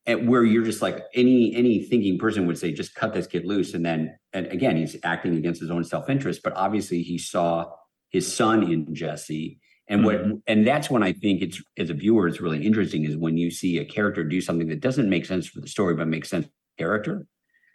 and 0.06 0.28
where 0.28 0.44
you're 0.44 0.64
just 0.64 0.82
like 0.82 1.06
any 1.14 1.56
any 1.56 1.84
thinking 1.84 2.18
person 2.18 2.48
would 2.48 2.58
say, 2.58 2.74
just 2.74 2.96
cut 2.96 3.14
this 3.14 3.28
kid 3.28 3.46
loose, 3.46 3.74
and 3.74 3.86
then 3.86 4.18
and 4.34 4.48
again 4.48 4.78
he's 4.78 4.98
acting 5.04 5.38
against 5.38 5.62
his 5.62 5.72
own 5.72 5.84
self 5.84 6.10
interest, 6.10 6.42
but 6.44 6.54
obviously 6.56 7.02
he 7.02 7.18
saw 7.18 7.66
his 8.10 8.34
son 8.34 8.70
in 8.70 8.94
Jesse. 8.94 9.60
And 9.92 10.06
what 10.06 10.24
mm-hmm. 10.24 10.36
and 10.48 10.66
that's 10.66 10.90
when 10.90 11.04
I 11.04 11.12
think 11.12 11.42
it's 11.42 11.62
as 11.78 11.90
a 11.90 11.94
viewer, 11.94 12.26
it's 12.26 12.40
really 12.40 12.66
interesting 12.66 13.04
is 13.04 13.18
when 13.18 13.38
you 13.38 13.52
see 13.52 13.78
a 13.78 13.84
character 13.84 14.24
do 14.24 14.40
something 14.40 14.70
that 14.70 14.80
doesn't 14.80 15.10
make 15.10 15.26
sense 15.26 15.48
for 15.48 15.60
the 15.60 15.68
story, 15.68 15.96
but 15.96 16.08
makes 16.08 16.30
sense 16.30 16.46
for 16.46 16.52
the 16.52 16.84
character. 16.84 17.28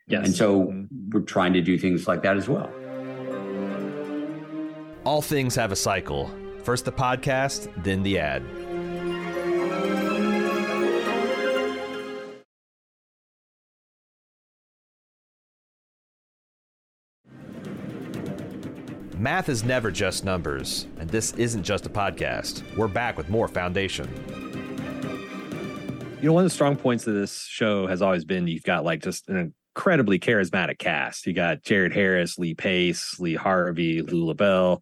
Yes. 0.09 0.25
And 0.25 0.35
so 0.35 0.63
mm-hmm. 0.63 1.11
we're 1.11 1.21
trying 1.21 1.53
to 1.53 1.61
do 1.61 1.77
things 1.77 2.09
like 2.09 2.23
that 2.23 2.39
as 2.39 2.49
well. 2.49 2.73
All 5.05 5.21
things 5.21 5.55
have 5.57 5.73
a 5.73 5.77
cycle. 5.77 6.31
First 6.65 6.87
the 6.87 6.93
podcast, 6.93 7.71
then 7.85 8.03
the 8.03 8.19
ad. 8.19 8.43
Math 19.27 19.49
is 19.49 19.65
never 19.65 19.91
just 19.91 20.25
numbers, 20.25 20.87
and 21.01 21.11
this 21.11 21.33
isn't 21.33 21.65
just 21.65 21.85
a 21.85 21.89
podcast. 21.89 22.63
We're 22.77 22.87
back 22.87 23.17
with 23.17 23.29
more 23.29 23.49
Foundation. 23.49 24.09
You 26.21 26.29
know, 26.29 26.33
one 26.33 26.45
of 26.45 26.47
the 26.47 26.55
strong 26.55 26.77
points 26.77 27.09
of 27.09 27.15
this 27.15 27.43
show 27.43 27.89
has 27.89 28.03
always 28.03 28.25
been 28.25 28.47
you've 28.47 28.63
got 28.63 28.85
like 28.85 29.03
just 29.03 29.29
an 29.29 29.53
incredibly 29.75 30.21
charismatic 30.21 30.79
cast. 30.79 31.27
You 31.27 31.33
got 31.33 31.65
Jared 31.65 31.93
Harris, 31.93 32.39
Lee 32.39 32.55
Pace, 32.55 33.19
Leah 33.19 33.41
Harvey, 33.41 34.01
Lou 34.01 34.33
Llobell. 34.33 34.81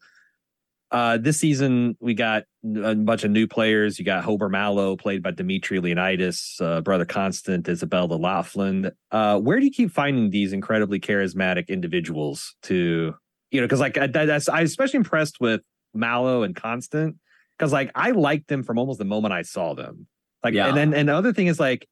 Uh, 0.91 1.17
this 1.17 1.39
season, 1.39 1.97
we 1.99 2.13
got 2.13 2.43
a 2.63 2.95
bunch 2.95 3.25
of 3.25 3.31
new 3.31 3.49
players. 3.49 3.99
You 3.99 4.05
got 4.05 4.27
Hober 4.27 4.51
Mallow, 4.51 4.95
played 4.95 5.23
by 5.23 5.31
Dimitri 5.31 5.81
Leonidas, 5.81 6.59
uh, 6.61 6.83
Brother 6.83 7.07
Constant, 7.07 7.67
Isabella 7.67 8.19
Laughland. 8.19 8.93
Uh, 9.11 9.41
where 9.41 9.59
do 9.59 9.65
you 9.65 9.73
keep 9.73 9.91
finding 9.91 10.29
these 10.29 10.53
incredibly 10.53 11.01
charismatic 11.01 11.69
individuals 11.69 12.57
to 12.65 13.15
you 13.55 13.61
know, 13.61 13.69
because 13.69 13.79
like 13.79 13.97
I, 13.97 14.09
that's 14.09 14.49
I 14.49 14.63
especially 14.63 14.99
impressed 14.99 15.41
with 15.41 15.61
Mallow 15.95 16.43
and 16.43 16.57
Constant 16.57 17.19
because 17.57 17.73
like 17.73 17.93
I 17.95 18.11
liked 18.11 18.49
them 18.49 18.65
from 18.65 18.79
almost 18.79 18.99
the 18.99 19.05
moment 19.05 19.33
I 19.33 19.43
saw 19.43 19.75
them. 19.75 20.09
Like, 20.43 20.55
yeah. 20.55 20.67
and 20.67 20.77
then 20.77 20.93
and 20.93 21.09
the 21.09 21.15
other 21.15 21.33
thing 21.33 21.47
is 21.47 21.61
like 21.61 21.89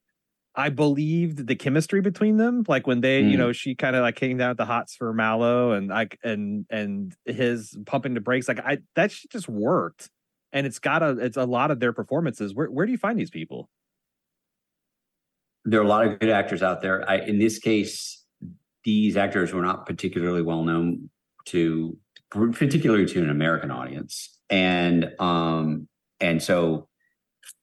I 0.56 0.70
believed 0.70 1.46
the 1.46 1.54
chemistry 1.54 2.00
between 2.00 2.36
them. 2.36 2.64
Like 2.66 2.88
when 2.88 3.00
they, 3.00 3.22
mm. 3.22 3.30
you 3.30 3.36
know, 3.36 3.52
she 3.52 3.76
kind 3.76 3.94
of 3.94 4.02
like 4.02 4.16
came 4.16 4.38
down 4.38 4.56
the 4.56 4.64
hots 4.64 4.96
for 4.96 5.14
Mallow 5.14 5.70
and 5.70 5.86
like 5.86 6.18
and 6.24 6.66
and 6.68 7.14
his 7.26 7.78
pumping 7.86 8.14
the 8.14 8.20
brakes. 8.20 8.48
Like 8.48 8.58
I 8.58 8.78
that 8.96 9.14
just 9.30 9.48
worked. 9.48 10.10
And 10.52 10.66
it's 10.66 10.80
got 10.80 11.04
a 11.04 11.10
it's 11.10 11.36
a 11.36 11.46
lot 11.46 11.70
of 11.70 11.78
their 11.78 11.92
performances. 11.92 12.56
Where 12.56 12.66
where 12.66 12.86
do 12.86 12.92
you 12.92 12.98
find 12.98 13.16
these 13.16 13.30
people? 13.30 13.70
There 15.64 15.78
are 15.78 15.84
a 15.84 15.88
lot 15.88 16.08
of 16.08 16.18
good 16.18 16.28
actors 16.28 16.60
out 16.60 16.82
there. 16.82 17.08
I 17.08 17.18
in 17.18 17.38
this 17.38 17.60
case, 17.60 18.24
these 18.82 19.16
actors 19.16 19.52
were 19.52 19.62
not 19.62 19.86
particularly 19.86 20.42
well 20.42 20.64
known 20.64 21.08
to 21.46 21.96
particularly 22.30 23.06
to 23.06 23.22
an 23.22 23.30
American 23.30 23.70
audience. 23.70 24.38
And 24.50 25.12
um 25.18 25.88
and 26.20 26.42
so 26.42 26.88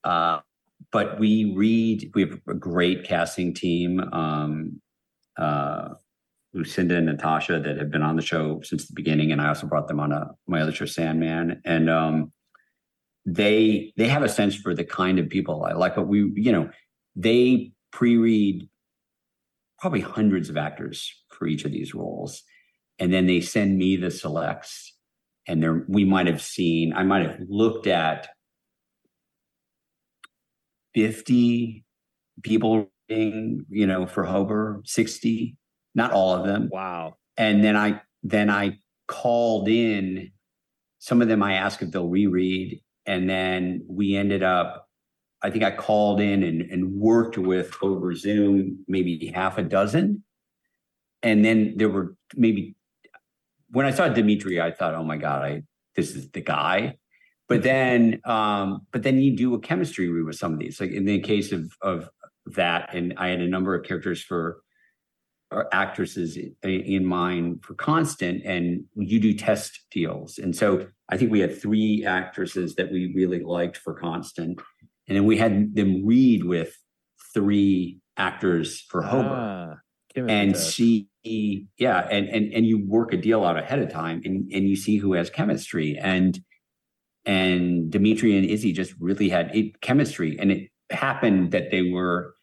uh 0.04 0.40
but 0.92 1.20
we 1.20 1.54
read 1.56 2.12
we 2.14 2.22
have 2.22 2.40
a 2.48 2.54
great 2.54 3.04
casting 3.04 3.54
team 3.54 4.00
um 4.00 4.82
uh 5.38 5.90
Lucinda 6.54 6.98
and 6.98 7.06
Natasha 7.06 7.60
that 7.60 7.78
have 7.78 7.92
been 7.92 8.02
on 8.02 8.16
the 8.16 8.24
show 8.24 8.60
since 8.64 8.88
the 8.88 8.94
beginning 8.94 9.32
and 9.32 9.42
I 9.42 9.50
also 9.50 9.68
brought 9.68 9.88
them 9.88 10.00
on 10.00 10.12
a 10.12 10.32
my 10.48 10.62
other 10.62 10.72
show 10.72 10.86
Sandman 10.86 11.62
and 11.66 11.90
um 11.90 12.32
they 13.26 13.94
they 13.98 14.08
have 14.08 14.24
a 14.24 14.30
sense 14.30 14.56
for 14.56 14.74
the 14.74 14.84
kind 14.84 15.20
of 15.20 15.30
people 15.30 15.64
I 15.64 15.74
like 15.74 15.98
what 15.98 16.08
we 16.08 16.32
you 16.36 16.52
know 16.52 16.70
they 17.16 17.72
pre-read 17.92 18.68
probably 19.80 20.02
hundreds 20.02 20.50
of 20.50 20.58
actors 20.58 21.12
for 21.30 21.48
each 21.48 21.66
of 21.66 21.72
these 21.72 21.94
roles 21.94 22.44
and 23.00 23.14
then 23.14 23.28
they 23.28 23.42
send 23.42 23.78
me 23.78 23.96
the 23.96 24.12
selects 24.12 24.96
and 25.48 25.64
there 25.64 25.86
we 25.88 26.06
might 26.06 26.28
have 26.28 26.42
seen 26.42 26.94
i 26.94 27.04
might 27.04 27.26
have 27.26 27.40
looked 27.48 27.88
at 27.88 28.28
50 30.94 31.84
people 32.44 32.90
you 33.10 33.88
know 33.88 34.06
for 34.06 34.24
hober 34.24 34.88
60 34.88 35.56
not 35.96 36.12
all 36.12 36.36
of 36.36 36.46
them. 36.46 36.70
Wow. 36.72 37.18
And 37.38 37.64
then 37.64 37.76
i 37.76 38.02
then 38.24 38.50
i 38.50 38.78
called 39.08 39.68
in 39.68 40.32
some 41.00 41.22
of 41.22 41.28
them 41.28 41.42
i 41.42 41.54
asked 41.54 41.82
if 41.82 41.92
they'll 41.92 42.08
reread 42.08 42.82
and 43.06 43.30
then 43.30 43.86
we 43.90 44.16
ended 44.16 44.44
up 44.44 44.88
i 45.42 45.50
think 45.50 45.64
i 45.64 45.72
called 45.72 46.22
in 46.22 46.44
and, 46.44 46.62
and 46.62 46.94
worked 46.94 47.38
with 47.38 47.76
over 47.82 48.14
zoom 48.14 48.84
maybe 48.88 49.28
half 49.28 49.58
a 49.58 49.64
dozen. 49.64 50.24
And 51.22 51.44
then 51.44 51.74
there 51.76 51.90
were 51.90 52.16
maybe 52.36 52.76
when 53.72 53.86
I 53.86 53.92
saw 53.92 54.10
Dimitri, 54.10 54.60
I 54.60 54.72
thought, 54.72 54.96
oh 54.96 55.04
my 55.04 55.18
God, 55.18 55.44
I 55.44 55.64
this 55.96 56.16
is 56.16 56.30
the 56.32 56.42
guy. 56.42 56.98
But 57.48 57.64
then 57.64 58.22
um, 58.26 58.82
but 58.92 59.04
then 59.04 59.18
you 59.20 59.36
do 59.36 59.54
a 59.56 59.60
chemistry 59.60 60.10
read 60.10 60.26
with 60.26 60.38
some 60.38 60.54
of 60.54 60.60
these. 60.60 60.80
Like 60.80 60.92
in 60.92 61.06
the 61.06 61.20
case 61.20 61.52
of 61.52 61.72
of 61.82 62.10
that, 62.46 62.94
and 62.94 63.14
I 63.18 63.30
had 63.30 63.42
a 63.42 63.48
number 63.48 63.76
of 63.76 63.86
characters 63.86 64.22
for 64.22 64.62
actresses 65.72 66.38
in 66.64 67.06
mind 67.06 67.64
for 67.64 67.74
constant 67.74 68.44
and 68.46 68.84
you 68.94 69.20
do 69.20 69.34
test 69.34 69.80
deals 69.90 70.38
and 70.38 70.56
so 70.56 70.86
i 71.10 71.18
think 71.18 71.32
we 71.32 71.40
had 71.40 71.60
three 71.60 72.06
actresses 72.06 72.76
that 72.76 72.92
we 72.92 73.12
really 73.16 73.42
liked 73.42 73.76
for 73.76 73.96
constant 73.96 74.62
and 75.08 75.18
then 75.18 75.26
we 75.26 75.38
had 75.38 75.74
them 75.74 76.06
read 76.06 76.44
with 76.44 76.78
three 77.34 78.00
actors 78.16 78.82
for 78.90 79.02
hober 79.02 79.74
ah, 79.74 79.78
and 80.16 80.58
see 80.58 81.08
yeah 81.24 82.08
and 82.10 82.28
and 82.30 82.54
and 82.54 82.66
you 82.66 82.86
work 82.88 83.14
a 83.14 83.18
deal 83.18 83.46
out 83.46 83.58
ahead 83.58 83.80
of 83.80 83.92
time 83.92 84.22
and 84.26 84.52
and 84.52 84.68
you 84.68 84.76
see 84.76 84.98
who 84.98 85.14
has 85.14 85.30
chemistry. 85.30 85.98
And 86.02 86.40
and 87.26 87.92
dimitri 87.92 88.38
and 88.38 88.46
izzy 88.46 88.72
just 88.72 88.94
really 89.00 89.30
had 89.30 89.56
it, 89.56 89.82
chemistry. 89.82 90.38
And 90.40 90.52
it 90.52 90.70
happened 90.90 91.52
that 91.52 91.72
they 91.72 91.92
were 91.92 92.34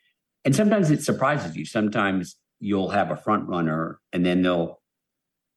and 0.44 0.54
sometimes 0.54 0.90
it 0.90 1.02
surprises 1.02 1.56
you. 1.56 1.64
Sometimes 1.64 2.36
you'll 2.60 2.90
have 2.90 3.10
a 3.10 3.16
front 3.16 3.48
runner 3.48 3.98
and 4.12 4.24
then 4.24 4.42
they'll 4.42 4.80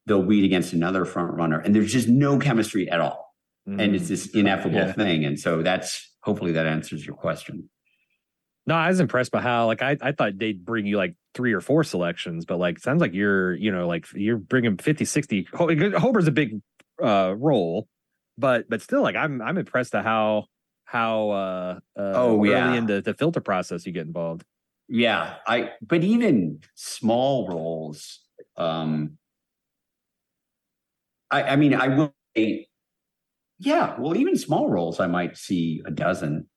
they'll 0.07 0.23
read 0.23 0.43
against 0.43 0.73
another 0.73 1.05
front 1.05 1.33
runner. 1.33 1.59
And 1.59 1.75
there's 1.75 1.93
just 1.93 2.07
no 2.07 2.39
chemistry 2.39 2.89
at 2.89 2.99
all. 2.99 3.27
Mm-hmm. 3.67 3.79
and 3.81 3.95
it's 3.95 4.05
mm. 4.05 4.09
this 4.09 4.27
ineffable 4.27 4.77
yeah. 4.77 4.93
thing. 4.93 5.25
And 5.25 5.39
so 5.39 5.61
that's 5.61 6.15
hopefully 6.23 6.53
that 6.53 6.65
answers 6.65 7.05
your 7.05 7.15
question 7.15 7.69
no, 8.69 8.75
I 8.75 8.87
was 8.87 8.99
impressed 8.99 9.31
by 9.31 9.41
how 9.41 9.65
like 9.65 9.81
I, 9.81 9.97
I 9.99 10.11
thought 10.11 10.37
they'd 10.37 10.63
bring 10.63 10.85
you 10.85 10.95
like 10.95 11.15
three 11.33 11.53
or 11.53 11.59
four 11.59 11.83
selections, 11.83 12.45
but 12.45 12.59
like 12.59 12.77
sounds 12.77 13.01
like 13.01 13.15
you're 13.15 13.55
you 13.55 13.71
know 13.71 13.87
like 13.87 14.05
you're 14.13 14.37
bringing 14.37 14.77
50, 14.77 15.05
60. 15.05 15.47
Hober's 15.53 16.27
a 16.27 16.31
big 16.31 16.61
uh 17.01 17.33
role, 17.35 17.87
but 18.37 18.69
but 18.69 18.83
still 18.83 19.01
like 19.01 19.15
I'm 19.15 19.41
I'm 19.41 19.57
impressed 19.57 19.95
at 19.95 20.05
how 20.05 20.45
how 20.85 21.31
uh, 21.31 21.79
uh 21.97 22.13
oh 22.13 22.43
yeah. 22.43 22.75
in 22.75 22.85
the, 22.85 23.01
the 23.01 23.15
filter 23.15 23.41
process 23.41 23.87
you 23.87 23.91
get 23.91 24.05
involved. 24.05 24.43
Yeah, 24.87 25.37
I 25.47 25.71
but 25.81 26.03
even 26.03 26.59
small 26.75 27.47
roles, 27.47 28.19
um 28.55 29.17
I 31.31 31.41
I 31.41 31.55
mean 31.55 31.73
I 31.73 31.87
will 31.87 32.13
say, 32.37 32.67
yeah, 33.57 33.95
well 33.99 34.15
even 34.15 34.37
small 34.37 34.69
roles 34.69 34.99
I 34.99 35.07
might 35.07 35.37
see 35.37 35.81
a 35.87 35.91
dozen. 35.91 36.47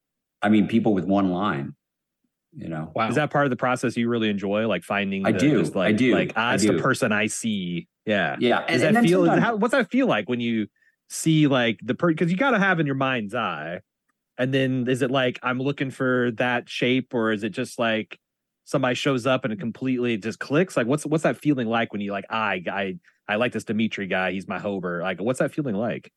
I 0.42 0.51
mean 0.51 0.68
people 0.68 0.92
with 0.92 1.07
one 1.07 1.31
line 1.31 1.75
you 2.54 2.68
know? 2.68 2.92
Wow. 2.94 3.08
is 3.08 3.14
that 3.16 3.30
part 3.30 3.46
of 3.46 3.50
the 3.50 3.56
process 3.56 3.96
you 3.96 4.08
really 4.08 4.28
enjoy 4.28 4.66
like 4.66 4.84
finding 4.84 5.26
i 5.26 5.32
do. 5.32 5.62
like, 5.62 5.76
i 5.76 5.92
do. 5.92 6.14
like 6.14 6.32
ah, 6.36 6.56
the 6.56 6.78
person 6.78 7.12
i 7.12 7.26
see. 7.26 7.88
Yeah. 8.04 8.36
Yeah. 8.40 8.66
Does 8.66 8.82
and, 8.82 8.96
that 8.96 9.00
and 9.00 9.08
feel 9.08 9.40
how, 9.40 9.56
what's 9.56 9.72
that 9.72 9.90
feel 9.90 10.06
like 10.06 10.28
when 10.28 10.40
you 10.40 10.66
see 11.08 11.46
like 11.46 11.78
the 11.82 11.94
person 11.94 12.14
because 12.14 12.30
you 12.30 12.36
got 12.36 12.50
to 12.50 12.58
have 12.58 12.80
in 12.80 12.86
your 12.86 12.94
mind's 12.94 13.34
eye 13.34 13.80
and 14.38 14.52
then 14.52 14.86
is 14.88 15.02
it 15.02 15.10
like 15.10 15.38
i'm 15.42 15.60
looking 15.60 15.90
for 15.90 16.30
that 16.32 16.68
shape 16.68 17.12
or 17.12 17.32
is 17.32 17.44
it 17.44 17.50
just 17.50 17.78
like 17.78 18.18
somebody 18.64 18.94
shows 18.94 19.26
up 19.26 19.44
and 19.44 19.52
it 19.52 19.60
completely 19.60 20.16
just 20.16 20.38
clicks? 20.38 20.76
Like 20.76 20.86
what's 20.86 21.06
what's 21.06 21.24
that 21.24 21.36
feeling 21.36 21.68
like 21.68 21.92
when 21.92 22.00
you 22.00 22.12
like 22.12 22.24
i 22.30 22.62
i 22.70 22.98
i 23.28 23.36
like 23.36 23.52
this 23.52 23.64
dimitri 23.64 24.06
guy. 24.06 24.32
He's 24.32 24.48
my 24.48 24.58
hober. 24.58 25.02
Like 25.02 25.20
what's 25.20 25.38
that 25.38 25.52
feeling 25.52 25.76
like? 25.76 26.10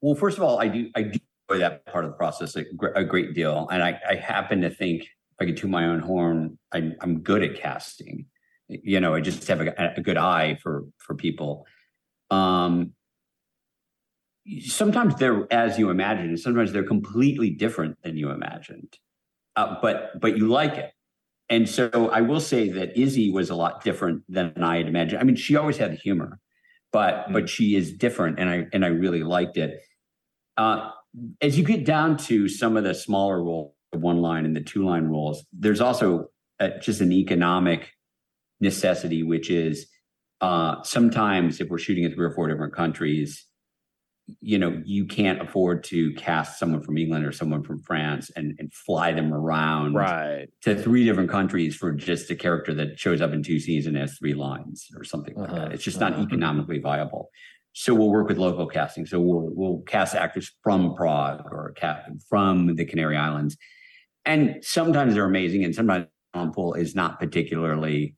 Well 0.00 0.14
first 0.14 0.36
of 0.36 0.44
all 0.44 0.60
i 0.60 0.68
do 0.68 0.90
i 0.94 1.02
do 1.02 1.18
enjoy 1.48 1.60
that 1.60 1.86
part 1.86 2.04
of 2.04 2.10
the 2.10 2.16
process 2.16 2.56
a, 2.56 2.64
a 2.94 3.04
great 3.04 3.34
deal 3.34 3.68
and 3.70 3.82
i 3.82 3.98
i 4.08 4.14
happen 4.14 4.60
to 4.62 4.70
think 4.70 5.06
I 5.42 5.46
could 5.46 5.56
toot 5.56 5.70
my 5.70 5.86
own 5.86 5.98
horn, 5.98 6.58
I, 6.72 6.92
I'm 7.00 7.20
good 7.20 7.42
at 7.42 7.56
casting. 7.56 8.26
You 8.68 9.00
know, 9.00 9.14
I 9.14 9.20
just 9.20 9.46
have 9.48 9.60
a, 9.60 9.92
a 9.96 10.00
good 10.00 10.16
eye 10.16 10.56
for 10.62 10.84
for 10.98 11.14
people. 11.14 11.66
Um, 12.30 12.92
sometimes 14.60 15.16
they're 15.16 15.52
as 15.52 15.78
you 15.78 15.90
imagine, 15.90 16.28
and 16.28 16.40
sometimes 16.40 16.72
they're 16.72 16.84
completely 16.84 17.50
different 17.50 17.98
than 18.02 18.16
you 18.16 18.30
imagined. 18.30 18.96
Uh, 19.56 19.76
but 19.82 20.20
but 20.20 20.38
you 20.38 20.48
like 20.48 20.74
it. 20.78 20.92
And 21.50 21.68
so 21.68 22.08
I 22.10 22.22
will 22.22 22.40
say 22.40 22.70
that 22.70 22.96
Izzy 22.98 23.30
was 23.30 23.50
a 23.50 23.54
lot 23.54 23.84
different 23.84 24.22
than 24.28 24.54
I 24.62 24.78
had 24.78 24.86
imagined. 24.86 25.20
I 25.20 25.24
mean, 25.24 25.36
she 25.36 25.56
always 25.56 25.76
had 25.76 25.92
the 25.92 25.96
humor, 25.96 26.38
but 26.92 27.14
mm-hmm. 27.14 27.32
but 27.34 27.48
she 27.48 27.74
is 27.74 27.92
different, 27.92 28.38
and 28.38 28.48
I 28.48 28.66
and 28.72 28.84
I 28.84 28.88
really 28.88 29.22
liked 29.22 29.56
it. 29.58 29.80
Uh, 30.56 30.90
as 31.40 31.58
you 31.58 31.64
get 31.64 31.84
down 31.84 32.16
to 32.16 32.48
some 32.48 32.76
of 32.76 32.84
the 32.84 32.94
smaller 32.94 33.42
roles, 33.42 33.71
one 33.92 34.18
line 34.20 34.44
and 34.44 34.56
the 34.56 34.60
two 34.60 34.84
line 34.84 35.04
roles. 35.04 35.44
There's 35.52 35.80
also 35.80 36.28
a, 36.58 36.78
just 36.78 37.00
an 37.00 37.12
economic 37.12 37.90
necessity, 38.60 39.22
which 39.22 39.50
is 39.50 39.86
uh, 40.40 40.82
sometimes 40.82 41.60
if 41.60 41.68
we're 41.68 41.78
shooting 41.78 42.04
in 42.04 42.12
three 42.14 42.26
or 42.26 42.34
four 42.34 42.48
different 42.48 42.74
countries, 42.74 43.46
you 44.40 44.58
know, 44.58 44.80
you 44.84 45.04
can't 45.04 45.42
afford 45.42 45.82
to 45.84 46.12
cast 46.14 46.58
someone 46.58 46.82
from 46.82 46.96
England 46.96 47.26
or 47.26 47.32
someone 47.32 47.62
from 47.62 47.82
France 47.82 48.30
and, 48.36 48.54
and 48.58 48.72
fly 48.72 49.12
them 49.12 49.32
around 49.32 49.94
right 49.94 50.48
to 50.62 50.80
three 50.80 51.04
different 51.04 51.28
countries 51.28 51.74
for 51.74 51.92
just 51.92 52.30
a 52.30 52.36
character 52.36 52.72
that 52.72 52.98
shows 52.98 53.20
up 53.20 53.32
in 53.32 53.42
two 53.42 53.58
scenes 53.58 53.86
and 53.86 53.96
has 53.96 54.16
three 54.16 54.34
lines 54.34 54.88
or 54.96 55.04
something 55.04 55.34
like 55.34 55.50
Uh-huh, 55.50 55.58
that. 55.58 55.72
It's 55.72 55.84
just 55.84 56.00
not 56.00 56.12
uh-huh. 56.12 56.22
economically 56.22 56.78
viable. 56.78 57.30
So 57.74 57.94
we'll 57.94 58.10
work 58.10 58.28
with 58.28 58.38
local 58.38 58.66
casting. 58.66 59.06
So 59.06 59.18
we'll 59.20 59.50
we'll 59.54 59.82
cast 59.86 60.14
actors 60.14 60.52
from 60.62 60.94
Prague 60.94 61.42
or 61.50 61.74
from 62.28 62.76
the 62.76 62.84
Canary 62.84 63.16
Islands, 63.16 63.56
and 64.24 64.62
sometimes 64.62 65.14
they're 65.14 65.24
amazing, 65.24 65.64
and 65.64 65.74
sometimes 65.74 66.06
the 66.06 66.38
talent 66.38 66.54
pool 66.54 66.74
is 66.74 66.94
not 66.94 67.18
particularly 67.18 68.16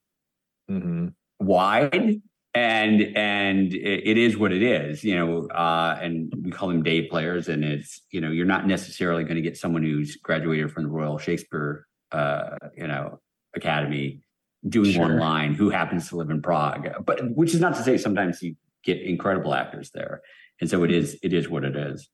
hmm 0.69 1.09
wide 1.40 2.23
and 2.55 3.03
and 3.17 3.75
it, 3.75 4.07
it 4.07 4.17
is 4.17 4.38
what 4.38 4.51
it 4.51 4.62
is 4.62 5.05
you 5.05 5.14
know 5.14 5.47
uh 5.49 5.99
and 6.01 6.33
we 6.43 6.51
call 6.51 6.69
them 6.69 6.83
day 6.83 7.03
players 7.03 7.49
and 7.49 7.64
it's 7.64 8.01
you 8.12 8.21
know 8.21 8.31
you're 8.31 8.47
not 8.47 8.67
necessarily 8.67 9.25
going 9.25 9.35
to 9.35 9.43
get 9.43 9.57
someone 9.57 9.83
who's 9.83 10.17
graduated 10.17 10.71
from 10.73 10.85
the 10.85 10.88
royal 10.88 11.19
shakespeare 11.19 11.87
uh 12.12 12.57
you 12.75 12.87
know 12.87 13.21
academy 13.55 14.23
doing 14.67 14.99
one 14.99 15.19
line 15.19 15.53
who 15.53 15.69
happens 15.69 16.09
to 16.09 16.17
live 16.17 16.31
in 16.31 16.40
prague 16.40 16.88
but 17.05 17.21
which 17.35 17.53
is 17.53 17.61
not 17.61 17.75
to 17.75 17.83
say 17.83 17.99
sometimes 17.99 18.40
you 18.40 18.55
get 18.85 19.03
incredible 19.03 19.53
actors 19.53 19.90
there 19.93 20.23
and 20.61 20.71
so 20.71 20.85
it 20.85 20.93
is 20.93 21.19
it 21.23 21.33
is 21.33 21.49
what 21.49 21.64
it 21.64 21.77
is. 21.77 22.09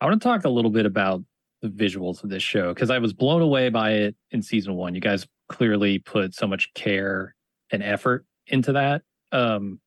I 0.00 0.06
want 0.06 0.20
to 0.20 0.28
talk 0.28 0.44
a 0.44 0.48
little 0.48 0.70
bit 0.70 0.86
about 0.86 1.22
the 1.64 1.84
visuals 1.84 2.22
of 2.22 2.30
this 2.30 2.42
show 2.42 2.72
because 2.74 2.90
I 2.90 2.98
was 2.98 3.12
blown 3.12 3.42
away 3.42 3.68
by 3.70 3.92
it 3.92 4.16
in 4.30 4.42
season 4.42 4.74
one. 4.74 4.94
You 4.94 5.00
guys 5.00 5.26
clearly 5.48 5.98
put 5.98 6.34
so 6.34 6.46
much 6.46 6.72
care 6.74 7.34
and 7.70 7.82
effort 7.82 8.24
into 8.46 8.72
that. 8.72 9.02
Um, 9.32 9.80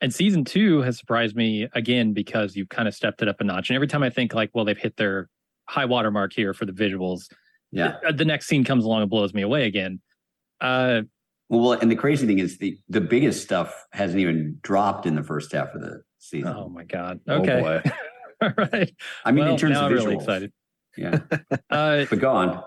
and 0.00 0.12
season 0.12 0.44
two 0.44 0.82
has 0.82 0.98
surprised 0.98 1.36
me 1.36 1.68
again 1.74 2.12
because 2.12 2.56
you've 2.56 2.68
kind 2.68 2.88
of 2.88 2.94
stepped 2.94 3.22
it 3.22 3.28
up 3.28 3.40
a 3.40 3.44
notch. 3.44 3.70
And 3.70 3.74
every 3.76 3.86
time 3.86 4.02
I 4.02 4.10
think 4.10 4.34
like, 4.34 4.50
well, 4.54 4.64
they've 4.64 4.76
hit 4.76 4.96
their 4.96 5.28
high 5.68 5.84
water 5.84 6.10
mark 6.10 6.32
here 6.32 6.52
for 6.54 6.64
the 6.64 6.72
visuals, 6.72 7.24
yeah 7.72 7.96
the, 8.06 8.12
the 8.12 8.24
next 8.24 8.46
scene 8.46 8.64
comes 8.64 8.84
along 8.84 9.02
and 9.02 9.10
blows 9.10 9.34
me 9.34 9.42
away 9.42 9.64
again. 9.66 10.00
Uh, 10.60 11.02
well 11.48 11.72
and 11.72 11.90
the 11.90 11.96
crazy 11.96 12.26
thing 12.26 12.38
is 12.38 12.58
the 12.58 12.78
the 12.88 13.00
biggest 13.00 13.42
stuff 13.42 13.84
hasn't 13.92 14.18
even 14.18 14.58
dropped 14.62 15.06
in 15.06 15.14
the 15.14 15.22
first 15.22 15.52
half 15.52 15.74
of 15.74 15.80
the 15.80 16.02
season 16.18 16.52
oh 16.56 16.68
my 16.68 16.84
god. 16.84 17.20
Oh, 17.28 17.40
Okay. 17.42 17.60
boy. 17.60 17.90
All 18.42 18.52
right. 18.56 18.92
i 19.24 19.32
mean 19.32 19.44
well, 19.44 19.54
in 19.54 19.58
terms 19.58 19.72
now 19.74 19.86
of 19.86 19.92
I'm 19.92 19.98
visuals 19.98 20.04
really 20.04 20.16
excited. 20.16 20.52
Yeah 20.96 21.20
Uh, 21.70 22.04
but 22.08 22.20
go 22.20 22.30
on 22.30 22.62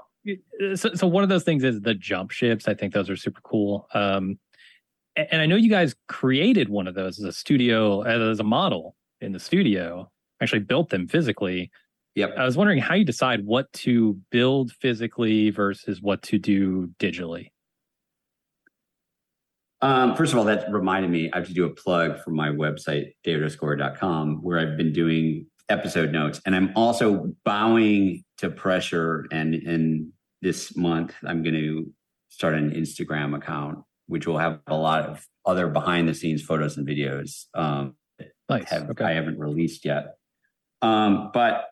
so, 0.75 0.93
so 0.93 1.07
one 1.07 1.23
of 1.23 1.29
those 1.29 1.43
things 1.43 1.63
is 1.63 1.81
the 1.81 1.93
jump 1.93 2.31
ships. 2.31 2.67
I 2.67 2.73
think 2.73 2.93
those 2.93 3.09
are 3.09 3.15
super 3.15 3.41
cool. 3.41 3.87
Um, 3.93 4.39
and 5.15 5.41
I 5.41 5.45
know 5.45 5.55
you 5.55 5.69
guys 5.69 5.95
created 6.07 6.69
one 6.69 6.87
of 6.87 6.95
those 6.95 7.19
as 7.19 7.25
a 7.25 7.31
studio, 7.31 8.01
as 8.01 8.39
a 8.39 8.43
model 8.43 8.95
in 9.21 9.31
the 9.31 9.39
studio. 9.39 10.09
Actually, 10.41 10.59
built 10.59 10.89
them 10.89 11.07
physically. 11.07 11.71
Yep. 12.15 12.35
I 12.37 12.45
was 12.45 12.55
wondering 12.55 12.79
how 12.79 12.95
you 12.95 13.03
decide 13.03 13.45
what 13.45 13.71
to 13.73 14.17
build 14.29 14.71
physically 14.71 15.49
versus 15.49 16.01
what 16.01 16.21
to 16.23 16.37
do 16.37 16.89
digitally. 16.99 17.51
Um, 19.81 20.15
first 20.15 20.33
of 20.33 20.39
all, 20.39 20.45
that 20.45 20.71
reminded 20.71 21.11
me, 21.11 21.29
I 21.31 21.37
have 21.37 21.47
to 21.47 21.53
do 21.53 21.65
a 21.65 21.69
plug 21.69 22.21
for 22.21 22.31
my 22.31 22.49
website, 22.49 23.13
davidsgoyer.com, 23.25 24.43
where 24.43 24.59
I've 24.59 24.77
been 24.77 24.91
doing 24.91 25.45
episode 25.69 26.11
notes. 26.11 26.41
And 26.45 26.55
I'm 26.55 26.71
also 26.75 27.33
bowing 27.45 28.23
to 28.39 28.49
pressure. 28.49 29.27
And 29.31 29.55
in 29.55 30.11
this 30.41 30.75
month, 30.75 31.13
I'm 31.23 31.43
going 31.43 31.55
to 31.55 31.91
start 32.29 32.55
an 32.55 32.71
Instagram 32.71 33.35
account, 33.35 33.79
which 34.07 34.27
will 34.27 34.37
have 34.37 34.59
a 34.67 34.75
lot 34.75 35.03
of 35.03 35.25
other 35.45 35.67
behind 35.67 36.07
the 36.07 36.13
scenes 36.13 36.41
photos 36.41 36.77
and 36.77 36.87
videos. 36.87 37.45
Um, 37.53 37.95
Nice. 38.49 38.69
have 38.69 38.89
okay. 38.89 39.05
I 39.05 39.13
haven't 39.13 39.39
released 39.39 39.85
yet. 39.85 40.15
Um, 40.81 41.29
but 41.33 41.65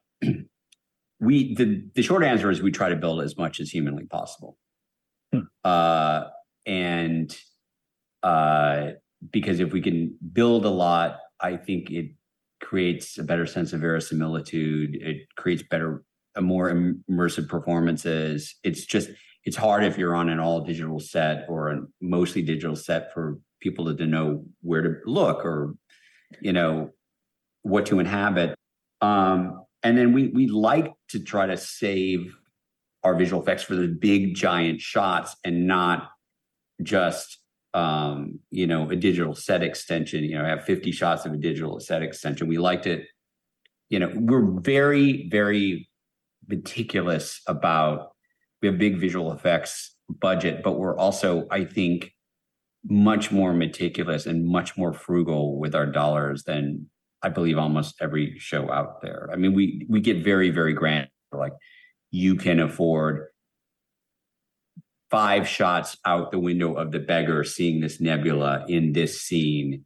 we 1.20 1.56
the 1.56 1.84
the 1.96 2.04
short 2.04 2.24
answer 2.24 2.52
is 2.52 2.62
we 2.62 2.72
try 2.72 2.90
to 2.90 2.96
build 2.96 3.22
as 3.22 3.38
much 3.38 3.60
as 3.60 3.70
humanly 3.70 4.06
possible. 4.06 4.58
Hmm. 5.34 5.42
Uh, 5.64 6.26
and 6.66 7.36
uh, 8.24 8.92
because 9.32 9.60
if 9.60 9.74
we 9.74 9.82
can 9.82 10.18
build 10.34 10.66
a 10.66 10.70
lot, 10.70 11.20
I 11.40 11.58
think 11.58 11.90
it 11.90 12.12
creates 12.62 13.18
a 13.18 13.24
better 13.24 13.46
sense 13.46 13.74
of 13.74 13.82
verisimilitude. 13.82 14.96
It 14.96 15.28
creates 15.36 15.64
better, 15.64 16.04
a 16.36 16.42
more 16.42 16.70
im- 16.70 17.04
immersive 17.10 17.48
performances. 17.48 18.56
It's 18.64 18.86
just 18.86 19.10
it's 19.44 19.56
hard 19.56 19.86
if 19.86 19.98
you're 19.98 20.16
on 20.16 20.28
an 20.30 20.40
all 20.40 20.62
digital 20.62 21.00
set 21.00 21.46
or 21.48 21.70
a 21.70 21.82
mostly 22.02 22.42
digital 22.42 22.76
set 22.76 23.14
for 23.14 23.40
people 23.62 23.86
to, 23.86 23.96
to 23.96 24.06
know 24.06 24.44
where 24.62 24.82
to 24.82 24.96
look 25.06 25.46
or 25.46 25.74
you 26.42 26.52
know 26.52 26.92
what 27.62 27.86
to 27.86 28.00
inhabit 28.00 28.56
um 29.02 29.64
and 29.84 29.98
then 29.98 30.12
we 30.12 30.28
we 30.28 30.48
like 30.48 30.94
to 31.08 31.20
try 31.20 31.46
to 31.46 31.56
save 31.56 32.36
our 33.04 33.16
visual 33.16 33.42
effects 33.42 33.64
for 33.64 33.76
the 33.76 33.88
big 33.88 34.36
giant 34.36 34.82
shots 34.82 35.36
and 35.46 35.66
not 35.66 36.10
just 36.84 37.40
um 37.78 38.40
you 38.50 38.66
know 38.66 38.90
a 38.90 38.96
digital 38.96 39.36
set 39.36 39.62
extension 39.62 40.24
you 40.24 40.36
know 40.38 40.46
I 40.46 40.50
have 40.50 40.64
50 40.64 40.92
shots 40.92 41.26
of 41.26 41.34
a 41.34 41.38
digital 41.38 41.80
set 41.80 42.02
extension 42.02 42.48
we 42.48 42.58
liked 42.58 42.88
it. 42.88 43.02
you 43.90 44.00
know 44.00 44.12
we're 44.16 44.50
very 44.76 45.28
very 45.30 45.90
meticulous 46.48 47.26
about 47.48 47.98
we 48.62 48.68
have 48.70 48.78
big 48.78 48.98
visual 48.98 49.32
effects 49.32 49.96
budget 50.28 50.64
but 50.64 50.74
we're 50.80 50.98
also 50.98 51.46
i 51.52 51.64
think 51.66 52.12
much 52.90 53.32
more 53.32 53.54
meticulous 53.54 54.26
and 54.26 54.48
much 54.48 54.78
more 54.78 54.94
frugal 54.94 55.60
with 55.60 55.76
our 55.76 55.86
dollars 55.86 56.44
than 56.44 56.88
I 57.22 57.30
believe 57.30 57.58
almost 57.58 57.96
every 58.02 58.38
show 58.38 58.72
out 58.72 59.02
there. 59.02 59.30
I 59.34 59.36
mean, 59.36 59.54
we 59.54 59.86
we 59.90 60.00
get 60.00 60.24
very 60.24 60.50
very 60.52 60.74
grand. 60.74 61.08
Like 61.32 61.54
you 62.12 62.36
can 62.36 62.60
afford 62.60 63.28
five 65.10 65.48
shots 65.48 65.98
out 66.06 66.32
the 66.32 66.40
window 66.40 66.74
of 66.76 66.92
the 66.92 67.00
beggar 67.00 67.44
seeing 67.44 67.80
this 67.82 68.00
nebula 68.02 68.66
in 68.68 68.94
this 68.94 69.22
scene. 69.22 69.86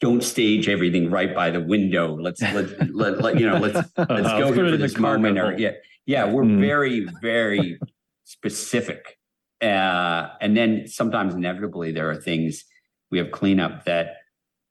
Don't 0.00 0.22
stage 0.22 0.68
everything 0.68 1.10
right 1.10 1.34
by 1.34 1.50
the 1.50 1.60
window. 1.60 2.14
Let's 2.16 2.40
let's 2.54 2.72
let, 2.92 3.20
let 3.20 3.38
you 3.38 3.46
know. 3.48 3.58
Let's 3.58 3.74
let's 3.96 4.10
Uh, 4.10 4.38
go 4.38 4.44
let's 4.46 4.56
here 4.56 4.70
for 4.70 4.76
this 4.76 4.96
moment. 4.98 5.38
Or, 5.38 5.56
yeah, 5.58 5.72
yeah. 6.06 6.30
We're 6.30 6.44
Mm. 6.44 6.60
very 6.60 7.06
very 7.20 7.78
specific, 8.24 9.18
uh, 9.60 10.28
and 10.40 10.56
then 10.56 10.86
sometimes 10.86 11.34
inevitably 11.34 11.92
there 11.92 12.08
are 12.10 12.16
things 12.16 12.64
we 13.10 13.18
have 13.18 13.30
cleanup 13.30 13.84
that 13.84 14.16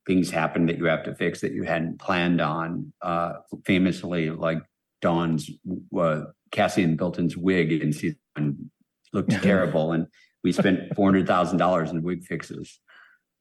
things 0.07 0.31
happen 0.31 0.65
that 0.65 0.77
you 0.77 0.86
have 0.86 1.03
to 1.03 1.13
fix 1.13 1.41
that 1.41 1.51
you 1.51 1.63
hadn't 1.63 1.99
planned 1.99 2.41
on. 2.41 2.91
Uh, 3.01 3.34
famously, 3.65 4.29
like 4.31 4.62
Dawn's 5.01 5.49
uh, 5.97 6.21
Cassian 6.51 6.95
Bilton's 6.95 7.36
wig 7.38 7.71
in 7.71 7.91
season 7.93 8.17
one 8.36 8.71
looked 9.13 9.32
terrible, 9.32 9.91
and 9.91 10.08
we 10.43 10.52
spent 10.52 10.80
four 10.95 11.08
hundred 11.08 11.28
thousand 11.28 11.58
dollars 11.58 11.91
in 11.91 12.02
wig 12.04 12.24
fixes, 12.24 12.80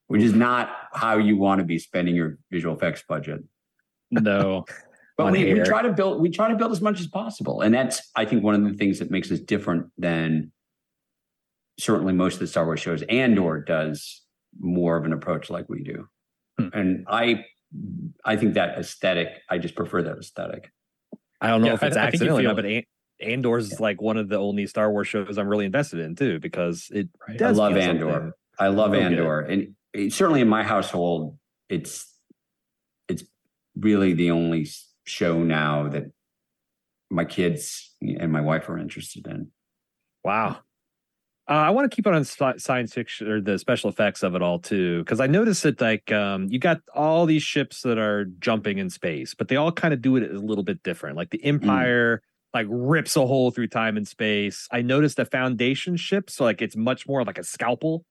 which 0.09 0.23
is 0.23 0.35
not 0.35 0.71
how 0.93 1.17
you 1.19 1.37
want 1.37 1.59
to 1.61 1.65
be 1.65 1.79
spending 1.79 2.15
your 2.15 2.39
visual 2.51 2.75
effects 2.75 3.03
budget. 3.09 3.43
No. 4.11 4.65
But 5.17 5.33
we, 5.33 5.53
we 5.53 5.61
try 5.61 5.83
to 5.83 5.93
build 5.93 6.19
we 6.23 6.31
try 6.31 6.49
to 6.49 6.57
build 6.57 6.73
as 6.73 6.81
much 6.81 6.99
as 6.99 7.07
possible, 7.07 7.61
and 7.61 7.75
that's 7.75 8.01
I 8.17 8.25
think 8.25 8.43
one 8.43 8.55
of 8.55 8.65
the 8.65 8.73
things 8.79 9.01
that 9.01 9.11
makes 9.11 9.31
us 9.31 9.39
different 9.39 9.89
than 9.99 10.51
certainly 11.79 12.15
most 12.15 12.35
of 12.35 12.41
the 12.41 12.47
Star 12.47 12.65
Wars 12.65 12.81
shows. 12.81 13.03
Andor 13.03 13.61
does 13.61 14.23
more 14.59 14.97
of 14.97 15.05
an 15.05 15.13
approach 15.13 15.51
like 15.51 15.69
we 15.69 15.83
do, 15.83 16.09
Hmm. 16.59 16.69
and 16.73 17.05
I 17.07 17.45
I 18.25 18.37
think 18.39 18.55
that 18.55 18.79
aesthetic. 18.79 19.29
I 19.51 19.59
just 19.59 19.75
prefer 19.75 20.01
that 20.05 20.17
aesthetic. 20.17 20.71
I 21.39 21.49
don't 21.49 21.61
know 21.61 21.67
Yeah, 21.67 21.75
if 21.75 21.83
it's 21.83 21.99
I 21.99 22.11
think 22.11 22.23
you 22.23 22.31
accidentally, 22.31 22.47
or 22.47 22.49
feel- 22.49 22.57
but 22.57 22.65
An- 23.21 23.29
Andor's 23.33 23.81
like 23.81 24.01
one 24.01 24.17
of 24.17 24.29
the 24.29 24.37
only 24.39 24.67
Star 24.67 24.91
Wars 24.91 25.09
shows 25.09 25.39
I'm 25.39 25.49
really 25.49 25.67
invested 25.67 26.01
in 26.01 26.15
too, 26.17 26.39
because 26.41 26.89
it 26.93 27.09
Right. 27.29 27.39
does. 27.39 27.57
love 27.57 27.77
Andor. 27.77 28.11
something. 28.13 28.33
I 28.59 28.69
love 28.69 28.93
Real 28.93 29.03
good. 29.03 29.13
Andor, 29.19 29.41
and 29.41 29.75
it, 29.95 30.13
certainly 30.13 30.41
in 30.41 30.49
my 30.49 30.63
household, 30.63 31.39
it's 31.69 32.07
it's 33.09 33.25
really 33.77 34.13
the 34.13 34.31
only 34.31 34.67
show 35.05 35.43
now 35.43 35.89
that 35.89 36.05
my 37.11 37.25
kids 37.25 37.95
and 38.01 38.31
my 38.31 38.41
wife 38.41 38.69
are 38.69 38.79
interested 38.79 39.27
in. 39.27 39.51
Wow. 40.25 40.59
Uh, 41.49 41.55
I 41.55 41.71
want 41.71 41.91
to 41.91 41.95
keep 41.95 42.07
it 42.07 42.15
on 42.15 42.25
science 42.25 42.95
fiction 42.95 43.27
or 43.27 43.41
the 43.41 43.59
special 43.59 43.91
effects 43.91 44.23
of 44.23 44.37
it 44.37 44.43
all 44.43 44.61
too, 44.61 45.01
because 45.01 45.19
I 45.19 45.27
noticed 45.27 45.65
that 45.65 45.81
like 45.81 46.13
um, 46.13 46.47
you 46.49 46.61
got 46.61 46.81
all 46.95 47.27
these 47.27 47.43
ships 47.43 47.83
that 47.83 47.99
are 47.99 48.27
jumping 48.39 48.79
in 48.79 48.89
space, 48.91 49.35
but 49.35 49.49
they 49.49 49.57
all 49.57 49.73
kind 49.73 49.93
of 49.93 50.01
do 50.01 50.15
it 50.17 50.31
a 50.31 50.39
little 50.39 50.63
bit 50.63 50.83
different. 50.85 51.17
Like 51.17 51.31
the 51.31 51.43
Empire, 51.45 52.23
like 52.53 52.67
rips 52.69 53.17
a 53.17 53.27
hole 53.27 53.51
through 53.51 53.69
time 53.69 53.97
and 53.97 54.07
space. 54.07 54.67
I 54.71 54.83
noticed 54.83 55.17
the 55.17 55.25
Foundation 55.25 55.97
ship, 55.97 56.31
so 56.31 56.45
like 56.45 56.61
it's 56.63 56.77
much 56.77 57.07
more 57.07 57.25
like 57.25 57.39
a 57.39 57.45
scalpel. 57.45 58.05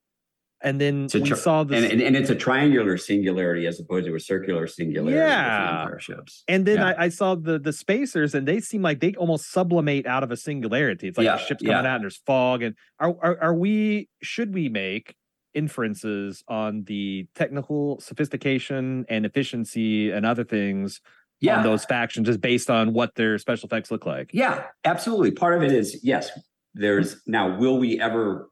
And 0.61 0.79
then 0.81 1.07
we 1.13 1.21
tri- 1.21 1.37
saw 1.37 1.63
this, 1.63 1.81
and, 1.83 1.93
and 1.93 2.01
and 2.01 2.15
it's 2.17 2.29
a 2.29 2.35
triangular 2.35 2.97
singularity 2.97 3.65
as 3.65 3.79
opposed 3.79 4.07
to 4.07 4.15
a 4.15 4.19
circular 4.19 4.67
singularity. 4.67 5.17
Yeah. 5.17 5.87
Ships. 5.99 6.43
And 6.49 6.65
then 6.65 6.79
Yeah. 6.79 6.87
I, 6.97 7.05
I 7.05 7.09
saw 7.09 7.35
the 7.35 7.57
the 7.59 7.71
spacers, 7.71 8.35
and 8.35 8.45
they 8.45 8.59
seem 8.59 8.81
like 8.81 8.99
they 8.99 9.13
almost 9.13 9.49
sublimate 9.51 10.05
out 10.05 10.21
of 10.21 10.31
a 10.31 10.35
singularity. 10.37 11.07
It's 11.07 11.17
like 11.17 11.23
Yeah, 11.23 11.37
the 11.37 11.43
ship's 11.45 11.63
yeah. 11.63 11.75
coming 11.75 11.89
out, 11.89 11.95
and 11.95 12.03
there's 12.03 12.17
fog. 12.25 12.61
And 12.61 12.75
are, 12.99 13.15
are 13.21 13.37
are 13.41 13.53
we? 13.53 14.09
Should 14.21 14.53
we 14.53 14.67
make 14.67 15.15
inferences 15.53 16.43
on 16.47 16.83
the 16.83 17.27
technical 17.35 17.99
sophistication 18.01 19.05
and 19.09 19.25
efficiency 19.25 20.11
and 20.11 20.25
other 20.25 20.43
things 20.43 21.01
Yeah. 21.41 21.63
those 21.63 21.85
factions 21.85 22.27
just 22.27 22.41
based 22.41 22.69
on 22.69 22.93
what 22.93 23.15
their 23.15 23.37
special 23.37 23.67
effects 23.67 23.91
look 23.91 24.05
like. 24.05 24.31
Yeah, 24.33 24.63
absolutely. 24.83 25.31
Part 25.31 25.55
of 25.55 25.63
it 25.63 25.71
is 25.71 25.99
yes. 26.03 26.29
There's 26.73 27.21
now. 27.25 27.57
Will 27.57 27.77
we 27.79 27.99
ever, 27.99 28.49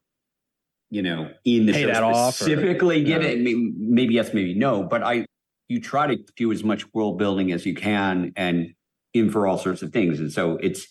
you 0.89 1.01
know, 1.01 1.29
in 1.45 1.65
the 1.65 1.73
Pay 1.73 1.91
show 1.93 2.09
or- 2.11 2.31
specifically 2.31 3.03
give 3.03 3.21
Yeah. 3.23 3.29
it? 3.29 3.39
Maybe, 3.39 3.73
maybe 3.77 4.13
yes, 4.15 4.33
maybe 4.33 4.53
no. 4.55 4.83
But 4.83 5.03
I, 5.03 5.25
you 5.67 5.79
try 5.81 6.07
to 6.07 6.17
do 6.35 6.51
as 6.51 6.63
much 6.63 6.85
world 6.93 7.17
building 7.19 7.51
as 7.51 7.65
you 7.65 7.75
can 7.75 8.31
and 8.35 8.73
infer 9.13 9.45
all 9.47 9.57
sorts 9.57 9.81
of 9.81 9.91
things. 9.91 10.19
And 10.19 10.31
so 10.31 10.57
it's. 10.61 10.87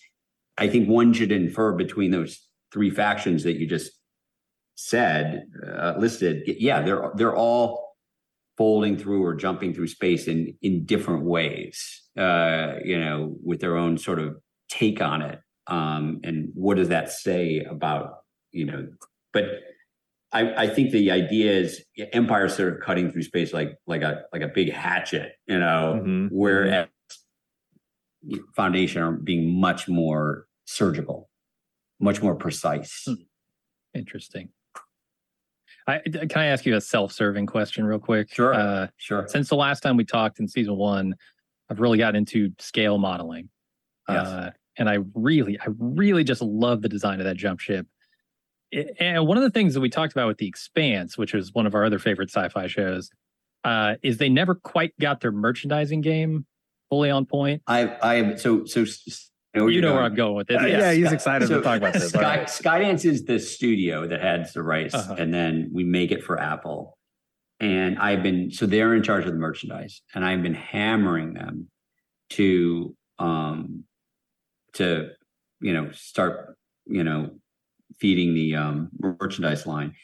I 0.58 0.68
think 0.68 0.88
one 0.88 1.12
should 1.12 1.32
infer 1.32 1.72
between 1.72 2.10
those 2.12 2.40
three 2.72 2.90
factions 2.90 3.42
that 3.42 3.56
you 3.58 3.66
just 3.66 3.90
said 4.74 5.44
uh, 5.66 5.94
listed. 5.98 6.42
Yeah, 6.46 6.82
they're 6.82 7.10
they're 7.16 7.34
all 7.36 7.85
folding 8.56 8.96
through 8.96 9.22
or 9.22 9.34
jumping 9.34 9.74
through 9.74 9.88
space 9.88 10.26
in 10.28 10.56
in 10.62 10.84
different 10.84 11.24
ways. 11.24 12.02
Uh, 12.16 12.76
you 12.84 12.98
know, 12.98 13.36
with 13.44 13.60
their 13.60 13.76
own 13.76 13.98
sort 13.98 14.18
of 14.18 14.36
take 14.70 15.00
on 15.02 15.20
it. 15.22 15.38
Um, 15.66 16.20
and 16.24 16.50
what 16.54 16.76
does 16.76 16.88
that 16.88 17.10
say 17.10 17.60
about 17.60 18.18
you 18.52 18.64
know? 18.64 18.88
But 19.32 19.44
I, 20.32 20.64
I 20.64 20.68
think 20.68 20.90
the 20.90 21.10
idea 21.10 21.52
is 21.52 21.84
Empire 22.12 22.48
sort 22.48 22.74
of 22.74 22.80
cutting 22.80 23.10
through 23.10 23.22
space 23.22 23.52
like 23.52 23.76
like 23.86 24.02
a 24.02 24.22
like 24.32 24.42
a 24.42 24.48
big 24.48 24.72
hatchet, 24.72 25.32
you 25.46 25.58
know, 25.58 26.00
Mhm. 26.04 26.28
whereas 26.30 26.88
Foundation 28.56 29.02
are 29.02 29.12
being 29.12 29.60
much 29.60 29.86
more 29.88 30.46
surgical, 30.64 31.28
much 32.00 32.22
more 32.22 32.34
precise. 32.34 33.04
Hmm. 33.06 33.14
Interesting. 33.94 34.48
I 35.86 35.98
can 36.00 36.30
I 36.36 36.46
ask 36.46 36.66
you 36.66 36.74
a 36.76 36.80
self-serving 36.80 37.46
question 37.46 37.84
real 37.84 37.98
quick? 37.98 38.32
Sure. 38.34 38.52
Uh, 38.54 38.88
Sure. 38.96 39.26
since 39.28 39.48
the 39.48 39.56
last 39.56 39.80
time 39.80 39.96
we 39.96 40.04
talked 40.04 40.40
in 40.40 40.48
season 40.48 40.76
one, 40.76 41.14
I've 41.70 41.80
really 41.80 41.98
gotten 41.98 42.16
into 42.16 42.50
scale 42.58 42.98
modeling. 42.98 43.48
Yes. 44.08 44.26
Uh, 44.26 44.50
and 44.78 44.88
I 44.88 44.98
really, 45.14 45.58
I 45.60 45.66
really 45.78 46.24
just 46.24 46.42
love 46.42 46.82
the 46.82 46.88
design 46.88 47.20
of 47.20 47.24
that 47.24 47.36
jump 47.36 47.60
ship. 47.60 47.86
It- 48.72 48.96
and 48.98 49.26
one 49.26 49.36
of 49.36 49.42
the 49.44 49.50
things 49.50 49.74
that 49.74 49.80
we 49.80 49.88
talked 49.88 50.12
about 50.12 50.26
with 50.26 50.38
The 50.38 50.46
Expanse, 50.48 51.16
which 51.16 51.34
is 51.34 51.54
one 51.54 51.66
of 51.66 51.74
our 51.74 51.84
other 51.84 51.98
favorite 51.98 52.30
sci-fi 52.30 52.66
shows, 52.66 53.10
uh, 53.64 53.94
is 54.02 54.18
they 54.18 54.28
never 54.28 54.54
quite 54.54 54.92
got 55.00 55.20
their 55.20 55.32
merchandising 55.32 56.00
game 56.00 56.46
fully 56.90 57.10
on 57.10 57.26
point. 57.26 57.62
I 57.66 57.86
I 58.02 58.14
am 58.16 58.38
so 58.38 58.64
so 58.64 58.84
know 59.56 59.66
you 59.68 59.80
know 59.80 59.94
where. 59.94 60.02
I'm 60.02 60.14
going 60.14 60.34
with 60.34 60.46
this. 60.48 60.60
Uh, 60.62 60.66
Yeah, 60.66 60.78
yeah, 60.78 60.92
he's 60.92 61.06
Sky- 61.06 61.14
excited 61.14 61.48
so 61.48 61.56
to 61.58 61.62
talk 61.62 61.78
about 61.78 61.92
this. 61.94 62.08
Sky, 62.10 62.20
right. 62.22 62.46
Skydance 62.48 63.04
is 63.04 63.24
the 63.24 63.38
studio 63.38 64.06
that 64.06 64.20
has 64.22 64.52
the 64.52 64.62
rights, 64.62 64.94
Uh-huh. 64.94 65.16
and 65.18 65.32
then 65.32 65.70
we 65.72 65.84
make 65.84 66.12
it 66.12 66.22
for 66.22 66.38
Apple. 66.40 66.96
And 67.58 67.98
I've 67.98 68.22
been 68.22 68.50
so 68.50 68.66
they're 68.66 68.94
in 68.94 69.02
charge 69.02 69.24
of 69.24 69.32
the 69.32 69.38
merchandise, 69.38 70.02
and 70.14 70.24
I've 70.24 70.42
been 70.42 70.54
hammering 70.54 71.34
them 71.34 71.68
to 72.30 72.94
um 73.18 73.84
to 74.74 75.10
you 75.60 75.72
know 75.72 75.90
start 75.92 76.56
you 76.86 77.02
know 77.02 77.30
feeding 77.98 78.34
the 78.34 78.56
um 78.56 78.90
merchandise 78.98 79.66
line 79.66 79.94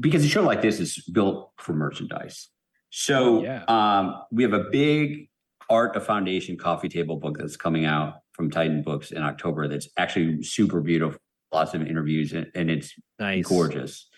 because 0.00 0.24
a 0.24 0.28
show 0.28 0.42
like 0.42 0.62
this 0.62 0.80
is 0.80 0.96
built 1.12 1.52
for 1.58 1.74
merchandise. 1.74 2.48
So 2.88 3.42
Yeah. 3.42 3.64
um 3.68 4.22
we 4.30 4.42
have 4.44 4.54
a 4.54 4.64
big 4.70 5.28
art 5.72 5.96
of 5.96 6.04
foundation 6.04 6.56
coffee 6.56 6.88
table 6.88 7.16
book 7.16 7.38
that's 7.38 7.56
coming 7.56 7.84
out 7.86 8.14
from 8.32 8.50
Titan 8.50 8.82
Books 8.82 9.10
in 9.10 9.22
October 9.22 9.68
that's 9.68 9.88
actually 9.96 10.42
super 10.42 10.80
beautiful, 10.80 11.18
lots 11.52 11.74
of 11.74 11.82
interviews 11.82 12.32
and, 12.32 12.46
and 12.54 12.70
it's 12.70 12.94
Nice. 13.18 13.46
gorgeous. 13.46 14.08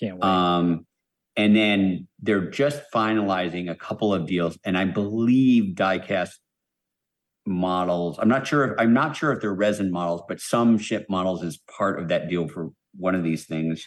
Can't 0.00 0.16
wait. 0.16 0.24
Um, 0.24 0.86
and 1.36 1.54
then 1.56 2.08
they're 2.20 2.50
just 2.50 2.82
finalizing 2.92 3.70
a 3.70 3.74
couple 3.74 4.14
of 4.14 4.26
deals, 4.26 4.56
and 4.64 4.78
I 4.78 4.84
believe 4.84 5.74
diecast 5.74 6.30
models. 7.46 8.18
I'm 8.20 8.28
not 8.28 8.46
sure 8.46 8.64
if 8.72 8.72
I'm 8.78 8.92
not 8.92 9.16
sure 9.16 9.32
if 9.32 9.40
they're 9.40 9.52
resin 9.54 9.90
models, 9.90 10.22
but 10.28 10.40
some 10.40 10.78
ship 10.78 11.06
models 11.08 11.42
is 11.42 11.58
part 11.76 12.00
of 12.00 12.08
that 12.08 12.28
deal 12.28 12.48
for 12.48 12.70
one 12.96 13.14
of 13.14 13.24
these 13.24 13.46
things. 13.46 13.86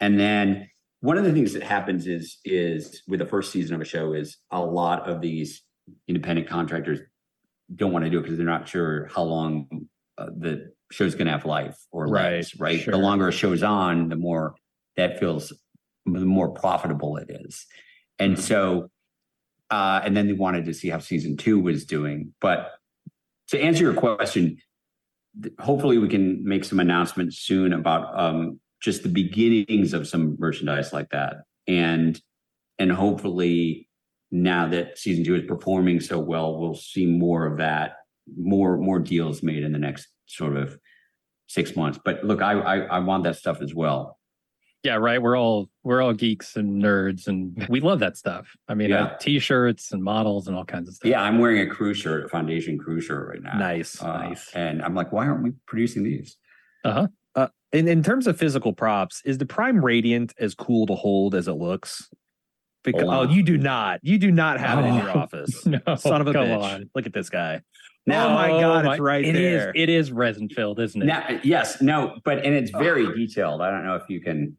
And 0.00 0.18
then 0.18 0.68
one 1.00 1.16
of 1.16 1.24
the 1.24 1.32
things 1.32 1.52
that 1.54 1.62
happens 1.62 2.06
is 2.06 2.38
is 2.44 3.02
with 3.08 3.20
the 3.20 3.26
first 3.26 3.52
season 3.52 3.74
of 3.74 3.80
a 3.80 3.84
show 3.84 4.12
is 4.12 4.38
a 4.50 4.60
lot 4.60 5.08
of 5.08 5.20
these 5.20 5.62
independent 6.08 6.48
contractors 6.48 7.00
don't 7.74 7.92
want 7.92 8.04
to 8.04 8.10
do 8.10 8.18
it 8.18 8.22
because 8.22 8.36
they're 8.36 8.46
not 8.46 8.68
sure 8.68 9.08
how 9.14 9.22
long 9.22 9.86
uh, 10.18 10.26
the 10.36 10.72
show's 10.90 11.14
going 11.14 11.26
to 11.26 11.32
have 11.32 11.44
life 11.44 11.78
or 11.92 12.06
Right, 12.08 12.32
legs, 12.32 12.58
right? 12.58 12.80
sure. 12.80 12.92
The 12.92 12.98
longer 12.98 13.28
a 13.28 13.32
show's 13.32 13.62
on, 13.62 14.08
the 14.08 14.16
more 14.16 14.54
that 14.96 15.20
feels 15.20 15.52
the 16.04 16.20
more 16.20 16.48
profitable 16.50 17.16
it 17.16 17.30
is. 17.30 17.66
And 18.18 18.34
Mm-hmm. 18.34 18.42
so, 18.42 18.90
uh, 19.70 20.00
and 20.04 20.16
then 20.16 20.26
they 20.26 20.32
wanted 20.32 20.64
to 20.64 20.74
see 20.74 20.88
how 20.88 20.98
season 20.98 21.36
two 21.36 21.60
was 21.60 21.84
doing. 21.84 22.34
But 22.40 22.72
to 23.48 23.60
answer 23.60 23.84
your 23.84 23.94
question, 23.94 24.58
th- 25.40 25.54
hopefully 25.60 25.98
we 25.98 26.08
can 26.08 26.42
make 26.44 26.64
some 26.64 26.80
announcements 26.80 27.38
soon 27.38 27.72
about 27.72 28.18
um, 28.18 28.58
just 28.82 29.04
the 29.04 29.08
beginnings 29.08 29.94
of 29.94 30.08
some 30.08 30.36
merchandise 30.40 30.92
like 30.92 31.10
that. 31.10 31.42
And 31.68 32.20
and 32.80 32.90
hopefully 32.90 33.88
now 34.30 34.68
that 34.68 34.98
season 34.98 35.24
two 35.24 35.34
is 35.34 35.42
performing 35.46 36.00
so 36.00 36.18
well, 36.18 36.58
we'll 36.58 36.74
see 36.74 37.06
more 37.06 37.46
of 37.46 37.58
that, 37.58 37.96
more 38.38 38.76
more 38.76 38.98
deals 38.98 39.42
made 39.42 39.62
in 39.62 39.72
the 39.72 39.78
next 39.78 40.08
sort 40.26 40.56
of 40.56 40.78
six 41.48 41.74
months. 41.76 41.98
But 42.04 42.24
look, 42.24 42.40
I 42.42 42.52
I, 42.52 42.76
I 42.78 42.98
want 43.00 43.24
that 43.24 43.36
stuff 43.36 43.60
as 43.60 43.74
well. 43.74 44.18
yeah, 44.82 44.94
right. 44.94 45.20
We're 45.20 45.36
all 45.36 45.68
we're 45.82 46.00
all 46.02 46.12
geeks 46.14 46.56
and 46.56 46.82
nerds, 46.82 47.26
and 47.26 47.66
we 47.68 47.80
love 47.80 47.98
that 48.00 48.16
stuff. 48.16 48.56
I 48.68 48.74
mean, 48.74 48.90
Yeah. 48.90 49.04
uh, 49.04 49.16
t-shirts 49.18 49.92
and 49.92 50.02
models 50.02 50.46
and 50.48 50.56
all 50.56 50.64
kinds 50.64 50.88
of 50.88 50.94
stuff. 50.94 51.10
Yeah, 51.10 51.20
I'm 51.22 51.38
wearing 51.38 51.60
a 51.60 51.66
crew 51.70 51.92
shirt, 51.94 52.24
a 52.26 52.28
foundation 52.28 52.78
crew 52.78 53.00
shirt 53.00 53.28
right 53.28 53.42
now. 53.42 53.58
Nice. 53.58 54.00
Uh, 54.02 54.28
nice. 54.28 54.50
And 54.54 54.80
I'm 54.82 54.94
like, 54.94 55.12
why 55.12 55.26
aren't 55.26 55.42
we 55.42 55.52
producing 55.66 56.02
these? 56.04 56.36
Uh-huh. 56.84 57.08
Uh, 57.34 57.48
in 57.72 57.88
in 57.88 58.02
terms 58.02 58.26
of 58.26 58.38
physical 58.38 58.72
props, 58.72 59.20
is 59.24 59.38
the 59.38 59.46
Prime 59.46 59.84
Radiant 59.84 60.32
as 60.38 60.54
cool 60.54 60.86
to 60.86 60.94
hold 60.94 61.34
as 61.34 61.46
it 61.48 61.52
looks? 61.54 62.08
Because 62.82 63.02
Hold 63.02 63.28
oh, 63.28 63.32
you 63.32 63.42
do 63.42 63.58
not. 63.58 64.00
You 64.02 64.18
do 64.18 64.30
not 64.30 64.58
have 64.58 64.78
it 64.78 64.88
in 64.88 64.94
your 64.94 65.10
Oh, 65.10 65.20
office. 65.20 65.66
no, 65.66 65.78
Son 65.96 66.20
of 66.20 66.26
a 66.28 66.32
come 66.32 66.46
bitch. 66.46 66.62
on. 66.62 66.90
Look 66.94 67.06
at 67.06 67.12
this 67.12 67.28
guy. 67.28 67.60
Now- 68.06 68.28
oh 68.28 68.34
my 68.34 68.48
god, 68.48 68.84
my- 68.86 68.92
it's 68.94 69.00
right 69.00 69.24
it 69.24 69.36
is- 69.36 69.60
there. 69.62 69.72
it 69.74 69.88
is 69.90 70.10
resin 70.10 70.48
filled, 70.48 70.80
isn't 70.80 71.00
it? 71.02 71.04
Now, 71.04 71.40
yes, 71.44 71.82
no, 71.82 72.16
but 72.24 72.38
and 72.44 72.54
it's 72.54 72.70
very 72.70 73.06
detailed. 73.14 73.60
I 73.60 73.70
don't 73.70 73.84
know 73.84 73.96
if 73.96 74.04
you 74.08 74.20
can. 74.22 74.56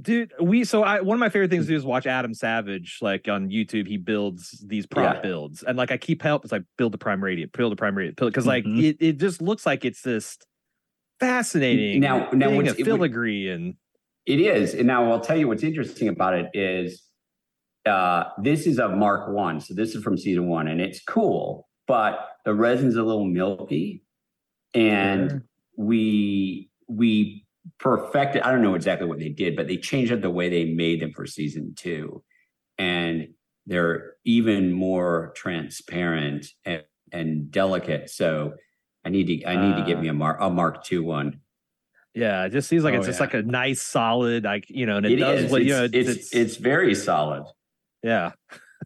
Dude, 0.00 0.32
we 0.40 0.62
so 0.64 0.82
I 0.84 1.00
one 1.00 1.16
of 1.16 1.18
my 1.20 1.28
favorite 1.28 1.50
things 1.50 1.66
to 1.66 1.70
do 1.72 1.76
is 1.76 1.84
watch 1.84 2.06
Adam 2.06 2.32
Savage 2.32 2.98
like 3.02 3.28
on 3.28 3.50
YouTube. 3.50 3.86
He 3.88 3.96
builds 3.98 4.64
these 4.66 4.86
prop 4.86 5.16
Yeah. 5.16 5.20
builds, 5.22 5.62
and 5.64 5.76
like 5.76 5.90
I 5.90 5.96
keep 5.98 6.22
help. 6.22 6.44
It's 6.44 6.52
like 6.52 6.62
build 6.78 6.92
the 6.92 6.98
prime 6.98 7.22
radiant, 7.22 7.52
build 7.52 7.72
the 7.72 7.76
prime 7.76 7.96
radiant, 7.98 8.16
because 8.16 8.46
like 8.46 8.64
Mhm. 8.64 8.82
it, 8.82 8.96
it 9.00 9.18
just 9.18 9.42
looks 9.42 9.66
like 9.66 9.84
it's 9.84 10.02
just 10.02 10.46
fascinating. 11.20 12.00
Now- 12.00 12.30
now 12.32 12.48
thing 12.48 12.56
what's- 12.56 12.70
of 12.72 12.78
it 12.80 12.84
filigree 12.84 13.48
and 13.50 13.74
It 14.26 14.40
is, 14.40 14.74
and 14.74 14.86
now 14.86 15.10
I'll 15.10 15.20
tell 15.20 15.36
you 15.38 15.48
what's 15.48 15.62
interesting 15.64 16.08
about 16.08 16.34
it 16.34 16.46
is, 16.52 17.02
uh, 17.88 18.30
this 18.42 18.66
is 18.66 18.78
a 18.78 18.88
Mark 18.88 19.28
One, 19.30 19.60
so 19.60 19.74
this 19.74 19.94
is 19.94 20.02
from 20.04 20.16
season 20.16 20.46
one, 20.48 20.68
and 20.68 20.80
it's 20.80 21.00
cool, 21.02 21.68
but 21.86 22.28
the 22.44 22.54
resin's 22.54 22.96
a 22.96 23.02
little 23.02 23.24
milky, 23.24 24.02
and 24.74 25.30
Sure. 25.30 25.42
we 25.76 26.70
we 26.88 27.44
perfected. 27.78 28.42
I 28.42 28.52
don't 28.52 28.62
know 28.62 28.74
exactly 28.74 29.06
what 29.08 29.18
they 29.18 29.28
did, 29.28 29.56
but 29.56 29.66
they 29.66 29.76
changed 29.76 30.12
up 30.12 30.20
the 30.20 30.30
way 30.30 30.48
they 30.48 30.64
made 30.66 31.00
them 31.00 31.12
for 31.12 31.26
season 31.26 31.74
two, 31.76 32.22
and 32.78 33.28
they're 33.66 34.12
even 34.24 34.72
more 34.72 35.32
transparent 35.36 36.46
and, 36.64 36.84
and 37.12 37.50
delicate. 37.50 38.08
So 38.10 38.54
I 39.04 39.10
need 39.10 39.26
to 39.26 39.44
I 39.46 39.56
need 39.56 39.76
to 39.80 39.84
get 39.86 39.98
Ah. 39.98 40.00
me 40.00 40.08
a 40.08 40.12
Mark 40.14 40.38
a 40.40 40.50
Mark 40.50 40.84
Two 40.84 41.02
one. 41.04 41.40
yeah, 42.14 42.44
it 42.46 42.50
just 42.52 42.68
seems 42.68 42.84
like 42.84 42.94
Oh, 42.94 42.98
it's 42.98 43.06
just 43.06 43.20
like 43.20 43.34
a 43.34 43.42
nice 43.42 43.82
solid, 43.82 44.44
like 44.44 44.64
you 44.68 44.86
know, 44.86 44.96
and 44.96 45.06
it, 45.06 45.12
It 45.12 45.16
does 45.16 45.44
is. 45.44 45.50
what 45.52 45.64
you 45.64 45.74
It's, 45.74 45.92
know. 45.94 46.00
it's, 46.00 46.34
it's 46.34 46.56
very 46.56 46.94
solid. 46.94 47.44
Yeah, 48.02 48.32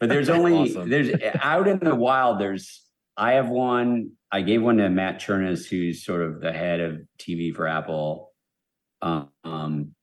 But 0.01 0.09
there's 0.09 0.29
only 0.39 0.55
Awesome. 0.71 0.89
there's 0.89 1.11
out 1.41 1.69
in 1.69 1.79
the 1.79 1.95
wild. 1.95 2.39
There's 2.41 2.83
I 3.17 3.33
have 3.33 3.49
one. 3.49 4.13
I 4.31 4.41
gave 4.41 4.63
one 4.63 4.79
to 4.79 4.89
Matt 4.89 5.21
Cherniss, 5.21 5.69
who's 5.69 6.05
sort 6.05 6.23
of 6.23 6.41
the 6.41 6.53
head 6.53 6.81
of 6.81 7.03
TV 7.19 7.55
for 7.55 7.67
Apple. 7.67 8.31
Um, 9.03 9.29
um, 9.45 9.95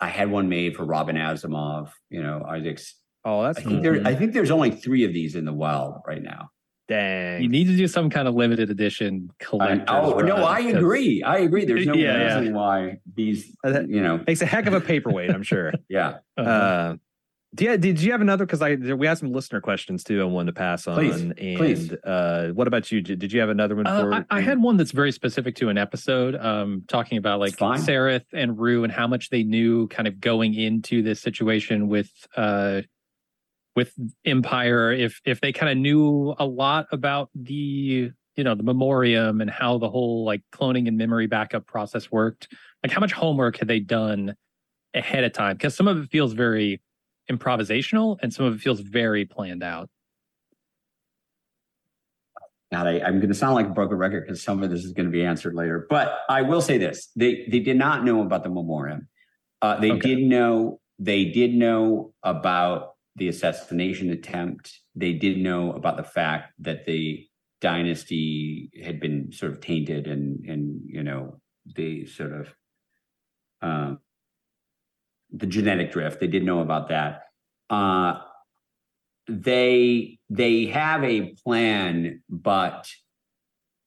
I 0.00 0.08
had 0.08 0.30
one 0.30 0.48
made 0.48 0.74
for 0.76 0.84
Robin 0.84 1.16
Asimov. 1.16 1.90
You 2.08 2.22
know, 2.22 2.42
Isaac's. 2.48 2.94
oh, 3.24 3.40
I 3.40 3.46
that's 3.48 3.58
think 3.58 3.70
cool. 3.70 3.82
there. 3.82 4.02
I 4.06 4.14
think 4.14 4.32
there's 4.32 4.50
only 4.50 4.70
three 4.70 5.04
of 5.04 5.12
these 5.12 5.36
in 5.36 5.44
the 5.44 5.52
wild 5.52 6.00
right 6.06 6.22
now. 6.22 6.48
dang. 6.88 7.42
You 7.42 7.48
need 7.48 7.66
to 7.66 7.76
do 7.76 7.86
some 7.86 8.08
kind 8.08 8.26
of 8.26 8.34
limited 8.34 8.70
edition 8.70 9.28
I- 9.30 9.44
collector. 9.44 9.84
oh 9.88 10.18
no, 10.20 10.36
I 10.36 10.60
agree. 10.60 11.22
I 11.22 11.38
agree. 11.38 11.66
There's 11.66 11.86
no 11.86 11.92
Yeah, 11.94 12.16
yeah. 12.18 12.38
reason 12.38 12.54
why 12.54 12.98
these. 13.14 13.54
Uh, 13.64 13.82
You 13.86 14.00
know, 14.00 14.24
Makes 14.26 14.40
a 14.40 14.46
heck 14.46 14.66
of 14.66 14.72
a 14.72 14.80
paperweight, 14.80 15.30
I'm 15.30 15.42
sure. 15.42 15.72
yeah. 15.90 16.18
Uh, 16.38 16.96
Yeah, 17.58 17.76
did 17.76 18.00
you 18.00 18.12
have 18.12 18.22
another? 18.22 18.46
Because 18.46 18.62
I 18.62 18.76
we 18.76 19.06
had 19.06 19.18
some 19.18 19.30
listener 19.30 19.60
questions 19.60 20.02
too. 20.02 20.22
I 20.22 20.24
wanted 20.24 20.54
to 20.54 20.58
pass 20.58 20.86
on. 20.86 20.94
Please, 20.94 21.20
and 21.20 21.34
please. 21.36 21.92
Uh, 21.92 22.50
what 22.54 22.66
about 22.66 22.90
you? 22.90 23.02
Did, 23.02 23.18
did 23.18 23.30
you 23.30 23.40
have 23.40 23.50
another 23.50 23.76
one? 23.76 23.86
Uh, 23.86 24.00
for 24.00 24.14
I, 24.14 24.24
I 24.30 24.40
had 24.40 24.62
one 24.62 24.78
that's 24.78 24.92
very 24.92 25.12
specific 25.12 25.54
to 25.56 25.68
an 25.68 25.76
episode, 25.76 26.34
um, 26.36 26.82
talking 26.88 27.18
about 27.18 27.40
like 27.40 27.50
It's 27.50 27.58
fine. 27.58 27.78
Sareth 27.80 28.24
and 28.32 28.58
Rue 28.58 28.84
and 28.84 28.92
how 28.92 29.06
much 29.06 29.28
they 29.28 29.42
knew 29.42 29.86
kind 29.88 30.08
of 30.08 30.18
going 30.18 30.54
into 30.54 31.02
this 31.02 31.20
situation 31.20 31.88
with 31.88 32.10
uh 32.36 32.80
with 33.76 33.92
Empire, 34.24 34.92
if 34.92 35.20
if 35.26 35.40
they 35.42 35.52
kind 35.52 35.70
of 35.70 35.76
knew 35.76 36.34
a 36.38 36.46
lot 36.46 36.86
about 36.90 37.28
the 37.34 38.10
you 38.36 38.44
know 38.44 38.54
the 38.54 38.62
memoriam 38.62 39.42
and 39.42 39.50
how 39.50 39.76
the 39.76 39.90
whole 39.90 40.24
like 40.24 40.42
cloning 40.52 40.88
and 40.88 40.96
memory 40.96 41.26
backup 41.26 41.66
process 41.66 42.10
worked, 42.10 42.48
like 42.82 42.92
how 42.92 43.00
much 43.00 43.12
homework 43.12 43.58
had 43.58 43.68
they 43.68 43.80
done 43.80 44.34
ahead 44.94 45.24
of 45.24 45.32
time? 45.34 45.56
Because 45.56 45.74
some 45.74 45.86
of 45.86 46.02
it 46.02 46.10
feels 46.10 46.32
very 46.32 46.80
improvisational 47.32 48.18
and 48.22 48.32
some 48.32 48.46
of 48.46 48.54
it 48.54 48.60
feels 48.60 48.80
very 48.80 49.24
planned 49.24 49.62
out. 49.62 49.88
God, 52.72 52.86
I, 52.86 53.00
I'm 53.00 53.18
going 53.18 53.28
to 53.28 53.34
sound 53.34 53.54
like 53.54 53.66
a 53.66 53.70
broken 53.70 53.98
record 53.98 54.24
because 54.26 54.42
some 54.42 54.62
of 54.62 54.70
this 54.70 54.82
is 54.84 54.92
going 54.92 55.06
to 55.06 55.12
be 55.12 55.24
answered 55.24 55.54
later. 55.54 55.86
But 55.90 56.20
I 56.30 56.42
will 56.42 56.62
say 56.62 56.78
this: 56.78 57.10
they 57.14 57.46
they 57.50 57.60
did 57.60 57.76
not 57.76 58.04
know 58.04 58.22
about 58.22 58.44
the 58.44 58.48
memoriam. 58.48 59.08
Uh, 59.60 59.78
they 59.78 59.90
Okay. 59.90 60.14
did 60.14 60.24
know 60.24 60.80
they 60.98 61.26
did 61.26 61.52
know 61.54 62.14
about 62.22 62.94
the 63.16 63.28
assassination 63.28 64.10
attempt. 64.10 64.72
They 64.94 65.12
did 65.12 65.36
know 65.38 65.72
about 65.72 65.98
the 65.98 66.02
fact 66.02 66.54
that 66.60 66.86
the 66.86 67.26
dynasty 67.60 68.70
had 68.82 69.00
been 69.00 69.32
sort 69.32 69.52
of 69.52 69.60
tainted 69.60 70.06
and 70.06 70.44
and 70.46 70.80
you 70.86 71.02
know 71.02 71.40
the 71.76 72.06
sort 72.06 72.32
of 72.32 72.54
um, 73.60 73.98
the 75.32 75.46
genetic 75.46 75.92
drift. 75.92 76.20
They 76.20 76.26
did 76.26 76.44
know 76.44 76.60
about 76.60 76.88
that. 76.88 77.22
Uh, 77.70 78.20
they 79.28 80.18
they 80.28 80.66
have 80.66 81.04
a 81.04 81.34
plan, 81.44 82.22
but 82.28 82.88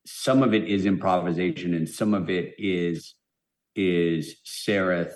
some 0.06 0.44
of 0.44 0.54
it 0.54 0.66
is 0.66 0.86
improvisation 0.86 1.74
and 1.74 1.90
some 1.90 2.14
of 2.14 2.30
it 2.30 2.54
is 2.58 3.16
is 3.76 4.38
Sareth 4.46 5.14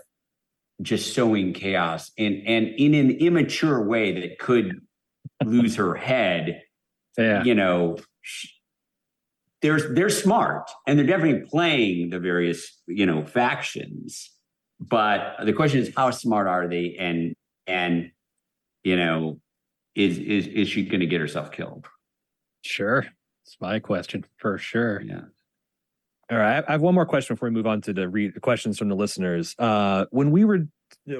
just 0.81 1.13
sowing 1.13 1.53
chaos 1.53 2.11
and 2.17 2.41
and 2.45 2.67
in 2.67 2.93
an 2.93 3.11
immature 3.11 3.83
way 3.87 4.19
that 4.19 4.39
could 4.39 4.81
lose 5.43 5.75
her 5.75 5.95
head. 5.95 6.61
Yeah. 7.17 7.43
You 7.43 7.55
know, 7.55 7.97
they're 9.61 9.93
they're 9.93 10.09
smart 10.09 10.69
and 10.87 10.97
they're 10.97 11.05
definitely 11.05 11.47
playing 11.49 12.09
the 12.09 12.19
various 12.19 12.81
you 12.87 13.05
know 13.05 13.25
factions. 13.25 14.31
But 14.79 15.35
the 15.43 15.53
question 15.53 15.79
is, 15.79 15.91
how 15.95 16.11
smart 16.11 16.47
are 16.47 16.67
they? 16.67 16.95
And 16.97 17.35
and 17.67 18.11
you 18.83 18.95
know, 18.95 19.39
is 19.95 20.17
is 20.17 20.47
is 20.47 20.69
she 20.69 20.85
going 20.85 21.01
to 21.01 21.05
get 21.05 21.21
herself 21.21 21.51
killed? 21.51 21.85
Sure. 22.61 23.05
It's 23.45 23.57
my 23.59 23.79
question 23.79 24.25
for 24.37 24.57
sure. 24.57 25.01
Yeah. 25.01 25.21
All 26.31 26.37
right, 26.37 26.63
I 26.67 26.73
have 26.73 26.81
one 26.81 26.93
more 26.93 27.07
question 27.07 27.35
before 27.35 27.49
we 27.49 27.55
move 27.55 27.65
on 27.65 27.81
to 27.81 27.93
the 27.93 28.07
re- 28.07 28.31
questions 28.31 28.77
from 28.77 28.87
the 28.87 28.95
listeners. 28.95 29.55
Uh, 29.57 30.05
when 30.11 30.29
we 30.29 30.45
were 30.45 30.67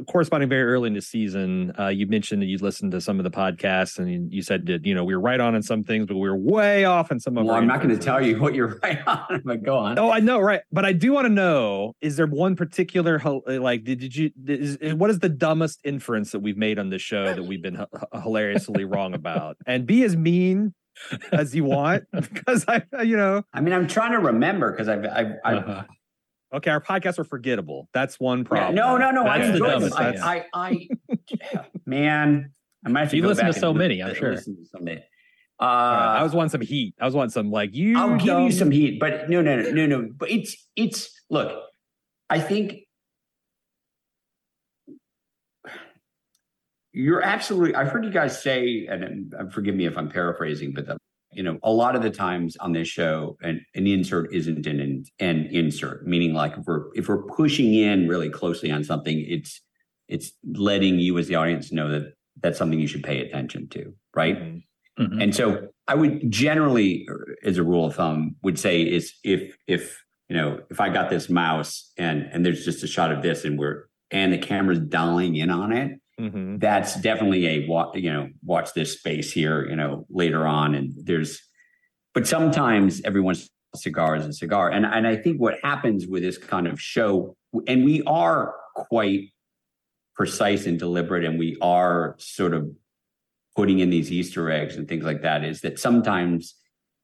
corresponding 0.07 0.49
very 0.49 0.63
early 0.63 0.87
in 0.87 0.93
the 0.93 1.01
season, 1.01 1.73
uh, 1.79 1.87
you 1.87 2.07
mentioned 2.07 2.41
that 2.41 2.47
you 2.47 2.57
listened 2.57 2.91
to 2.91 3.01
some 3.01 3.19
of 3.19 3.23
the 3.23 3.31
podcasts, 3.31 3.97
and 3.99 4.31
you, 4.31 4.41
said 4.41 4.65
that 4.67 4.85
you 4.85 4.95
know 4.95 5.03
we 5.03 5.15
were 5.15 5.21
right 5.21 5.39
on 5.39 5.55
in 5.55 5.61
some 5.61 5.83
things, 5.83 6.05
but 6.05 6.15
we 6.15 6.29
were 6.29 6.37
way 6.37 6.85
off 6.85 7.11
in 7.11 7.19
some 7.19 7.37
of. 7.37 7.45
Well, 7.45 7.55
I'm 7.55 7.67
not 7.67 7.81
going 7.81 7.89
to 7.89 7.97
tell 7.97 8.23
you 8.23 8.39
what 8.39 8.55
you're 8.55 8.79
right 8.83 8.99
on, 9.07 9.41
but 9.45 9.63
go 9.63 9.77
on. 9.77 9.99
Oh, 9.99 10.11
I 10.11 10.19
know, 10.19 10.39
right? 10.39 10.61
But 10.71 10.85
I 10.85 10.93
do 10.93 11.11
want 11.13 11.25
to 11.25 11.33
know: 11.33 11.95
is 12.01 12.15
there 12.15 12.27
one 12.27 12.55
particular 12.55 13.21
like 13.45 13.83
did, 13.83 13.99
did 13.99 14.15
you 14.15 14.31
is, 14.45 14.77
what 14.93 15.09
is 15.09 15.19
the 15.19 15.29
dumbest 15.29 15.79
inference 15.83 16.31
that 16.31 16.39
we've 16.39 16.57
made 16.57 16.79
on 16.79 16.89
this 16.89 17.01
show 17.01 17.33
that 17.33 17.43
we've 17.43 17.61
been 17.61 17.79
h- 17.81 18.21
hilariously 18.23 18.85
wrong 18.85 19.13
about? 19.13 19.57
And 19.65 19.85
be 19.85 20.03
as 20.03 20.15
mean 20.15 20.73
as 21.31 21.55
you 21.55 21.63
want, 21.63 22.03
because 22.11 22.65
I, 22.67 22.83
you 23.03 23.17
know, 23.17 23.43
I 23.53 23.61
mean, 23.61 23.73
I'm 23.73 23.87
trying 23.87 24.11
to 24.11 24.19
remember 24.19 24.71
because 24.71 24.87
I've, 24.87 25.05
I've, 25.05 25.33
I've 25.43 25.57
Uh-huh. 25.57 25.83
Okay, 26.53 26.71
our 26.71 26.81
podcasts 26.81 27.19
are 27.19 27.23
forgettable. 27.23 27.89
That's 27.93 28.19
one 28.19 28.39
yeah, 28.39 28.43
problem. 28.43 28.75
no, 28.75 28.97
no, 28.97 29.11
no. 29.11 29.25
I 29.25 29.39
That's 29.39 29.49
the 29.49 29.53
enjoy 29.53 29.67
them. 29.67 29.89
dumbest 29.89 29.99
I, 29.99 30.11
thing. 30.11 30.47
I, 30.53 30.87
I, 31.53 31.63
man, 31.85 32.51
I 32.85 32.89
might 32.89 33.01
have 33.01 33.09
to 33.11 33.17
You 33.17 33.27
listen 33.27 33.45
to 33.45 33.53
so 33.53 33.73
many, 33.73 34.01
I'm 34.01 34.15
sure. 34.15 34.31
listen 34.31 34.55
to 34.57 34.65
someday. 34.65 35.03
Uh, 35.59 35.65
I 35.65 36.23
was 36.23 36.33
wanting 36.33 36.51
some 36.51 36.61
heat. 36.61 36.95
I 37.01 37.05
was 37.05 37.13
wanting 37.13 37.31
some 37.31 37.51
like 37.51 37.75
you. 37.75 37.97
I'll 37.97 38.17
give 38.17 38.39
you 38.39 38.51
some 38.51 38.71
heat, 38.71 38.99
but 38.99 39.29
no, 39.29 39.41
no, 39.41 39.57
no, 39.57 39.71
no, 39.71 39.85
no. 39.85 40.09
But 40.15 40.31
it's, 40.31 40.55
it's. 40.77 41.13
Look, 41.29 41.51
I 42.29 42.39
think 42.39 42.75
you're 46.93 47.21
absolutely. 47.21 47.75
I've 47.75 47.89
heard 47.89 48.05
you 48.05 48.11
guys 48.11 48.41
say, 48.41 48.87
and 48.89 49.33
uh, 49.37 49.49
forgive 49.49 49.75
me 49.75 49.85
if 49.85 49.97
I'm 49.97 50.09
paraphrasing, 50.09 50.71
but 50.73 50.85
the, 50.87 50.97
you 51.31 51.43
know, 51.43 51.59
a 51.63 51.71
lot 51.71 51.95
of 51.95 52.01
the 52.01 52.09
times 52.09 52.57
on 52.57 52.71
this 52.71 52.87
show, 52.87 53.37
an, 53.41 53.63
an 53.75 53.85
insert 53.87 54.33
isn't 54.33 54.65
an, 54.65 55.05
an 55.19 55.47
insert. 55.51 56.05
Meaning, 56.07 56.33
like 56.33 56.57
if 56.57 56.65
we're 56.65 56.85
if 56.95 57.07
we're 57.07 57.23
pushing 57.23 57.73
in 57.73 58.07
really 58.07 58.29
closely 58.29 58.71
on 58.71 58.83
something, 58.83 59.23
it's 59.27 59.61
it's 60.07 60.31
letting 60.43 60.99
you 60.99 61.17
as 61.17 61.27
the 61.27 61.35
audience 61.35 61.71
know 61.71 61.89
that 61.91 62.13
that's 62.41 62.57
something 62.57 62.79
you 62.79 62.87
should 62.87 63.03
pay 63.03 63.19
attention 63.19 63.67
to, 63.69 63.93
right? 64.15 64.37
Mhm. 64.37 64.63
Mhm. 64.99 65.23
And 65.23 65.35
so 65.35 65.67
I 65.87 65.95
would 65.95 66.29
generally, 66.31 67.07
as 67.43 67.57
a 67.57 67.63
rule 67.63 67.85
of 67.85 67.95
thumb, 67.95 68.35
would 68.43 68.57
say 68.59 68.81
is 68.81 69.13
if 69.23 69.55
if 69.67 70.03
you 70.29 70.35
know 70.35 70.61
if 70.71 70.79
I 70.79 70.89
got 70.89 71.09
this 71.09 71.29
mouse 71.29 71.91
and 71.97 72.23
and 72.31 72.45
there's 72.45 72.65
just 72.65 72.83
a 72.83 72.87
shot 72.87 73.11
of 73.11 73.21
this 73.21 73.45
and 73.45 73.57
we're 73.59 73.85
and 74.11 74.33
the 74.33 74.39
camera's 74.39 74.79
dialing 74.79 75.35
in 75.35 75.51
on 75.51 75.71
it, 75.71 75.99
Mhm. 76.19 76.59
that's 76.59 76.99
definitely 77.01 77.47
a 77.47 77.55
you 77.95 78.11
know 78.11 78.29
watch 78.43 78.73
this 78.73 78.93
space 78.97 79.31
here 79.31 79.65
you 79.67 79.75
know 79.75 80.05
later 80.09 80.45
on 80.45 80.75
and 80.75 80.93
there's 81.03 81.41
but 82.13 82.27
sometimes 82.27 83.01
everyone's 83.05 83.49
cigar 83.75 84.15
is 84.15 84.25
a 84.25 84.33
cigar 84.33 84.69
and 84.69 84.85
and 84.85 85.07
I 85.07 85.15
think 85.15 85.39
what 85.39 85.55
happens 85.63 86.07
with 86.07 86.21
this 86.23 86.37
kind 86.37 86.67
of 86.67 86.81
show 86.81 87.35
and 87.67 87.85
we 87.85 88.01
are 88.03 88.53
quite 88.75 89.29
precise 90.15 90.65
and 90.65 90.77
deliberate 90.77 91.23
and 91.23 91.39
we 91.39 91.55
are 91.61 92.15
sort 92.19 92.53
of 92.53 92.69
putting 93.55 93.79
in 93.79 93.89
these 93.89 94.11
easter 94.11 94.49
eggs 94.51 94.75
and 94.75 94.87
things 94.87 95.03
like 95.05 95.21
that 95.21 95.43
is 95.45 95.61
that 95.61 95.79
sometimes 95.79 96.55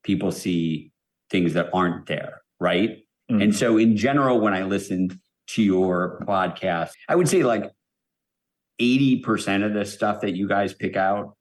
people 0.03 0.31
see 0.31 0.91
things 1.29 1.53
that 1.53 1.69
aren't 1.73 2.05
there 2.07 2.41
right 2.59 2.99
Mhm. 3.31 3.41
and 3.43 3.55
so 3.55 3.77
in 3.77 3.95
general 3.97 4.39
when 4.39 4.53
i 4.53 4.63
listen 4.63 5.09
to 5.47 5.63
your 5.63 6.19
podcast 6.27 6.91
i 7.09 7.15
would 7.15 7.27
say 7.29 7.41
like 7.43 7.71
80% 8.79 9.65
of 9.65 9.73
the 9.73 9.85
stuff 9.85 10.21
that 10.21 10.35
you 10.35 10.47
guys 10.47 10.73
pick 10.73 10.95
out 10.95 11.35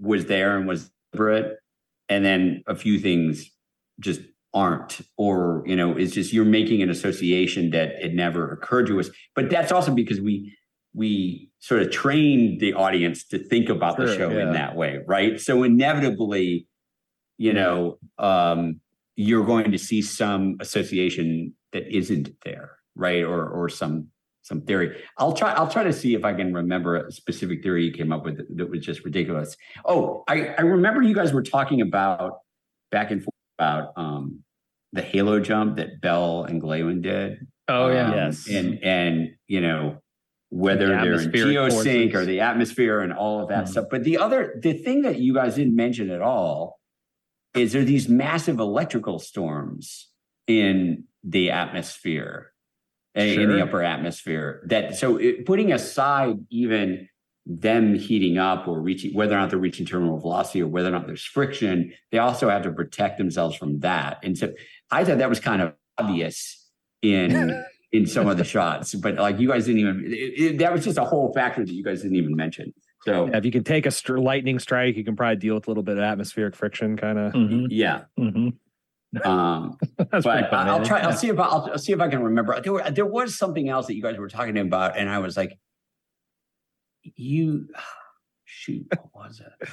was 0.00 0.26
there 0.26 0.56
and 0.56 0.66
was 0.66 0.90
deliberate 1.12 1.58
and 2.08 2.24
then 2.24 2.62
a 2.66 2.74
few 2.74 2.98
things 2.98 3.50
just 4.00 4.20
aren't 4.54 5.02
or 5.18 5.62
you 5.66 5.76
know 5.76 5.94
it's 5.96 6.14
just 6.14 6.32
you're 6.32 6.44
making 6.44 6.82
an 6.82 6.88
association 6.88 7.70
that 7.70 7.90
it 8.02 8.14
never 8.14 8.50
occurred 8.50 8.86
to 8.86 8.98
us. 8.98 9.10
But 9.34 9.50
that's 9.50 9.72
also 9.72 9.92
because 9.92 10.20
we 10.20 10.56
we 10.94 11.50
sort 11.58 11.82
of 11.82 11.90
trained 11.90 12.60
the 12.60 12.72
audience 12.72 13.26
to 13.26 13.38
think 13.38 13.68
about 13.68 13.98
the 13.98 14.16
show 14.16 14.30
yeah. 14.30 14.42
in 14.42 14.52
that 14.54 14.74
way 14.74 15.00
right? 15.06 15.38
So 15.38 15.62
inevitably 15.62 16.66
you 17.36 17.52
know 17.52 17.98
um 18.18 18.80
you're 19.16 19.44
going 19.44 19.72
to 19.72 19.78
see 19.78 20.00
some 20.00 20.56
association 20.60 21.52
that 21.72 21.86
isn't 21.94 22.30
there 22.44 22.78
right? 22.96 23.22
Or 23.22 23.46
or 23.48 23.68
some 23.68 24.08
some 24.48 24.62
theory 24.62 24.96
i'll 25.18 25.34
try 25.34 25.52
i'll 25.52 25.68
try 25.68 25.82
to 25.82 25.92
see 25.92 26.14
if 26.14 26.24
i 26.24 26.32
can 26.32 26.52
remember 26.54 26.96
a 26.96 27.12
specific 27.12 27.62
theory 27.62 27.84
you 27.84 27.92
came 27.92 28.10
up 28.12 28.24
with 28.24 28.38
that 28.56 28.68
was 28.70 28.80
just 28.84 29.04
ridiculous 29.04 29.56
oh 29.84 30.24
i 30.26 30.48
i 30.58 30.62
remember 30.62 31.02
you 31.02 31.14
guys 31.14 31.32
were 31.32 31.42
talking 31.42 31.80
about 31.82 32.38
back 32.90 33.10
and 33.10 33.22
forth 33.22 33.34
about 33.58 33.92
um 33.96 34.40
the 34.94 35.02
halo 35.02 35.38
jump 35.38 35.76
that 35.76 36.00
bel 36.00 36.44
and 36.44 36.62
Glawen 36.62 37.02
did 37.02 37.46
Oh 37.70 37.90
yeah. 37.90 38.06
um, 38.06 38.12
Yes. 38.14 38.48
and 38.50 38.82
and 38.82 39.28
you 39.46 39.60
know 39.60 39.98
whether 40.48 40.86
The 40.86 40.92
they're 40.94 41.02
in 41.12 41.18
atmospheric 41.20 41.56
geosync 41.56 42.14
or 42.14 42.24
the 42.24 42.40
atmosphere 42.40 43.00
and 43.00 43.12
all 43.12 43.42
of 43.42 43.50
that 43.50 43.64
Mhm. 43.66 43.68
stuff 43.68 43.84
but 43.90 44.04
the 44.04 44.16
other 44.16 44.58
the 44.62 44.72
thing 44.72 45.02
that 45.02 45.18
you 45.18 45.34
guys 45.34 45.56
didn't 45.56 45.76
mention 45.76 46.08
at 46.10 46.22
all 46.22 46.80
is 47.54 47.72
there 47.72 47.82
are 47.82 47.84
these 47.84 48.08
massive 48.08 48.58
electrical 48.58 49.18
storms 49.18 50.10
in 50.46 51.04
the 51.22 51.50
atmosphere 51.50 52.52
uh, 53.18 53.22
in 53.22 53.48
the 53.50 53.62
upper 53.62 53.82
atmosphere 53.82 54.62
that 54.66 54.96
so 54.96 55.16
it, 55.16 55.44
putting 55.44 55.72
aside 55.72 56.36
even 56.50 57.08
them 57.46 57.94
heating 57.94 58.36
up 58.38 58.68
or 58.68 58.80
reaching 58.80 59.14
whether 59.14 59.34
or 59.34 59.38
not 59.38 59.50
they're 59.50 59.58
reaching 59.58 59.86
terminal 59.86 60.18
velocity 60.18 60.62
or 60.62 60.68
whether 60.68 60.88
or 60.88 60.92
not 60.92 61.06
there's 61.06 61.24
friction 61.24 61.92
they 62.12 62.18
also 62.18 62.48
have 62.50 62.62
to 62.62 62.70
protect 62.70 63.16
themselves 63.18 63.56
from 63.56 63.80
that 63.80 64.18
and 64.22 64.36
so 64.36 64.52
i 64.90 65.02
thought 65.04 65.18
that 65.18 65.28
was 65.30 65.40
kind 65.40 65.62
of 65.62 65.72
obvious 65.98 66.68
in 67.02 67.64
in 67.92 68.06
some 68.06 68.28
of 68.28 68.36
the 68.36 68.44
shots 68.44 68.94
but 68.94 69.14
like 69.16 69.38
you 69.40 69.48
guys 69.48 69.64
didn't 69.64 69.80
even 69.80 70.04
it, 70.06 70.10
it- 70.10 70.58
that 70.58 70.72
was 70.72 70.84
just 70.84 70.98
a 70.98 71.04
whole 71.04 71.32
factor 71.32 71.64
that 71.64 71.72
you 71.72 71.82
guys 71.82 72.02
didn't 72.02 72.16
even 72.16 72.36
mention 72.36 72.72
so 73.04 73.26
Yeah, 73.28 73.38
if 73.38 73.44
you 73.44 73.52
can 73.52 73.62
take 73.64 73.86
a 73.86 73.92
str- 73.92 74.18
lightning 74.18 74.58
strike, 74.58 74.96
you 74.96 75.04
can 75.04 75.14
probably 75.14 75.36
deal 75.36 75.54
with 75.54 75.68
a 75.68 75.70
little 75.70 75.84
bit 75.84 75.96
of 75.98 76.02
atmospheric 76.02 76.56
friction, 76.56 76.96
kind 76.96 77.16
of. 77.16 77.32
Mhm. 77.32 77.68
yeah 77.70 78.02
Mhm. 78.18 78.54
Um 79.24 79.76
but 79.96 80.22
funny. 80.22 80.46
I'll 80.52 80.84
try. 80.84 81.00
I'll 81.00 81.12
see 81.16 81.28
if 81.28 81.38
I, 81.38 81.44
I'll, 81.44 81.70
I'll 81.72 81.78
see 81.78 81.92
if 81.92 82.00
I 82.00 82.08
can 82.08 82.22
remember. 82.22 82.60
There, 82.60 82.72
were, 82.74 82.90
there 82.90 83.06
was 83.06 83.36
something 83.36 83.68
else 83.68 83.86
that 83.86 83.94
you 83.94 84.02
guys 84.02 84.18
were 84.18 84.28
talking 84.28 84.58
about, 84.58 84.96
and 84.96 85.08
I 85.08 85.18
was 85.18 85.36
like, 85.36 85.58
you 87.02 87.68
shoot, 88.44 88.86
what 89.12 89.28
was 89.28 89.40
it? 89.40 89.68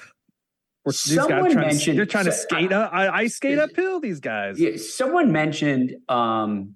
Guys 0.86 1.00
Someone 1.00 1.52
trying 1.52 1.68
mentioned- 1.68 1.82
to, 1.82 1.94
they're 1.96 2.06
trying 2.06 2.26
to 2.26 2.32
skate 2.32 2.72
up. 2.72 2.94
I, 2.94 3.08
I 3.10 3.28
skate 3.28 3.58
uphill. 3.58 4.00
These 4.00 4.20
guys. 4.20 4.60
Yeah, 4.60 4.78
someone 4.78 5.32
mentioned 5.32 5.96
um 6.08 6.76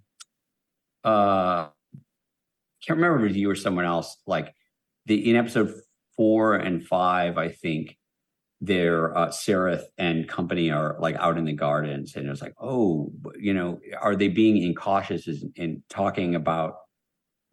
uh 1.03 1.67
can't 2.85 2.97
remember 2.97 3.17
if 3.17 3.21
it 3.21 3.27
was 3.27 3.37
you 3.37 3.49
or 3.51 3.55
someone 3.55 3.85
else, 3.85 4.17
like 4.25 4.53
the 5.05 5.29
in 5.29 5.35
episode 5.35 5.73
four 6.17 6.55
and 6.55 6.83
five, 6.83 7.37
I 7.37 7.49
think 7.49 7.97
their 8.61 9.17
uh 9.17 9.29
Sareth 9.29 9.83
and 9.97 10.27
company 10.27 10.69
are 10.69 10.97
like 10.99 11.15
out 11.15 11.37
in 11.37 11.45
the 11.45 11.53
gardens 11.53 12.15
and 12.15 12.29
it's 12.29 12.41
like, 12.41 12.55
oh, 12.59 13.11
you 13.37 13.53
know, 13.53 13.79
are 14.01 14.15
they 14.15 14.27
being 14.27 14.61
incautious 14.61 15.27
in, 15.27 15.51
in 15.55 15.83
talking 15.89 16.35
about 16.35 16.75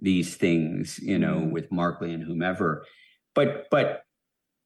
these 0.01 0.37
things, 0.37 0.99
you 1.01 1.19
know, 1.19 1.37
Mm. 1.41 1.53
with 1.53 1.71
Markley 1.73 2.13
and 2.13 2.23
whomever. 2.23 2.85
But 3.35 3.67
but 3.71 4.03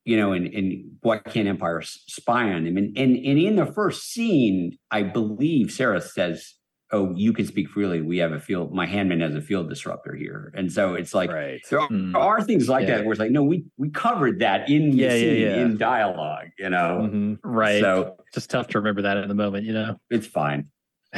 you 0.07 0.17
know, 0.17 0.33
and, 0.33 0.47
and 0.47 0.97
what 1.03 1.25
can 1.25 1.47
Empire 1.47 1.83
spy 1.83 2.51
on 2.53 2.67
him? 2.67 2.79
And, 2.79 2.97
and 2.97 3.17
and 3.17 3.39
in 3.39 3.57
the 3.57 3.67
first 3.67 4.11
scene, 4.11 4.79
I 4.91 5.03
believe 5.03 5.71
Sarah 5.71 6.01
says, 6.01 6.55
"Oh, 6.93 7.13
you 7.15 7.33
can 7.33 7.47
speak 7.47 7.69
freely. 7.69 8.01
We 8.03 8.19
have 8.19 8.33
a 8.33 8.41
field. 8.41 8.73
My 8.75 8.87
handman 8.87 9.21
has 9.21 9.35
a 9.35 9.41
field 9.41 9.69
disruptor 9.69 10.15
here." 10.15 10.53
And 10.57 10.73
so 10.73 10.95
it's 10.95 11.15
like 11.15 11.31
right. 11.31 11.61
there, 11.71 11.81
are, 11.81 11.87
Hmm. 11.89 12.13
there 12.13 12.21
are 12.23 12.43
things 12.43 12.69
like 12.69 12.87
Yeah. 12.89 12.97
that 12.99 13.05
where 13.05 13.13
it's 13.13 13.21
like, 13.21 13.31
no, 13.31 13.43
we 13.45 13.65
we 13.79 13.91
covered 13.91 14.41
that 14.41 14.69
in 14.69 14.91
the 14.91 14.97
Yeah, 14.97 15.15
yeah, 15.15 15.19
scene 15.33 15.41
yeah. 15.43 15.57
in 15.63 15.77
dialogue. 15.79 16.49
You 16.59 16.71
know, 16.71 17.09
Mhm. 17.13 17.39
Right. 17.45 17.81
So 17.81 18.17
just 18.35 18.51
tough 18.51 18.69
to 18.69 18.79
remember 18.79 19.03
that 19.03 19.17
in 19.17 19.29
the 19.29 19.35
moment, 19.35 19.65
you 19.67 19.73
know. 19.73 20.01
it's 20.11 20.27
fine. 20.27 20.69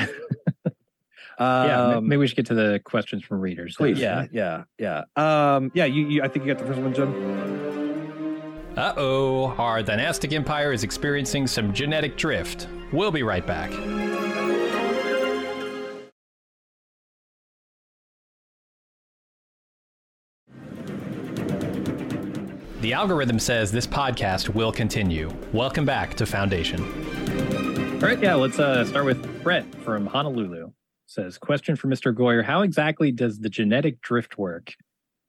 yeah, 1.40 1.94
Um, 1.96 2.08
maybe 2.08 2.18
we 2.18 2.26
should 2.26 2.36
get 2.36 2.46
to 2.46 2.54
the 2.54 2.80
questions 2.84 3.24
from 3.24 3.40
readers. 3.40 3.76
Please. 3.76 3.98
Yeah, 3.98 4.26
yeah, 4.32 4.64
yeah. 4.78 5.04
Um, 5.16 5.70
yeah. 5.74 5.86
You, 5.86 6.06
you. 6.06 6.22
I 6.22 6.28
think 6.28 6.46
you 6.46 6.54
got 6.54 6.60
the 6.62 6.66
first 6.72 6.80
one, 6.80 6.94
Jim. 6.94 7.12
Uh 8.76 8.94
oh, 8.96 9.48
our 9.58 9.82
dynastic 9.82 10.32
empire 10.32 10.72
is 10.72 10.82
experiencing 10.82 11.46
some 11.46 11.72
genetic 11.74 12.16
drift. 12.16 12.68
We'll 12.92 13.10
be 13.10 13.22
right 13.22 13.46
back. 13.46 13.70
The 22.82 22.94
algorithm 22.94 23.38
says 23.38 23.70
this 23.70 23.86
podcast 23.86 24.48
will 24.48 24.72
continue. 24.72 25.32
Welcome 25.52 25.84
back 25.84 26.16
to 26.16 26.26
Foundation. 26.26 26.82
All 26.82 28.08
right, 28.08 28.20
yeah, 28.20 28.34
let's 28.34 28.58
uh, 28.58 28.84
start 28.84 29.04
with 29.04 29.44
Brett 29.44 29.72
from 29.84 30.04
Honolulu. 30.04 30.72
Says, 31.06 31.38
question 31.38 31.76
for 31.76 31.86
Mr. 31.86 32.12
Goyer 32.12 32.42
How 32.42 32.62
exactly 32.62 33.12
does 33.12 33.38
the 33.38 33.48
genetic 33.48 34.00
drift 34.00 34.36
work? 34.36 34.74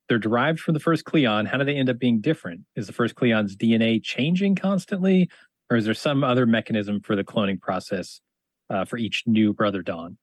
They're 0.10 0.18
derived 0.18 0.62
from 0.62 0.74
the 0.74 0.80
first 0.80 1.06
Cleon. 1.06 1.46
How 1.46 1.60
do 1.60 1.64
they 1.64 1.76
end 1.76 1.92
up 1.92 2.00
being 2.00 2.22
different? 2.22 2.62
Is 2.76 2.88
the 2.88 2.94
first 2.94 3.14
Cleon's 3.14 3.56
DNA 3.56 4.02
changing 4.04 4.56
constantly, 4.56 5.30
or 5.70 5.78
is 5.78 5.86
there 5.86 5.94
some 5.94 6.24
other 6.24 6.48
mechanism 6.48 7.02
for 7.02 7.16
the 7.16 7.24
cloning 7.24 7.62
process 7.62 8.20
uh, 8.72 8.84
for 8.84 8.98
each 8.98 9.26
new 9.28 9.54
brother 9.54 9.84
Dawn? 9.84 10.18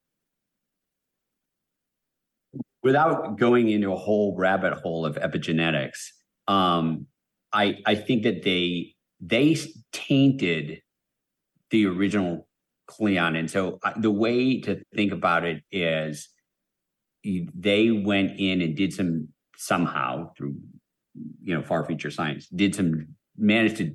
without 2.82 3.36
going 3.38 3.68
into 3.68 3.92
a 3.92 3.96
whole 3.96 4.34
rabbit 4.36 4.72
hole 4.72 5.04
of 5.04 5.14
epigenetics, 5.16 6.08
um, 6.48 7.06
I 7.52 7.78
I 7.86 7.94
think 7.94 8.22
that 8.24 8.42
they 8.42 8.94
they 9.20 9.56
tainted 9.92 10.82
the 11.70 11.86
original 11.86 12.46
Cleon, 12.86 13.36
and 13.36 13.50
so 13.50 13.78
I, 13.84 13.92
the 13.96 14.10
way 14.10 14.60
to 14.62 14.82
think 14.94 15.12
about 15.12 15.44
it 15.44 15.62
is 15.70 16.28
they 17.22 17.90
went 17.90 18.40
in 18.40 18.60
and 18.62 18.74
did 18.74 18.92
some 18.92 19.28
somehow 19.56 20.32
through 20.36 20.56
you 21.42 21.54
know 21.54 21.62
far 21.62 21.84
future 21.84 22.10
science 22.10 22.48
did 22.48 22.74
some 22.74 23.06
managed 23.36 23.76
to 23.76 23.94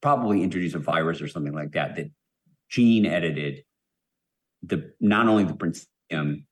probably 0.00 0.42
introduce 0.42 0.74
a 0.74 0.78
virus 0.78 1.20
or 1.20 1.28
something 1.28 1.52
like 1.52 1.72
that 1.72 1.94
that 1.96 2.10
gene 2.68 3.04
edited 3.06 3.62
the 4.62 4.92
not 5.00 5.28
only 5.28 5.44
the 5.44 5.52
principium 5.52 6.44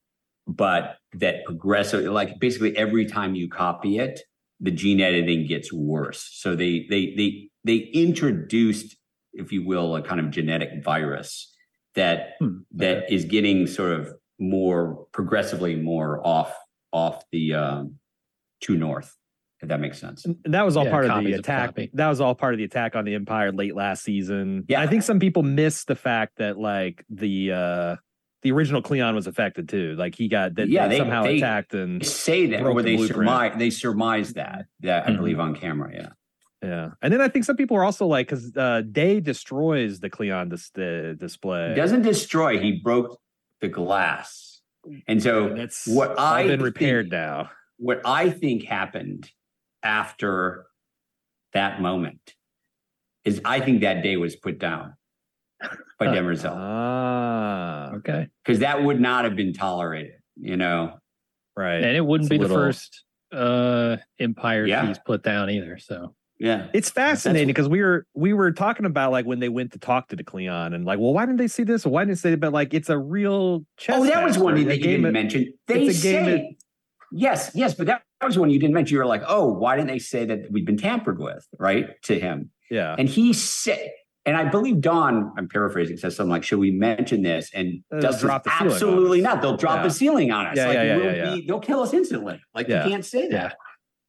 but 0.46 0.98
that 1.14 1.44
progressive 1.46 2.04
like 2.12 2.38
basically 2.38 2.76
every 2.76 3.06
time 3.06 3.34
you 3.34 3.48
copy 3.48 3.98
it 3.98 4.20
the 4.64 4.70
gene 4.70 5.00
editing 5.00 5.46
gets 5.46 5.72
worse 5.72 6.30
so 6.32 6.54
they 6.56 6.86
they 6.88 7.14
they 7.16 7.48
they 7.64 7.76
introduced 7.92 8.96
if 9.34 9.50
you 9.52 9.64
will 9.66 9.96
a 9.96 10.02
kind 10.02 10.20
of 10.20 10.30
genetic 10.30 10.70
virus 10.84 11.54
that 11.94 12.34
Hmm, 12.40 12.58
that 12.72 13.10
is 13.12 13.24
getting 13.26 13.66
sort 13.66 13.92
of 13.92 14.14
more 14.38 15.06
progressively 15.12 15.74
more 15.76 16.26
off 16.26 16.54
off 16.92 17.24
the 17.32 17.52
um 17.54 17.96
true 18.62 18.76
north 18.76 19.16
if 19.60 19.68
that 19.68 19.78
makes 19.80 19.98
sense 20.00 20.24
And 20.24 20.36
that 20.54 20.64
was 20.64 20.76
all 20.76 20.84
Yeah, 20.84 20.90
part 20.90 21.04
of 21.04 21.08
the 21.10 21.14
copies 21.14 21.34
of 21.34 21.40
attack. 21.40 21.74
that 21.94 22.08
was 22.08 22.20
all 22.20 22.34
part 22.34 22.54
of 22.54 22.58
the 22.58 22.64
attack 22.64 22.96
on 22.96 23.04
the 23.04 23.14
Empire 23.14 23.52
late 23.52 23.76
last 23.76 24.02
season. 24.02 24.64
Yeah. 24.68 24.80
I 24.80 24.86
think 24.88 25.02
some 25.04 25.20
people 25.20 25.42
missed 25.44 25.86
the 25.86 25.94
fact 25.94 26.38
that 26.38 26.58
like 26.58 27.04
the 27.10 27.52
uh 27.52 27.96
the 28.42 28.52
original 28.52 28.82
Cleon 28.82 29.14
was 29.14 29.26
affected 29.26 29.68
too. 29.68 29.94
Like 29.96 30.14
he 30.14 30.28
got 30.28 30.56
that 30.56 30.68
Yeah, 30.68 30.88
they 30.88 30.98
somehow 30.98 31.22
they- 31.22 31.36
attacked 31.38 31.74
and 31.74 32.04
say 32.04 32.46
that 32.46 32.62
or 32.62 32.82
they 32.82 32.96
surmise 33.06 33.52
they 33.56 33.70
surmise 33.70 34.34
that 34.34 34.66
that 34.80 35.06
i 35.06 35.10
Mhm. 35.10 35.16
believe 35.16 35.40
on 35.40 35.54
camera 35.54 35.90
yeah 35.94 36.08
yeah. 36.64 36.90
And 37.02 37.12
then 37.12 37.20
I 37.20 37.26
think 37.26 37.44
some 37.44 37.56
people 37.56 37.76
are 37.76 37.82
also 37.84 38.06
like 38.06 38.28
because 38.28 38.56
uh 38.56 38.82
Day 38.82 39.18
destroys 39.18 39.98
the 39.98 40.08
Cleon 40.08 40.48
dis- 40.48 40.70
the 40.70 41.16
display. 41.18 41.70
He 41.70 41.74
doesn't 41.74 42.02
destroy 42.02 42.58
he 42.60 42.72
broke 42.80 43.18
the 43.60 43.66
glass 43.68 44.60
and 45.08 45.20
so 45.22 45.48
And 45.48 45.58
it's 45.58 45.86
what 45.88 46.10
all 46.10 46.18
I 46.34 46.46
been 46.46 46.62
repaired 46.62 47.06
think- 47.06 47.12
now. 47.12 47.50
what 47.78 48.00
I 48.04 48.30
think 48.30 48.62
happened 48.64 49.30
after 49.82 50.66
that 51.52 51.80
moment 51.80 52.34
is 53.24 53.40
I 53.44 53.58
think 53.60 53.80
that 53.82 54.02
day 54.02 54.16
was 54.16 54.36
put 54.36 54.58
down 54.58 54.94
by 55.98 56.06
Huh. 56.06 56.14
Demerzel 56.14 56.52
Ah, 56.54 57.92
Okay. 57.96 58.28
because 58.44 58.60
that 58.60 58.82
would 58.82 59.00
not 59.00 59.24
have 59.24 59.36
been 59.36 59.52
tolerated. 59.52 60.14
You 60.36 60.56
know, 60.56 60.98
right. 61.56 61.82
And 61.82 61.96
it 61.96 62.04
wouldn't 62.04 62.30
It's 62.30 62.36
a 62.36 62.38
be 62.42 62.48
the 62.48 62.54
first 62.54 63.04
uh, 63.32 63.96
empire 64.18 64.66
Yeah. 64.66 64.86
he's 64.86 64.98
put 64.98 65.22
down 65.22 65.50
either. 65.50 65.78
So 65.78 66.14
yeah, 66.38 66.66
It's 66.72 66.90
fascinating 66.90 67.46
because 67.48 67.68
we 67.68 67.80
were 67.82 68.06
we 68.14 68.32
were 68.32 68.50
talking 68.52 68.84
about 68.86 69.12
like 69.12 69.26
when 69.26 69.38
they 69.38 69.48
went 69.48 69.72
to 69.72 69.78
talk 69.78 70.08
to 70.08 70.16
the 70.16 70.24
Cleon 70.24 70.74
and 70.74 70.84
like, 70.84 70.98
well, 70.98 71.12
why 71.12 71.24
didn't 71.24 71.38
they 71.38 71.46
see 71.48 71.62
this? 71.62 71.86
Why 71.86 72.02
didn't 72.04 72.18
they 72.20 72.30
say? 72.30 72.34
But 72.34 72.52
like, 72.52 72.74
it's 72.74 72.88
a 72.88 72.98
real 72.98 73.64
chess. 73.76 73.96
Oh, 74.00 74.04
that 74.06 74.24
was 74.24 74.38
one 74.38 74.54
They 74.56 74.64
that 74.64 74.78
you 74.78 74.82
gave 74.82 74.90
didn't 74.98 75.06
it- 75.06 75.12
mention. 75.12 75.52
They 75.68 75.84
it's 75.84 76.00
a 76.00 76.02
game 76.02 76.24
say 76.24 76.56
yes, 77.12 77.52
yes, 77.54 77.74
but 77.74 77.86
that, 77.86 78.02
that 78.20 78.26
was 78.26 78.38
one 78.38 78.50
you 78.50 78.58
didn't 78.58 78.74
mention. 78.74 78.94
You 78.94 78.98
were 79.00 79.06
like, 79.06 79.22
oh, 79.28 79.52
why 79.52 79.76
didn't 79.76 79.88
they 79.88 79.98
say 79.98 80.24
that 80.24 80.50
we've 80.50 80.66
been 80.66 80.78
tampered 80.78 81.18
with, 81.20 81.46
right? 81.58 81.90
To 82.04 82.18
him, 82.18 82.50
Yeah, 82.70 82.96
and 82.98 83.08
he 83.08 83.32
said, 83.34 83.90
and 84.24 84.36
I 84.36 84.44
believe 84.48 84.80
Dawn, 84.80 85.32
I'm 85.36 85.48
paraphrasing, 85.48 85.96
says 85.96 86.16
something 86.16 86.30
like, 86.30 86.44
"Should 86.44 86.58
we 86.60 86.70
mention 86.70 87.22
this?" 87.22 87.50
And 87.54 87.82
Uh, 87.92 88.00
Dustin, 88.00 88.28
drop 88.28 88.44
the 88.44 88.52
absolutely 88.52 89.20
not. 89.20 89.42
They'll 89.42 89.56
drop 89.56 89.78
Yeah. 89.78 89.82
the 89.84 89.90
ceiling 89.90 90.30
on 90.30 90.46
us. 90.46 90.56
Yeah, 90.56 90.66
like, 90.66 90.74
yeah, 90.74 90.82
yeah, 90.82 90.96
we'll 90.96 91.04
yeah, 91.06 91.14
yeah. 91.30 91.34
Be, 91.34 91.46
they'll 91.46 91.60
kill 91.60 91.80
us 91.80 91.92
instantly. 91.92 92.40
Like 92.54 92.68
Yeah. 92.68 92.84
you 92.84 92.90
can't 92.90 93.04
say 93.04 93.28
that. 93.28 93.56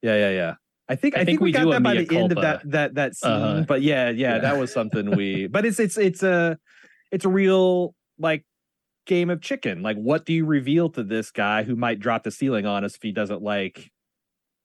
yeah, 0.01 0.15
yeah, 0.15 0.29
yeah. 0.29 0.53
I 0.89 0.95
think 0.95 1.15
I 1.15 1.21
I, 1.21 1.25
think 1.25 1.39
think, 1.39 1.41
we, 1.41 1.45
we 1.47 1.51
got 1.53 1.63
do 1.63 1.71
that 1.71 1.83
by 1.83 1.93
mea 1.93 2.03
the 2.05 2.17
end 2.17 2.31
of 2.33 2.41
that 2.41 2.61
that 2.71 2.95
that 2.95 3.15
scene. 3.15 3.31
Uh-huh. 3.31 3.63
But 3.67 3.81
yeah, 3.81 4.09
yeah, 4.09 4.35
Yeah. 4.35 4.39
that 4.39 4.57
was 4.57 4.71
something 4.71 5.11
we. 5.15 5.47
But 5.47 5.65
it's 5.65 5.79
it's 5.79 5.97
it's 5.97 6.21
a 6.23 6.57
it's 7.11 7.25
a 7.25 7.29
real 7.29 7.95
like 8.19 8.45
game 9.05 9.29
of 9.29 9.41
chicken. 9.41 9.81
Like, 9.81 9.97
what 9.97 10.25
do 10.25 10.33
you 10.33 10.45
reveal 10.45 10.89
to 10.91 11.03
this 11.03 11.31
guy 11.31 11.63
who 11.63 11.75
might 11.75 11.99
drop 11.99 12.23
the 12.23 12.31
ceiling 12.31 12.65
on 12.65 12.83
us 12.83 12.95
if 12.95 13.01
he 13.01 13.11
doesn't 13.11 13.41
like? 13.41 13.89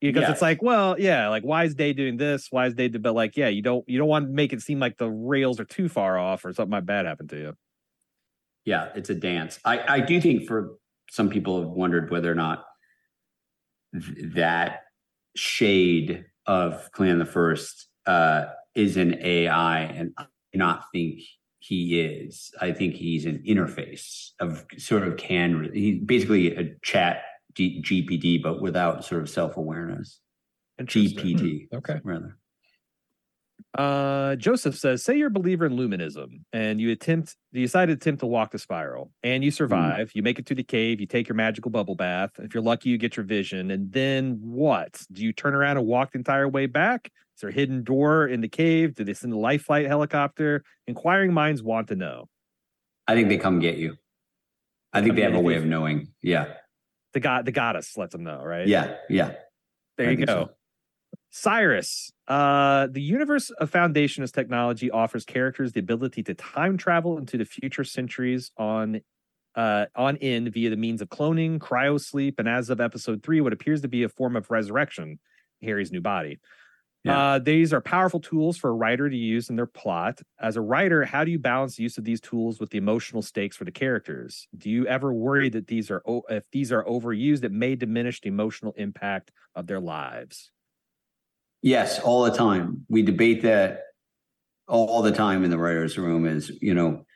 Because 0.01 0.23
Yes. 0.23 0.31
it's 0.33 0.43
like, 0.43 0.63
well, 0.63 0.95
yeah, 0.99 1.29
like 1.29 1.43
why 1.43 1.65
is 1.65 1.75
Day 1.75 1.93
doing 1.93 2.17
this? 2.17 2.49
Why 2.51 2.67
is 2.67 2.75
Day? 2.75 2.89
do- 2.89 2.99
But 3.01 3.15
like, 3.15 3.37
yeah, 3.37 3.49
you 3.49 3.63
don't 3.63 3.89
you 3.89 3.99
don't 3.99 4.09
want 4.09 4.27
to 4.27 4.33
make 4.33 4.53
it 4.53 4.63
seem 4.63 4.79
like 4.79 4.97
the 4.97 5.11
rails 5.11 5.59
are 5.59 5.65
too 5.65 5.89
far 5.89 6.17
off 6.19 6.45
or 6.45 6.53
something 6.53 6.71
might 6.71 6.87
bad 6.87 7.05
happen 7.07 7.27
to 7.29 7.37
you. 7.37 7.57
Yeah, 8.65 8.91
it's 8.95 9.11
a 9.11 9.15
dance. 9.15 9.59
I, 9.65 9.97
I 9.97 10.01
do 10.01 10.21
think 10.21 10.47
for 10.47 10.77
some 11.11 11.31
people 11.31 11.61
have 11.61 11.71
wondered 11.71 12.11
whether 12.11 12.31
or 12.31 12.35
not 12.35 12.65
th- 13.93 14.35
that 14.35 14.83
shade 15.35 16.27
of 16.47 16.91
Cleon 16.93 17.19
the 17.19 17.25
First 17.27 17.89
uh, 18.07 18.47
is 18.75 18.97
an 18.97 19.15
AI, 19.23 19.81
and 19.81 20.13
I 20.19 20.27
do 20.53 20.59
not 20.59 20.85
think 20.93 21.21
he 21.61 22.01
is. 22.01 22.53
I 22.61 22.73
think 22.73 22.95
he's 22.95 23.27
an 23.27 23.43
interface 23.47 24.31
of 24.39 24.65
sort 24.77 25.03
of 25.03 25.17
can 25.17 25.71
he's 25.73 26.01
basically 26.05 26.55
a 26.55 26.75
chat 26.83 27.23
G- 27.55 27.83
GPT, 27.83 28.43
but 28.43 28.61
without 28.61 29.05
sort 29.05 29.23
of 29.23 29.31
self 29.31 29.57
awareness. 29.57 30.21
Interesting. 30.79 31.37
GPT, 31.39 31.69
okay. 31.75 32.01
rather. 32.05 32.37
Uh, 33.77 34.37
Joseph 34.37 34.77
says, 34.77 35.03
say 35.03 35.17
you're 35.17 35.29
a 35.29 35.31
believer 35.31 35.67
in 35.67 35.77
luminism 35.77 36.41
and 36.53 36.81
you 36.81 36.91
attempt, 36.91 37.37
you 37.53 37.63
decide 37.63 37.87
to 37.87 37.93
attempt 37.93 38.21
to 38.21 38.27
walk 38.27 38.53
the 38.53 38.59
spiral 38.59 39.11
and 39.23 39.45
you 39.45 39.51
survive. 39.51 40.11
You 40.15 40.23
make 40.23 40.39
it 40.39 40.47
to 40.47 40.55
the 40.55 40.63
cave, 40.63 41.01
you 41.01 41.07
take 41.07 41.29
your 41.29 41.35
magical 41.35 41.71
bubble 41.71 41.95
bath. 41.95 42.31
If 42.39 42.55
you're 42.55 42.63
lucky, 42.63 42.89
you 42.91 42.99
get 42.99 43.17
your 43.17 43.27
vision. 43.27 43.71
And 43.71 43.93
then 43.93 44.39
what? 44.41 45.03
Do 45.13 45.23
you 45.23 45.33
turn 45.33 45.55
around 45.55 45.77
and 45.77 45.87
walk 45.87 46.13
the 46.13 46.19
entire 46.19 46.49
way 46.49 46.67
back? 46.67 47.11
Is 47.37 47.43
there 47.43 47.51
a 47.51 47.53
hidden 47.53 47.85
door 47.85 48.27
in 48.27 48.41
the 48.41 48.49
cave? 48.49 48.95
Do 48.95 49.05
they 49.05 49.15
send 49.15 49.33
a 49.33 49.39
life 49.39 49.65
flight 49.65 49.87
helicopter? 49.87 50.65
Inquiring 50.87 51.33
minds 51.33 51.63
want 51.63 51.89
to 51.89 51.97
know. 51.97 52.29
I 53.07 53.15
think 53.15 53.29
they 53.29 53.39
come 53.39 53.61
get 53.61 53.77
you. 53.77 53.97
I 54.93 55.03
think 55.03 55.15
they 55.15 55.23
have 55.23 55.35
a 55.35 55.41
way 55.41 55.55
of 55.55 55.65
knowing. 55.65 56.09
Yeah. 56.23 56.47
The 57.19 57.23
god, 57.23 57.47
the 57.47 57.51
goddess 57.51 57.97
lets 57.97 58.13
them 58.13 58.23
know, 58.23 58.45
right? 58.45 58.69
Yeah. 58.69 58.95
Yeah. 59.11 59.33
There 59.97 60.07
I 60.07 60.13
you 60.13 60.25
go. 60.25 60.33
so. 60.33 60.51
Cyrus, 61.31 62.13
uh, 62.29 62.87
the 62.87 63.03
universe 63.03 63.51
of 63.51 63.73
Foundationist 63.73 64.35
technology 64.35 64.89
offers 64.89 65.25
characters 65.25 65.73
the 65.73 65.81
ability 65.81 66.23
to 66.23 66.35
time 66.35 66.77
travel 66.77 67.19
into 67.19 67.37
the 67.37 67.45
future 67.45 67.83
centuries 67.83 68.53
on 68.57 69.01
uh, 69.57 69.87
on 69.97 70.15
in 70.19 70.49
via 70.53 70.71
the 70.71 70.77
means 70.77 71.03
of 71.03 71.09
cloning, 71.09 71.59
cryosleep, 71.59 72.35
and 72.39 72.49
as 72.49 72.71
of 72.71 72.81
episode 72.81 73.25
three, 73.25 73.41
what 73.41 73.53
appears 73.53 73.81
to 73.81 73.89
be 73.89 74.05
a 74.05 74.09
form 74.09 74.37
of 74.37 74.49
resurrection, 74.49 75.19
Hari's 75.61 75.91
new 75.91 76.01
body. 76.01 76.39
Yeah. 77.09 77.19
Uh, 77.19 77.39
these 77.39 77.73
are 77.73 77.81
powerful 77.81 78.21
tools 78.21 78.57
for 78.59 78.71
a 78.71 78.75
writer 78.75 79.09
to 79.09 79.17
use 79.17 79.49
in 79.49 79.57
their 79.57 79.67
plot. 79.67 80.21
As 80.39 80.57
a 80.57 80.61
writer, 80.61 81.05
how 81.05 81.25
do 81.25 81.31
you 81.31 81.39
balance 81.39 81.77
the 81.77 81.83
use 81.83 81.97
of 81.97 82.05
these 82.05 82.21
tools 82.21 82.61
with 82.61 82.71
the 82.71 82.79
emotional 82.79 83.23
stakes 83.23 83.57
for 83.57 83.65
the 83.65 83.73
characters? 83.73 84.47
Do 84.57 84.71
you 84.71 84.87
ever 84.87 85.13
worry 85.13 85.49
that 85.51 85.67
these 85.67 85.91
are 85.91 86.03
if 86.29 86.45
these 86.53 86.71
are 86.71 86.85
overused, 86.85 87.45
it 87.45 87.53
may 87.53 87.77
diminish 87.77 88.21
the 88.21 88.29
emotional 88.29 88.75
impact 88.77 89.33
of 89.55 89.67
their 89.67 89.81
lives? 89.81 90.51
Yes, 91.63 91.99
all 91.99 92.25
the 92.25 92.31
time. 92.31 92.85
We 92.89 93.03
debate 93.03 93.43
that 93.43 93.85
all 94.69 95.03
the 95.03 95.13
time 95.13 95.45
in 95.45 95.51
the 95.51 95.59
writers' 95.59 95.99
room. 95.99 96.27
Is 96.27 96.53
you 96.61 96.75
know, 96.75 97.07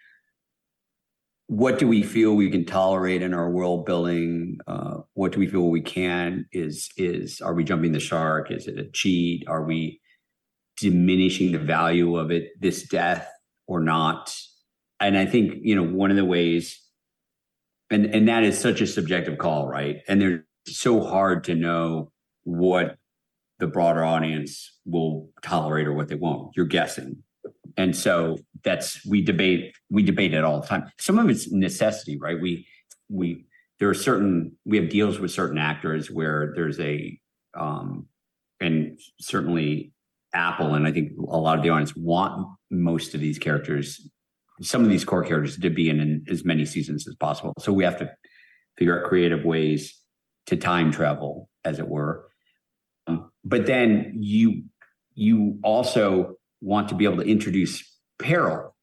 what 1.52 1.78
do 1.78 1.86
we 1.86 2.02
feel 2.02 2.34
we 2.34 2.48
can 2.48 2.64
tolerate 2.64 3.20
in 3.20 3.34
our 3.34 3.50
world 3.50 3.84
building? 3.84 4.56
Uh, 4.66 5.00
what 5.12 5.32
do 5.32 5.38
we 5.38 5.46
feel 5.46 5.68
we 5.68 5.82
can? 5.82 6.46
Is 6.50 6.88
is 6.96 7.42
are 7.42 7.52
we 7.52 7.62
jumping 7.62 7.92
the 7.92 8.00
shark? 8.00 8.50
Is 8.50 8.66
it 8.66 8.78
a 8.78 8.90
cheat? 8.90 9.46
Are 9.46 9.62
we 9.62 10.00
diminishing 10.78 11.52
the 11.52 11.58
value 11.58 12.16
of 12.16 12.30
it? 12.30 12.58
This 12.58 12.88
death 12.88 13.28
or 13.66 13.80
not? 13.80 14.34
And 14.98 15.18
I 15.18 15.26
think 15.26 15.58
you 15.60 15.76
know 15.76 15.82
one 15.82 16.10
of 16.10 16.16
the 16.16 16.24
ways, 16.24 16.80
and 17.90 18.06
and 18.06 18.26
that 18.28 18.44
is 18.44 18.58
such 18.58 18.80
a 18.80 18.86
subjective 18.86 19.36
call, 19.36 19.68
right? 19.68 19.98
And 20.08 20.22
they're 20.22 20.46
so 20.66 21.02
hard 21.02 21.44
to 21.44 21.54
know 21.54 22.12
what 22.44 22.96
the 23.58 23.66
broader 23.66 24.02
audience 24.02 24.78
will 24.86 25.28
tolerate 25.42 25.86
or 25.86 25.92
what 25.92 26.08
they 26.08 26.14
won't. 26.14 26.56
You're 26.56 26.64
guessing. 26.64 27.22
And 27.76 27.94
so 27.94 28.38
that's 28.64 29.04
we 29.06 29.22
debate 29.22 29.74
we 29.90 30.02
debate 30.02 30.34
it 30.34 30.44
all 30.44 30.60
the 30.60 30.66
time. 30.66 30.90
Some 30.98 31.18
of 31.18 31.28
it's 31.28 31.50
necessity, 31.50 32.18
right? 32.18 32.40
We 32.40 32.66
we 33.08 33.46
there 33.78 33.88
are 33.88 33.94
certain 33.94 34.56
we 34.64 34.76
have 34.78 34.88
deals 34.88 35.18
with 35.18 35.30
certain 35.30 35.58
actors 35.58 36.10
where 36.10 36.52
there's 36.54 36.78
a 36.80 37.18
um 37.54 38.06
and 38.60 38.98
certainly 39.20 39.92
Apple 40.32 40.74
and 40.74 40.86
I 40.86 40.92
think 40.92 41.12
a 41.18 41.36
lot 41.36 41.58
of 41.58 41.64
the 41.64 41.70
audience 41.70 41.94
want 41.96 42.46
most 42.70 43.14
of 43.14 43.20
these 43.20 43.38
characters, 43.38 44.08
some 44.62 44.82
of 44.82 44.88
these 44.88 45.04
core 45.04 45.24
characters 45.24 45.58
to 45.58 45.70
be 45.70 45.90
in, 45.90 46.00
in 46.00 46.24
as 46.30 46.44
many 46.44 46.64
seasons 46.64 47.06
as 47.06 47.14
possible. 47.16 47.52
So 47.58 47.72
we 47.72 47.84
have 47.84 47.98
to 47.98 48.10
figure 48.78 48.98
out 48.98 49.08
creative 49.08 49.44
ways 49.44 49.98
to 50.46 50.56
time 50.56 50.90
travel, 50.90 51.48
as 51.64 51.78
it 51.78 51.88
were. 51.88 52.28
Um, 53.06 53.30
but 53.44 53.66
then 53.66 54.16
you 54.20 54.64
you 55.14 55.58
also 55.62 56.36
want 56.60 56.88
to 56.88 56.94
be 56.94 57.04
able 57.04 57.18
to 57.18 57.28
introduce 57.28 57.91
peril 58.22 58.74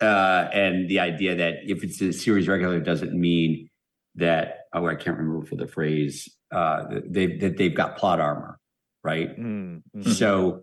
uh, 0.00 0.48
and 0.52 0.88
the 0.88 1.00
idea 1.00 1.36
that 1.36 1.56
if 1.62 1.82
it's 1.84 2.00
a 2.00 2.12
series 2.12 2.48
regular 2.48 2.80
doesn't 2.80 3.12
mean 3.12 3.68
that 4.14 4.60
oh 4.72 4.86
I 4.86 4.94
can't 4.94 5.16
remember 5.16 5.46
for 5.46 5.56
the 5.56 5.66
phrase 5.66 6.28
uh, 6.50 6.84
they 7.04 7.36
that 7.38 7.56
they've 7.56 7.74
got 7.74 7.96
plot 7.96 8.20
armor, 8.20 8.58
right? 9.04 9.38
Mm-hmm. 9.38 10.02
So 10.12 10.62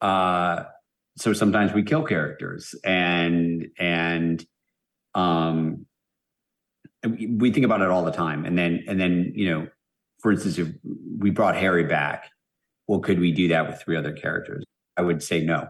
uh, 0.00 0.64
so 1.16 1.32
sometimes 1.32 1.72
we 1.72 1.82
kill 1.82 2.02
characters 2.02 2.74
and 2.84 3.66
and 3.78 4.44
um 5.14 5.86
we 7.04 7.50
think 7.50 7.64
about 7.64 7.80
it 7.80 7.88
all 7.88 8.04
the 8.04 8.12
time 8.12 8.44
and 8.44 8.56
then 8.58 8.84
and 8.86 9.00
then 9.00 9.32
you 9.34 9.50
know 9.50 9.66
for 10.20 10.32
instance 10.32 10.58
if 10.58 10.68
we 11.18 11.30
brought 11.30 11.56
hari 11.56 11.84
back 11.84 12.30
well 12.86 13.00
could 13.00 13.18
we 13.18 13.32
do 13.32 13.48
that 13.48 13.66
with 13.66 13.80
three 13.80 13.96
other 13.96 14.12
characters 14.12 14.64
i 14.96 15.02
would 15.02 15.22
say 15.22 15.40
no 15.40 15.66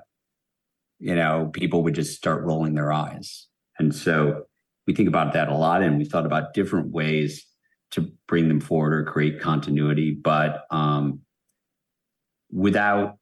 you 1.01 1.15
know 1.15 1.51
people 1.53 1.83
would 1.83 1.95
just 1.95 2.17
start 2.17 2.45
rolling 2.45 2.75
their 2.75 2.93
eyes 2.93 3.47
and 3.79 3.95
so 3.95 4.45
we 4.87 4.95
think 4.95 5.09
about 5.09 5.33
that 5.33 5.49
a 5.49 5.55
lot 5.55 5.83
and 5.83 5.99
we 5.99 6.05
thought 6.05 6.27
about 6.27 6.55
different 6.55 6.91
ways 6.93 7.47
to 7.91 8.13
bring 8.29 8.49
them 8.49 8.61
forward 8.61 8.93
or 8.93 9.05
create 9.11 9.41
continuity 9.41 10.13
but 10.13 10.65
um 10.71 11.21
without 12.53 13.17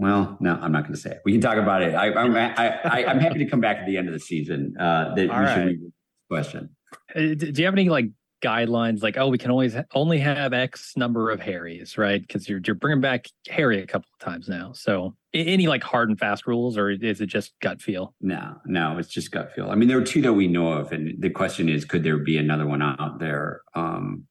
well, 0.00 0.36
no, 0.38 0.54
I'm 0.54 0.70
not 0.70 0.84
going 0.84 0.94
to 0.94 1.00
say 1.00 1.10
it. 1.10 1.22
We 1.24 1.32
can 1.32 1.40
talk 1.40 1.58
about 1.58 1.82
it. 1.82 1.92
I, 1.92 2.12
I'm 2.12 2.36
I, 2.36 2.54
I, 2.84 3.04
I'm 3.06 3.18
happy 3.18 3.40
to 3.40 3.46
come 3.46 3.60
back 3.60 3.78
at 3.78 3.86
the 3.86 3.96
end 3.96 4.06
of 4.06 4.14
the 4.14 4.20
season. 4.20 4.76
Uh, 4.78 5.12
that 5.16 5.28
All 5.28 5.40
we 5.40 5.44
right. 5.44 5.54
should 5.54 5.66
read 5.66 5.80
this 5.82 5.92
question. 6.30 6.76
Uh, 7.16 7.34
Do 7.34 7.52
you 7.56 7.64
have 7.64 7.74
any 7.74 7.88
like 7.88 8.06
guidelines? 8.40 9.02
Like, 9.02 9.16
oh, 9.16 9.28
we 9.28 9.38
can 9.38 9.50
always 9.50 9.76
only 9.94 10.18
have 10.18 10.52
X 10.52 10.94
number 10.96 11.30
of 11.30 11.40
Haris, 11.40 11.98
right? 11.98 12.20
Because 12.20 12.48
you're 12.48 12.60
you're 12.64 12.74
bringing 12.74 13.00
back 13.00 13.26
Hari 13.50 13.82
a 13.82 13.86
couple 13.86 14.08
of 14.12 14.24
times 14.24 14.48
now. 14.48 14.72
So, 14.72 15.14
any 15.34 15.66
like 15.66 15.82
hard 15.82 16.08
and 16.08 16.18
fast 16.18 16.46
rules, 16.46 16.76
or 16.76 16.90
is 16.90 17.20
it 17.20 17.26
just 17.26 17.52
gut 17.60 17.80
feel? 17.80 18.14
No, 18.20 18.56
no, 18.66 18.98
it's 18.98 19.08
just 19.08 19.30
gut 19.30 19.52
feel. 19.54 19.70
I 19.70 19.74
mean, 19.74 19.88
there 19.88 19.98
are 19.98 20.04
two 20.04 20.22
that 20.22 20.32
we 20.32 20.48
know 20.48 20.72
of, 20.72 20.92
and 20.92 21.20
the 21.20 21.30
question 21.30 21.68
is, 21.68 21.84
could 21.84 22.04
there 22.04 22.18
be 22.18 22.38
another 22.38 22.66
one 22.66 22.82
out 22.82 23.18
there? 23.18 23.62
Um, 23.74 24.26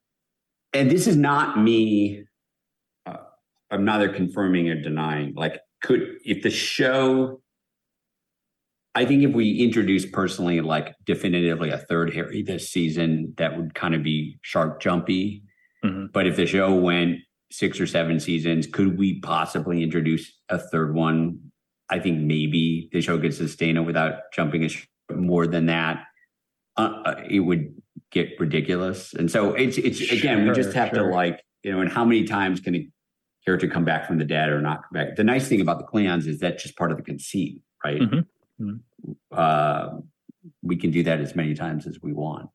and 0.72 0.90
this 0.90 1.06
is 1.06 1.16
not 1.16 1.58
me. 1.58 2.24
Uh, 3.06 3.16
I'm 3.70 3.84
neither 3.84 4.08
confirming 4.08 4.68
or 4.68 4.80
denying. 4.80 5.34
Like, 5.34 5.60
could 5.82 6.16
if 6.24 6.42
the 6.42 6.50
show? 6.50 7.40
I 8.98 9.04
think 9.04 9.22
if 9.22 9.32
we 9.32 9.60
introduce 9.60 10.04
personally, 10.04 10.60
like 10.60 10.96
definitively 11.04 11.70
a 11.70 11.78
third 11.78 12.12
Hari 12.12 12.42
this 12.42 12.68
season, 12.68 13.32
that 13.36 13.56
would 13.56 13.72
kind 13.72 13.94
of 13.94 14.02
be 14.02 14.40
shark 14.42 14.82
jumpy. 14.82 15.44
Mhm. 15.84 16.10
But 16.12 16.26
if 16.26 16.34
the 16.34 16.46
show 16.46 16.74
went 16.74 17.20
six 17.52 17.78
or 17.78 17.86
seven 17.86 18.18
seasons, 18.18 18.66
could 18.66 18.98
we 18.98 19.20
possibly 19.20 19.84
introduce 19.84 20.36
a 20.48 20.58
third 20.58 20.96
one? 20.96 21.38
I 21.88 22.00
think 22.00 22.22
maybe 22.22 22.88
the 22.90 23.00
show 23.00 23.16
could 23.20 23.32
sustain 23.34 23.76
it 23.76 23.82
without 23.82 24.14
jumping 24.32 24.64
a 24.64 24.68
sh- 24.68 24.88
more 25.14 25.46
than 25.46 25.66
that. 25.66 26.02
Uh, 26.76 27.00
uh, 27.04 27.24
it 27.30 27.40
would 27.40 27.80
get 28.10 28.30
ridiculous, 28.40 29.14
and 29.14 29.30
so 29.30 29.54
it's 29.54 29.78
it's 29.78 30.00
again 30.10 30.44
we 30.46 30.52
just 30.54 30.72
have 30.72 30.88
sure. 30.88 31.04
to 31.04 31.14
like 31.14 31.40
you 31.62 31.70
know, 31.70 31.80
and 31.80 31.90
how 31.90 32.04
many 32.04 32.24
times 32.24 32.58
can 32.58 32.74
a 32.74 32.88
character 33.44 33.68
come 33.68 33.84
back 33.84 34.08
from 34.08 34.18
the 34.18 34.24
dead 34.24 34.48
or 34.48 34.60
not 34.60 34.82
come 34.82 34.94
back? 34.94 35.14
The 35.14 35.24
nice 35.24 35.48
thing 35.48 35.60
about 35.60 35.78
the 35.78 35.84
Cleons 35.84 36.26
is 36.26 36.40
that's 36.40 36.64
just 36.64 36.76
part 36.76 36.90
of 36.90 36.96
the 36.96 37.04
conceit, 37.04 37.62
right? 37.84 38.00
Mhm. 38.00 38.26
Mhm. 38.60 38.80
Uh, 39.30 39.98
we 40.62 40.76
can 40.76 40.90
do 40.90 41.02
that 41.04 41.20
as 41.20 41.34
many 41.34 41.54
times 41.54 41.86
as 41.86 42.00
we 42.02 42.12
want. 42.12 42.50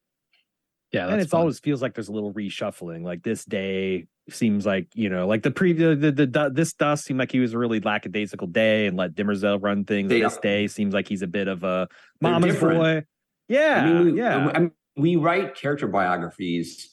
Yeah, 0.91 1.06
and 1.06 1.14
that's 1.14 1.24
it's 1.24 1.32
fun. 1.32 1.41
always 1.41 1.60
feels 1.60 1.82
like 1.82 1.95
there's 1.95 2.08
a 2.08 2.12
little 2.12 2.32
reshuffling. 2.32 3.04
Like 3.04 3.24
this 3.24 3.45
day 3.45 4.06
seems 4.30 4.66
like 4.66 4.88
you 4.93 5.10
know, 5.10 5.28
like 5.28 5.41
the 5.41 5.51
previous 5.51 5.99
the, 5.99 6.12
the, 6.12 6.28
the 6.28 6.51
this 6.54 6.74
Dusk 6.74 7.06
seemed 7.06 7.20
like 7.20 7.32
he 7.32 7.39
was 7.39 7.54
a 7.54 7.58
really 7.58 7.80
lackadaisical 7.80 8.47
day 8.47 8.86
and 8.86 8.95
let 8.95 9.16
Demerzel 9.16 9.62
run 9.62 9.86
things. 9.86 10.10
They 10.10 10.22
this 10.22 10.38
day 10.38 10.68
seems 10.68 10.93
like 10.93 11.08
he's 11.08 11.24
a 11.24 11.28
bit 11.28 11.47
of 11.47 11.64
a 11.64 11.88
They're 12.22 12.32
mama's 12.32 12.60
boy. 12.60 13.04
Yeah, 13.47 13.82
I 13.82 13.86
mean, 13.86 14.14
we, 14.14 14.20
yeah. 14.20 14.51
I 14.54 14.60
mean, 14.60 14.72
we 14.95 15.16
write 15.16 15.56
character 15.56 15.88
biographies 15.88 16.89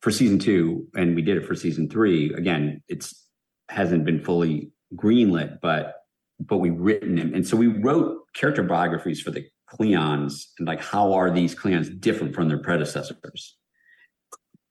for 0.00 0.10
season 0.10 0.38
two, 0.38 0.86
and 0.94 1.16
we 1.16 1.22
did 1.22 1.38
it 1.38 1.46
for 1.46 1.54
season 1.54 1.88
three. 1.88 2.34
Again, 2.34 2.82
it's 2.88 3.26
hasn't 3.70 4.04
been 4.04 4.20
fully 4.20 4.70
greenlit, 4.94 5.58
but 5.62 6.01
but 6.46 6.58
we've 6.58 6.78
written 6.78 7.16
them, 7.16 7.34
and 7.34 7.46
so 7.46 7.56
we 7.56 7.66
wrote 7.66 8.18
character 8.34 8.62
biographies 8.62 9.20
for 9.20 9.30
the 9.30 9.46
Cleons, 9.70 10.48
and 10.58 10.68
like 10.68 10.80
how 10.80 11.12
are 11.12 11.30
these 11.30 11.54
Cleons 11.54 11.88
different 12.00 12.34
from 12.34 12.48
their 12.48 12.58
predecessors? 12.58 13.56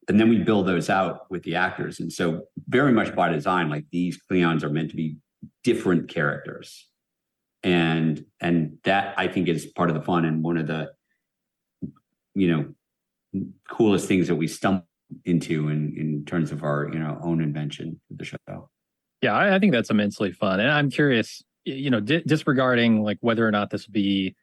And 0.08 0.20
then 0.20 0.30
we 0.30 0.40
build 0.40 0.68
those 0.68 0.90
out 0.90 1.30
with 1.30 1.44
the 1.44 1.56
actors, 1.56 2.00
and 2.00 2.12
so 2.12 2.44
very 2.68 2.92
much 2.92 3.16
by 3.16 3.30
design, 3.30 3.70
like 3.70 3.86
these 3.92 4.20
Cleons 4.30 4.64
are 4.64 4.70
meant 4.70 4.90
to 4.92 4.96
be 4.96 5.18
different 5.64 6.10
characters, 6.10 6.88
and 7.64 8.24
and 8.40 8.78
that 8.84 9.14
I 9.18 9.28
think 9.28 9.48
is 9.48 9.66
part 9.66 9.90
of 9.90 9.96
the 9.96 10.02
fun 10.02 10.26
and 10.26 10.44
one 10.44 10.58
of 10.58 10.68
the 10.68 10.92
you 12.36 12.48
know 12.48 13.44
coolest 13.70 14.08
things 14.08 14.28
that 14.28 14.36
we 14.36 14.48
stumbled 14.48 14.86
into 15.26 15.70
in 15.70 15.96
in 15.98 16.26
terms 16.26 16.52
of 16.52 16.64
our 16.64 16.90
you 16.92 17.00
know 17.00 17.20
own 17.24 17.42
invention 17.42 18.00
of 18.10 18.18
the 18.18 18.26
show. 18.26 18.70
Yeah, 19.22 19.34
I, 19.34 19.56
I 19.56 19.60
think 19.60 19.72
that's 19.72 19.90
immensely 19.90 20.32
fun, 20.32 20.60
and 20.60 20.70
I'm 20.70 20.90
curious, 20.90 21.44
you 21.66 21.90
know, 21.90 22.00
di- 22.00 22.24
disregarding 22.26 23.04
like 23.04 23.18
whether 23.22 23.48
or 23.48 23.52
not 23.52 23.70
this 23.70 23.88
will 23.88 23.94
be, 23.94 24.36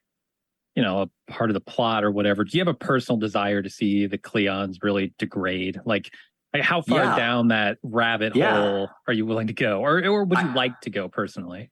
you 0.75 0.83
know, 0.83 1.01
a 1.03 1.31
part 1.31 1.49
of 1.49 1.53
the 1.53 1.59
plot 1.61 2.03
or 2.03 2.11
whatever. 2.11 2.43
Do 2.43 2.57
you 2.57 2.61
have 2.61 2.67
a 2.67 2.73
personal 2.73 3.17
desire 3.19 3.61
to 3.61 3.69
see 3.69 4.05
the 4.07 4.17
Cleons 4.17 4.77
really 4.81 5.13
degrade? 5.17 5.79
Like, 5.85 6.13
like 6.53 6.63
how 6.63 6.81
far 6.81 7.03
Yeah. 7.03 7.15
down 7.15 7.49
that 7.49 7.77
rabbit 7.83 8.35
Yeah. 8.35 8.55
hole 8.55 8.89
are 9.07 9.13
you 9.13 9.25
willing 9.25 9.47
to 9.47 9.53
go, 9.53 9.81
or 9.81 10.03
or 10.05 10.23
would 10.25 10.39
you 10.39 10.49
I- 10.49 10.53
like 10.53 10.81
to 10.81 10.89
go 10.89 11.07
personally? 11.09 11.69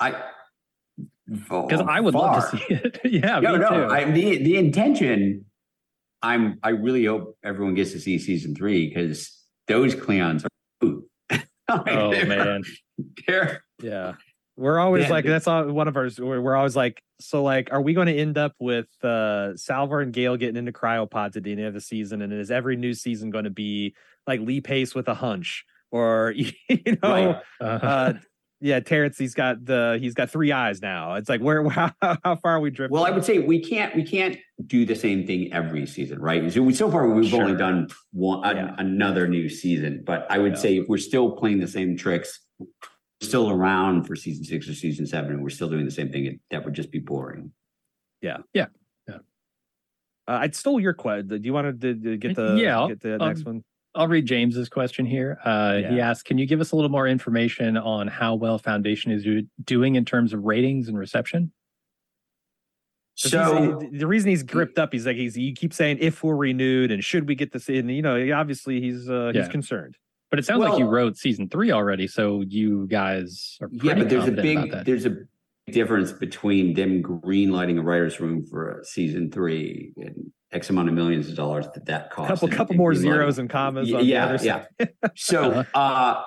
I 0.00 0.22
Because 1.26 1.80
I 1.80 2.00
would 2.00 2.14
love 2.14 2.50
to 2.50 2.56
see 2.58 2.64
it. 2.74 3.00
yeah, 3.04 3.40
No, 3.40 3.52
me 3.54 3.58
no. 3.60 3.68
too. 3.70 3.92
I, 3.92 4.04
the 4.10 4.42
the 4.42 4.56
intention. 4.56 5.46
I'm. 6.24 6.58
I 6.62 6.68
really 6.70 7.04
hope 7.04 7.36
everyone 7.42 7.74
gets 7.74 7.90
to 7.92 7.98
see 8.00 8.16
season 8.18 8.54
three 8.54 8.88
because 8.88 9.36
those 9.68 9.94
Cleons 9.94 10.44
are. 10.44 10.48
Like, 11.68 11.88
oh 11.88 12.10
man, 12.10 12.62
they're- 13.26 13.64
Yeah. 13.82 14.14
We're 14.56 14.78
always 14.78 15.04
Yeah. 15.04 15.10
like 15.10 15.24
that's 15.24 15.46
all 15.46 15.70
one 15.72 15.88
of 15.88 15.96
ours. 15.96 16.18
We're, 16.20 16.54
always 16.56 16.76
like, 16.76 17.02
so 17.20 17.42
like, 17.42 17.72
are 17.72 17.80
we 17.80 17.94
going 17.94 18.06
to 18.08 18.16
end 18.16 18.36
up 18.36 18.54
with 18.60 18.86
uh 19.04 19.56
Salvor 19.56 20.00
and 20.00 20.12
Gaal 20.12 20.38
getting 20.38 20.56
into 20.56 20.72
cryopods 20.72 21.36
at 21.36 21.42
the 21.44 21.52
end 21.52 21.62
of 21.62 21.74
the 21.74 21.80
season? 21.80 22.20
And 22.22 22.32
is 22.32 22.50
every 22.50 22.76
new 22.76 22.92
season 22.94 23.30
going 23.30 23.44
to 23.44 23.50
be 23.50 23.94
like 24.26 24.40
Lee 24.40 24.60
Pace 24.60 24.94
with 24.94 25.08
a 25.08 25.14
hunch, 25.14 25.64
or 25.90 26.32
you 26.36 26.52
know, 26.68 26.96
Right. 27.02 27.36
Uh, 27.60 27.64
uh, 27.64 28.12
yeah, 28.64 28.78
Terrence, 28.78 29.18
he's 29.18 29.34
got 29.34 29.64
the 29.64 29.96
he's 30.00 30.14
got 30.14 30.30
three 30.30 30.52
eyes 30.52 30.80
now. 30.80 31.14
It's 31.14 31.28
like 31.28 31.40
where 31.40 31.68
how, 31.68 31.92
how 32.00 32.36
far 32.36 32.52
are 32.56 32.60
we 32.60 32.70
drifting? 32.70 32.94
Well, 32.94 33.04
I 33.04 33.10
would 33.10 33.24
say 33.24 33.38
we 33.40 33.58
can't 33.60 33.96
we 33.96 34.04
can't 34.04 34.36
do 34.66 34.84
the 34.84 34.94
same 34.94 35.26
thing 35.26 35.52
every 35.52 35.86
season, 35.86 36.20
right? 36.20 36.52
So, 36.52 36.62
we, 36.62 36.72
so 36.74 36.88
far 36.90 37.08
we've 37.08 37.34
only 37.34 37.56
done 37.56 37.88
one 38.12 38.44
an- 38.44 38.74
another 38.78 39.26
new 39.26 39.48
season, 39.48 40.02
but 40.06 40.26
I 40.30 40.38
would 40.38 40.52
Yeah. 40.52 40.58
say 40.58 40.76
if 40.76 40.88
we're 40.88 40.98
still 40.98 41.32
playing 41.32 41.58
the 41.58 41.66
same 41.66 41.96
tricks, 41.96 42.38
still 43.22 43.50
around 43.50 44.04
for 44.04 44.16
season 44.16 44.44
six 44.44 44.68
or 44.68 44.74
season 44.74 45.06
seven, 45.06 45.32
and 45.32 45.42
we're 45.42 45.50
still 45.50 45.68
doing 45.68 45.84
the 45.84 45.90
same 45.90 46.10
thing, 46.10 46.40
that 46.50 46.64
would 46.64 46.74
just 46.74 46.90
be 46.90 46.98
boring. 46.98 47.52
Yeah. 48.20 48.38
Yeah. 48.52 48.66
Yeah. 49.08 49.16
Uh, 50.28 50.38
I 50.42 50.50
stole 50.50 50.80
your 50.80 50.92
question. 50.94 51.28
Do 51.28 51.40
you 51.42 51.52
want 51.52 51.80
to, 51.80 51.94
to 51.94 52.16
get 52.16 52.36
the 52.36 52.56
Yeah, 52.56 52.86
get 52.88 53.00
the 53.00 53.14
um, 53.20 53.28
next 53.28 53.44
one? 53.44 53.62
I'll 53.94 54.08
read 54.08 54.26
James's 54.26 54.68
question 54.68 55.04
here. 55.04 55.38
Uh, 55.44 55.74
He 55.76 55.80
Yeah. 55.96 56.10
asked, 56.10 56.24
"Can 56.24 56.38
you 56.38 56.46
give 56.46 56.60
us 56.60 56.72
a 56.72 56.76
little 56.76 56.90
more 56.90 57.06
information 57.06 57.76
on 57.76 58.08
how 58.08 58.34
well 58.34 58.58
Foundation 58.58 59.12
is 59.12 59.22
do- 59.24 59.46
doing 59.64 59.96
in 59.96 60.04
terms 60.04 60.32
of 60.32 60.44
ratings 60.44 60.88
and 60.88 60.98
reception?" 60.98 61.52
So 63.14 63.76
he's- 63.82 64.00
the 64.00 64.06
reason 64.06 64.30
he's 64.30 64.42
gripped 64.42 64.78
up, 64.78 64.92
he's 64.92 65.06
like 65.06 65.16
he's 65.16 65.34
he 65.34 65.52
keeps 65.52 65.76
saying 65.76 65.98
if 66.00 66.24
we're 66.24 66.34
renewed 66.36 66.90
and 66.90 67.04
should 67.04 67.28
we 67.28 67.34
get 67.34 67.52
this 67.52 67.68
in, 67.68 67.88
you 67.90 68.00
know, 68.02 68.32
obviously 68.34 68.80
he's 68.80 69.08
uh, 69.10 69.32
he's 69.34 69.44
Yeah. 69.46 69.48
concerned. 69.52 69.96
But 70.32 70.38
it 70.38 70.46
sounds 70.46 70.60
like 70.64 70.78
you 70.78 70.86
wrote 70.86 71.18
season 71.18 71.46
three 71.50 71.72
already, 71.72 72.06
so 72.06 72.40
you 72.40 72.86
guys 72.86 73.58
are 73.60 73.68
pretty 73.68 73.86
yeah, 73.86 73.94
but 73.96 74.08
there's 74.08 74.28
a 74.28 74.32
big 74.32 74.72
there's 74.86 75.04
a 75.04 75.14
difference 75.70 76.10
between 76.10 76.72
them 76.72 77.02
greenlighting 77.02 77.78
a 77.78 77.82
writer's 77.82 78.18
room 78.18 78.46
for 78.46 78.80
season 78.82 79.30
three 79.30 79.92
and 79.98 80.32
X 80.50 80.70
amount 80.70 80.88
of 80.88 80.94
millions 80.94 81.28
of 81.28 81.36
dollars 81.36 81.66
that 81.74 81.84
that 81.84 82.10
costs. 82.10 82.30
couple 82.30 82.48
and- 82.48 82.56
couple 82.56 82.72
and 82.72 82.78
more 82.78 82.92
greenlighting. 82.92 83.00
zeros 83.02 83.38
and 83.38 83.50
commas. 83.50 83.90
Y- 83.92 83.98
on 83.98 84.04
the 84.04 84.08
yeah, 84.08 84.24
other 84.24 84.42
yeah. 84.42 84.64
side. 84.80 84.94
So, 85.16 85.66
uh, 85.74 86.22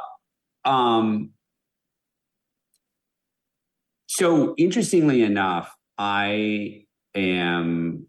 um, 0.66 1.32
so 4.06 4.54
interestingly 4.56 5.24
enough, 5.24 5.76
I 5.98 6.86
am 7.16 8.06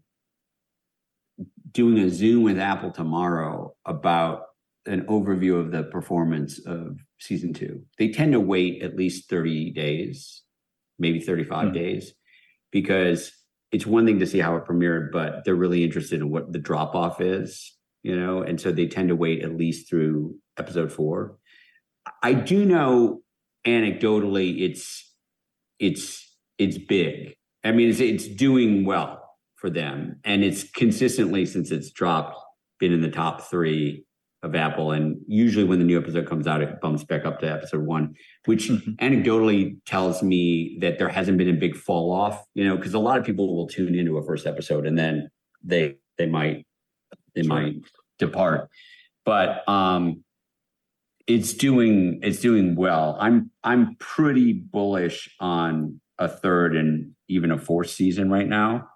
doing 1.71 1.97
a 1.97 2.09
Zoom 2.11 2.43
with 2.43 2.59
Apple 2.59 2.91
tomorrow 2.91 3.73
about 3.83 4.43
an 4.87 5.01
overview 5.05 5.59
of 5.59 5.71
the 5.71 5.83
performance 5.83 6.59
of 6.65 6.99
season 7.19 7.53
two. 7.53 7.83
They 7.97 8.09
tend 8.09 8.31
to 8.33 8.39
wait 8.39 8.81
at 8.81 8.95
least 8.95 9.29
30 9.29 9.71
days, 9.71 10.43
maybe 10.97 11.19
35 11.19 11.67
Hmm. 11.67 11.73
days, 11.73 12.13
because 12.71 13.31
it's 13.71 13.85
one 13.85 14.05
thing 14.05 14.19
to 14.19 14.27
see 14.27 14.39
how 14.39 14.55
it 14.55 14.65
premiered, 14.65 15.11
but 15.11 15.43
they're 15.43 15.55
really 15.55 15.83
interested 15.83 16.21
in 16.21 16.29
what 16.29 16.51
the 16.53 16.59
drop 16.59 16.95
off 16.95 17.19
is, 17.21 17.75
you 18.03 18.17
know, 18.17 18.41
and 18.41 18.59
so 18.59 18.71
they 18.71 18.87
tend 18.87 19.09
to 19.09 19.15
wait 19.15 19.43
at 19.43 19.55
least 19.57 19.89
through 19.89 20.35
episode 20.57 20.91
four. 20.91 21.37
I 22.23 22.33
do 22.33 22.65
know 22.65 23.21
anecdotally 23.65 24.61
it's 24.61 25.13
it's 25.79 26.35
it's 26.57 26.77
big. 26.77 27.35
I 27.63 27.71
mean, 27.71 27.89
it's 27.89 27.99
it's 27.99 28.27
doing 28.27 28.85
well 28.85 29.23
for 29.55 29.69
them, 29.69 30.21
and 30.23 30.43
it's 30.43 30.63
consistently 30.63 31.45
since 31.45 31.69
it's 31.71 31.91
dropped 31.91 32.37
been 32.79 32.93
in 32.93 33.01
the 33.01 33.11
top 33.11 33.41
three 33.41 34.05
of 34.47 34.55
Apple. 34.55 34.91
And 34.91 35.17
usually, 35.27 35.63
when 35.65 35.79
the 35.79 35.85
new 35.85 35.99
episode 35.99 36.25
comes 36.27 36.47
out, 36.47 36.61
it 36.61 36.81
bumps 36.81 37.03
back 37.03 37.25
up 37.25 37.39
to 37.41 37.51
episode 37.51 37.85
one, 37.85 38.15
which 38.45 38.69
Mhm. 38.69 38.95
anecdotally 38.97 39.77
tells 39.85 40.23
me 40.23 40.77
that 40.81 40.97
there 40.97 41.09
hasn't 41.09 41.37
been 41.37 41.49
a 41.49 41.53
big 41.53 41.75
fall 41.75 42.11
off. 42.11 42.43
You 42.55 42.65
know, 42.65 42.75
because 42.77 42.93
a 42.93 42.99
lot 42.99 43.19
of 43.19 43.25
people 43.25 43.55
will 43.55 43.67
tune 43.67 43.93
into 43.95 44.17
a 44.17 44.23
first 44.25 44.47
episode 44.47 44.87
and 44.87 44.97
then 44.97 45.29
they 45.63 45.97
they 46.17 46.25
might 46.25 46.65
they 47.35 47.43
Sure. 47.43 47.49
might 47.53 47.75
depart. 48.17 48.69
But 49.25 49.67
um, 49.69 50.23
it's 51.27 51.53
doing 51.53 52.19
it's 52.23 52.39
doing 52.39 52.75
well. 52.75 53.17
I'm 53.19 53.51
I'm 53.63 53.95
pretty 53.99 54.53
bullish 54.53 55.29
on 55.39 55.99
a 56.19 56.27
third 56.27 56.75
and 56.75 57.11
even 57.27 57.51
a 57.51 57.57
fourth 57.57 57.89
season 57.89 58.29
right 58.31 58.47
now. 58.47 58.87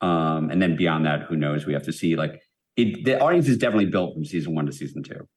Um, 0.00 0.50
and 0.50 0.60
then 0.60 0.76
beyond 0.76 1.06
that, 1.06 1.22
who 1.22 1.36
knows? 1.36 1.64
We 1.64 1.72
have 1.74 1.84
to 1.84 1.92
see. 1.92 2.16
Like 2.16 2.42
it, 2.76 3.04
the 3.04 3.20
audience 3.20 3.48
is 3.48 3.58
definitely 3.58 3.86
built 3.86 4.14
from 4.14 4.24
season 4.24 4.54
one 4.54 4.66
to 4.66 4.72
season 4.72 5.02
two, 5.02 5.28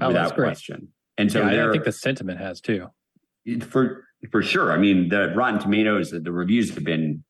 Oh, 0.00 0.08
without 0.08 0.34
question. 0.34 0.88
And 1.16 1.30
so 1.32 1.48
yeah, 1.48 1.68
I- 1.68 1.72
think 1.72 1.84
the 1.84 1.92
sentiment 1.92 2.38
has 2.38 2.60
too. 2.60 2.86
for 3.62 4.04
for 4.30 4.42
sure. 4.42 4.72
I 4.72 4.78
mean, 4.78 5.08
the 5.08 5.32
Rotten 5.34 5.60
Tomatoes, 5.60 6.10
the 6.10 6.32
reviews 6.32 6.72
have 6.74 6.84
been 6.84 7.24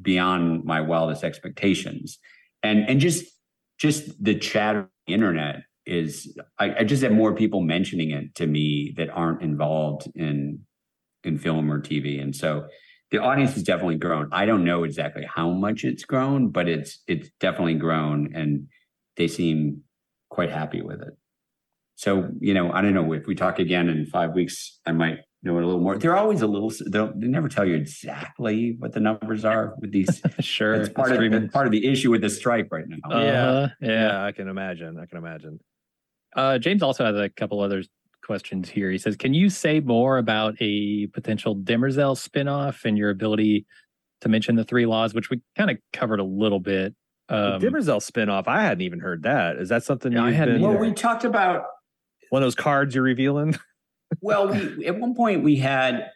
beyond 0.00 0.64
my 0.64 0.80
wildest 0.80 1.24
expectations, 1.24 2.18
and 2.62 2.88
and 2.88 3.00
just 3.00 3.24
just 3.78 4.22
the 4.22 4.34
chat 4.38 4.76
on 4.76 4.88
the 5.06 5.14
internet 5.14 5.62
is. 5.86 6.38
I, 6.58 6.76
I 6.80 6.84
just 6.84 7.02
have 7.02 7.12
more 7.12 7.34
people 7.34 7.60
mentioning 7.60 8.10
it 8.10 8.34
to 8.36 8.46
me 8.46 8.94
that 8.96 9.10
aren't 9.10 9.42
involved 9.42 10.08
in 10.14 10.60
in 11.24 11.36
film 11.38 11.70
or 11.70 11.80
TV, 11.80 12.22
and 12.22 12.34
so 12.34 12.66
the 13.10 13.18
audience 13.18 13.54
has 13.54 13.62
definitely 13.62 13.96
grown. 13.96 14.28
I 14.32 14.44
don't 14.46 14.64
know 14.64 14.84
exactly 14.84 15.26
how 15.26 15.50
much 15.50 15.84
it's 15.84 16.04
grown, 16.04 16.48
but 16.50 16.68
it's 16.68 17.02
it's 17.06 17.30
definitely 17.40 17.74
grown, 17.74 18.34
and 18.34 18.68
they 19.18 19.28
seem 19.28 19.82
quite 20.30 20.50
happy 20.50 20.80
with 20.80 21.02
it. 21.02 21.14
So, 21.96 22.30
you 22.40 22.54
know, 22.54 22.70
I 22.72 22.80
don't 22.80 22.94
know 22.94 23.12
if 23.12 23.26
we 23.26 23.34
talk 23.34 23.58
again 23.58 23.88
in 23.88 24.06
five 24.06 24.32
weeks, 24.32 24.78
I 24.86 24.92
might 24.92 25.18
know 25.42 25.58
it 25.58 25.62
a 25.64 25.66
little 25.66 25.80
more. 25.80 25.98
They're 25.98 26.16
always 26.16 26.42
a 26.42 26.46
little, 26.46 26.72
they'll- 26.86 27.12
never 27.16 27.48
tell 27.48 27.64
you 27.66 27.74
exactly 27.74 28.76
what 28.78 28.92
the 28.92 29.00
numbers 29.00 29.44
are 29.44 29.74
with 29.80 29.90
these. 29.92 30.22
sure, 30.40 30.74
It's 30.74 30.88
part 30.88 31.10
of, 31.10 31.16
streaming. 31.16 31.48
part 31.48 31.66
of 31.66 31.72
the 31.72 31.86
issue 31.86 32.10
with 32.12 32.20
the 32.20 32.30
strike 32.30 32.68
right 32.70 32.84
now. 32.86 32.96
Uh-huh, 33.10 33.20
yeah. 33.24 33.68
yeah, 33.80 34.24
I 34.24 34.32
can 34.32 34.48
imagine. 34.48 34.98
I 34.98 35.06
can 35.06 35.18
imagine. 35.18 35.58
Uh, 36.36 36.58
James 36.58 36.82
also 36.82 37.04
has 37.04 37.16
a 37.16 37.28
couple 37.28 37.60
other 37.60 37.82
questions 38.22 38.68
here. 38.68 38.90
He 38.90 38.98
says, 38.98 39.16
"Can 39.16 39.32
you 39.34 39.48
say 39.48 39.80
more 39.80 40.18
about 40.18 40.54
a 40.60 41.06
potential 41.08 41.56
Demerzel 41.56 42.14
spinoff 42.16 42.84
and 42.84 42.96
your 42.98 43.10
ability 43.10 43.66
to 44.20 44.28
mention 44.28 44.54
the 44.54 44.64
three 44.64 44.86
laws, 44.86 45.14
which 45.14 45.30
we 45.30 45.40
kind 45.56 45.70
of 45.70 45.78
covered 45.92 46.20
a 46.20 46.24
little 46.24 46.60
bit?" 46.60 46.94
Um, 47.28 47.60
the 47.60 47.66
Demerzel 47.66 48.00
spinoff, 48.00 48.44
I 48.46 48.62
hadn't 48.62 48.80
even 48.82 49.00
heard 49.00 49.24
that. 49.24 49.56
Is 49.56 49.68
that 49.68 49.84
something 49.84 50.12
Yeah, 50.12 50.24
I 50.24 50.28
you've 50.28 50.36
hadn't 50.36 50.54
been, 50.56 50.62
well, 50.62 50.78
we 50.78 50.92
talked 50.92 51.24
about, 51.24 51.64
one 52.30 52.42
of 52.42 52.46
those 52.46 52.54
cards 52.54 52.94
you're 52.94 53.04
revealing? 53.04 53.58
well, 54.20 54.48
we, 54.48 54.86
at 54.86 54.98
one 54.98 55.14
point 55.14 55.44
we 55.44 55.56
had, 55.56 56.10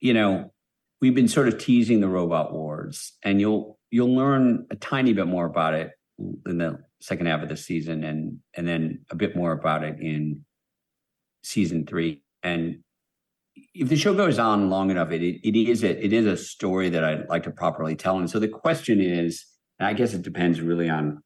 you 0.00 0.14
know, 0.14 0.52
we've 1.00 1.14
been 1.14 1.28
sort 1.28 1.48
of 1.48 1.58
teasing 1.58 2.00
the 2.00 2.08
robot 2.08 2.52
wars 2.52 3.12
and 3.22 3.40
you'll, 3.40 3.78
you'll 3.90 4.14
learn 4.14 4.66
a 4.70 4.76
tiny 4.76 5.12
bit 5.12 5.26
more 5.26 5.46
about 5.46 5.74
it 5.74 5.92
in 6.46 6.58
the 6.58 6.80
second 7.00 7.26
half 7.26 7.42
of 7.42 7.48
the 7.48 7.56
season 7.56 8.02
and, 8.02 8.38
and 8.54 8.66
then 8.66 9.04
a 9.10 9.14
bit 9.14 9.36
more 9.36 9.52
about 9.52 9.84
it 9.84 10.00
in 10.00 10.44
season 11.42 11.86
three. 11.86 12.22
And 12.42 12.80
if 13.74 13.88
the 13.88 13.96
show 13.96 14.14
goes 14.14 14.40
on 14.40 14.70
long 14.70 14.90
enough, 14.90 15.12
it, 15.12 15.22
it 15.22 15.56
is 15.56 15.84
a, 15.84 16.04
it 16.04 16.12
is 16.12 16.26
a 16.26 16.36
story 16.36 16.88
that 16.90 17.04
I'd 17.04 17.28
like 17.28 17.44
to 17.44 17.52
properly 17.52 17.94
tell. 17.94 18.18
And 18.18 18.28
so 18.28 18.40
the 18.40 18.48
question 18.48 19.00
is, 19.00 19.44
and 19.46 19.57
I 19.80 19.92
guess 19.92 20.14
it 20.14 20.22
depends 20.22 20.60
really 20.60 20.88
on 20.88 21.22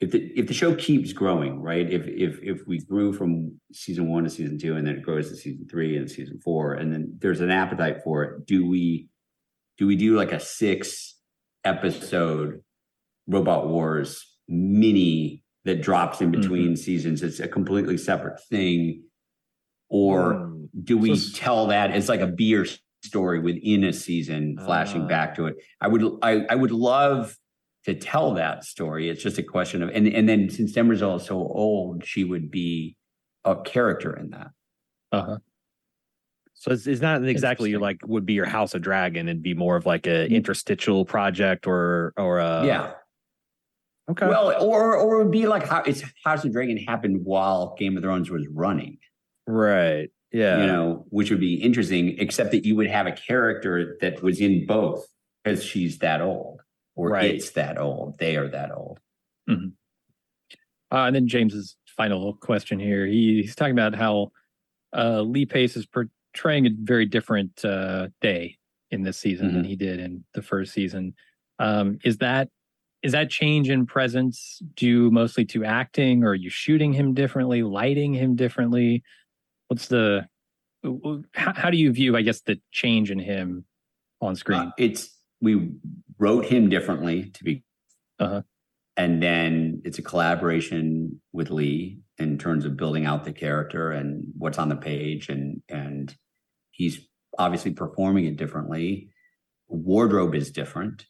if 0.00 0.10
the 0.10 0.20
if 0.38 0.46
the 0.46 0.54
show 0.54 0.74
keeps 0.74 1.12
growing, 1.14 1.60
right? 1.60 1.90
If 1.90 2.06
if 2.06 2.38
if 2.42 2.66
we 2.66 2.78
grew 2.80 3.12
from 3.12 3.58
season 3.72 4.10
one 4.10 4.24
to 4.24 4.30
season 4.30 4.58
two, 4.58 4.76
and 4.76 4.86
then 4.86 4.96
it 4.96 5.02
grows 5.02 5.30
to 5.30 5.36
season 5.36 5.66
three 5.70 5.96
and 5.96 6.10
season 6.10 6.38
four, 6.44 6.74
and 6.74 6.92
then 6.92 7.16
there's 7.20 7.40
an 7.40 7.50
appetite 7.50 8.02
for 8.04 8.22
it, 8.24 8.46
do 8.46 8.66
we 8.68 9.08
do 9.78 9.86
we 9.86 9.96
do 9.96 10.14
like 10.16 10.32
a 10.32 10.40
six 10.40 11.14
episode 11.64 12.62
Robot 13.26 13.68
Wars 13.68 14.36
mini 14.48 15.42
that 15.64 15.80
drops 15.80 16.20
in 16.20 16.30
between 16.30 16.76
seasons? 16.76 17.22
It's 17.22 17.40
a 17.40 17.48
completely 17.48 17.96
separate 17.96 18.40
thing, 18.50 19.02
or 19.88 20.34
Hmm. 20.34 20.64
do 20.84 20.98
we 20.98 21.16
So 21.16 21.34
tell 21.38 21.66
that 21.68 21.90
as 21.90 22.08
like 22.10 22.20
a 22.20 22.26
beer 22.26 22.66
story 23.02 23.38
within 23.38 23.84
a 23.84 23.92
season 23.94 24.58
flashing 24.64 25.02
Ah. 25.02 25.06
back 25.06 25.36
to 25.36 25.46
it 25.46 25.54
i 25.80 25.86
would 25.86 26.02
I, 26.22 26.44
I 26.50 26.54
would 26.56 26.72
love 26.72 27.36
to 27.86 27.94
tell 27.94 28.34
that 28.34 28.64
story 28.64 29.08
it's 29.08 29.22
just 29.22 29.38
a 29.38 29.42
question 29.42 29.82
of 29.82 29.88
and 29.90 30.06
and 30.06 30.28
then 30.28 30.50
since 30.50 30.72
demerzel 30.72 31.16
is 31.16 31.24
so 31.24 31.36
old 31.36 32.04
she 32.04 32.22
would 32.24 32.50
be 32.50 32.94
a 33.44 33.56
character 33.56 34.14
in 34.14 34.30
that 34.30 34.50
uh-huh. 35.12 35.38
So 36.58 36.72
it's, 36.72 36.86
it's 36.86 37.02
not 37.02 37.22
exactly 37.24 37.76
like 37.76 37.98
would 38.04 38.24
be 38.24 38.32
your 38.32 38.46
House 38.46 38.74
of 38.74 38.80
Dragon. 38.80 39.28
It'd 39.28 39.42
be 39.42 39.52
more 39.54 39.76
of 39.76 39.84
like 39.84 40.06
a 40.06 40.26
interstitial 40.26 41.04
project 41.04 41.66
or 41.66 42.14
or 42.16 42.38
a 42.38 42.64
yeah 42.66 42.92
Okay. 44.08 44.26
well 44.28 44.62
or 44.62 44.96
or 44.96 45.20
it 45.20 45.24
would 45.24 45.32
be 45.32 45.46
like 45.46 45.66
how 45.66 45.82
it's 45.82 46.02
house 46.24 46.44
of 46.44 46.52
dragon 46.52 46.76
happened 46.76 47.24
while 47.24 47.74
game 47.76 47.96
of 47.96 48.04
thrones 48.04 48.30
was 48.30 48.46
running 48.46 48.98
right. 49.48 50.10
Yeah. 50.32 50.60
you 50.60 50.66
know 50.66 51.06
which 51.08 51.30
would 51.30 51.40
be 51.40 51.54
interesting 51.54 52.16
except 52.18 52.52
that 52.52 52.64
you 52.64 52.76
would 52.76 52.86
have 52.86 53.08
a 53.08 53.12
character 53.12 53.96
that 54.00 54.22
was 54.22 54.40
in 54.40 54.64
both 54.64 55.04
because 55.42 55.64
she's 55.64 55.98
that 55.98 56.20
old 56.20 56.60
or 56.96 57.10
Right. 57.10 57.34
it's 57.34 57.50
that 57.50 57.78
old 57.78 58.18
they 58.18 58.36
are 58.36 58.48
that 58.48 58.72
old 58.72 58.98
Uh, 59.48 61.06
and 61.06 61.16
then 61.16 61.26
James's 61.28 61.76
final 61.96 62.34
question 62.34 62.78
here. 62.78 63.06
He, 63.06 63.42
he's 63.42 63.56
talking 63.56 63.72
about 63.72 63.94
how 63.94 64.30
uh, 64.96 65.20
Lee 65.22 65.44
Pace 65.46 65.76
is 65.76 65.84
portraying 65.86 66.66
a 66.66 66.70
very 66.80 67.06
different 67.06 67.64
uh, 67.64 68.08
day 68.20 68.56
in 68.92 69.02
this 69.02 69.18
season 69.18 69.52
than 69.52 69.64
Mhm. 69.64 69.68
he 69.68 69.76
did 69.76 69.98
in 69.98 70.24
the 70.34 70.42
first 70.42 70.72
season. 70.72 71.14
Um, 71.58 71.98
is 72.04 72.18
that 72.18 72.48
is 73.02 73.12
that 73.12 73.30
change 73.30 73.68
in 73.68 73.84
presence 73.86 74.60
due 74.74 75.10
mostly 75.10 75.44
to 75.46 75.64
acting 75.64 76.22
or 76.24 76.30
are 76.30 76.34
you 76.34 76.50
shooting 76.50 76.92
him 76.92 77.14
differently 77.14 77.62
lighting 77.62 78.12
him 78.14 78.34
differently 78.36 79.02
what's 79.68 79.86
the 79.88 80.26
how, 81.34 81.52
how 81.54 81.70
do 81.70 81.76
you 81.76 81.92
view 81.92 82.16
i 82.16 82.22
guess 82.22 82.40
the 82.40 82.58
change 82.72 83.10
in 83.10 83.18
him 83.18 83.64
on 84.20 84.34
screen 84.34 84.60
uh, 84.60 84.70
it's 84.78 85.14
we 85.40 85.70
wrote 86.18 86.46
him 86.46 86.68
differently 86.68 87.30
to 87.30 87.44
be 87.44 87.64
uh-huh. 88.18 88.42
and 88.96 89.22
then 89.22 89.82
it's 89.84 89.98
a 89.98 90.02
collaboration 90.02 91.20
with 91.32 91.50
lee 91.50 92.00
in 92.18 92.38
terms 92.38 92.64
of 92.64 92.76
building 92.76 93.04
out 93.04 93.24
the 93.24 93.32
character 93.32 93.90
and 93.90 94.24
what's 94.36 94.58
on 94.58 94.68
the 94.68 94.76
page 94.76 95.28
and 95.28 95.62
and 95.68 96.16
he's 96.70 97.00
obviously 97.38 97.72
performing 97.72 98.24
it 98.24 98.36
differently 98.36 99.10
wardrobe 99.68 100.34
is 100.34 100.50
different 100.50 101.06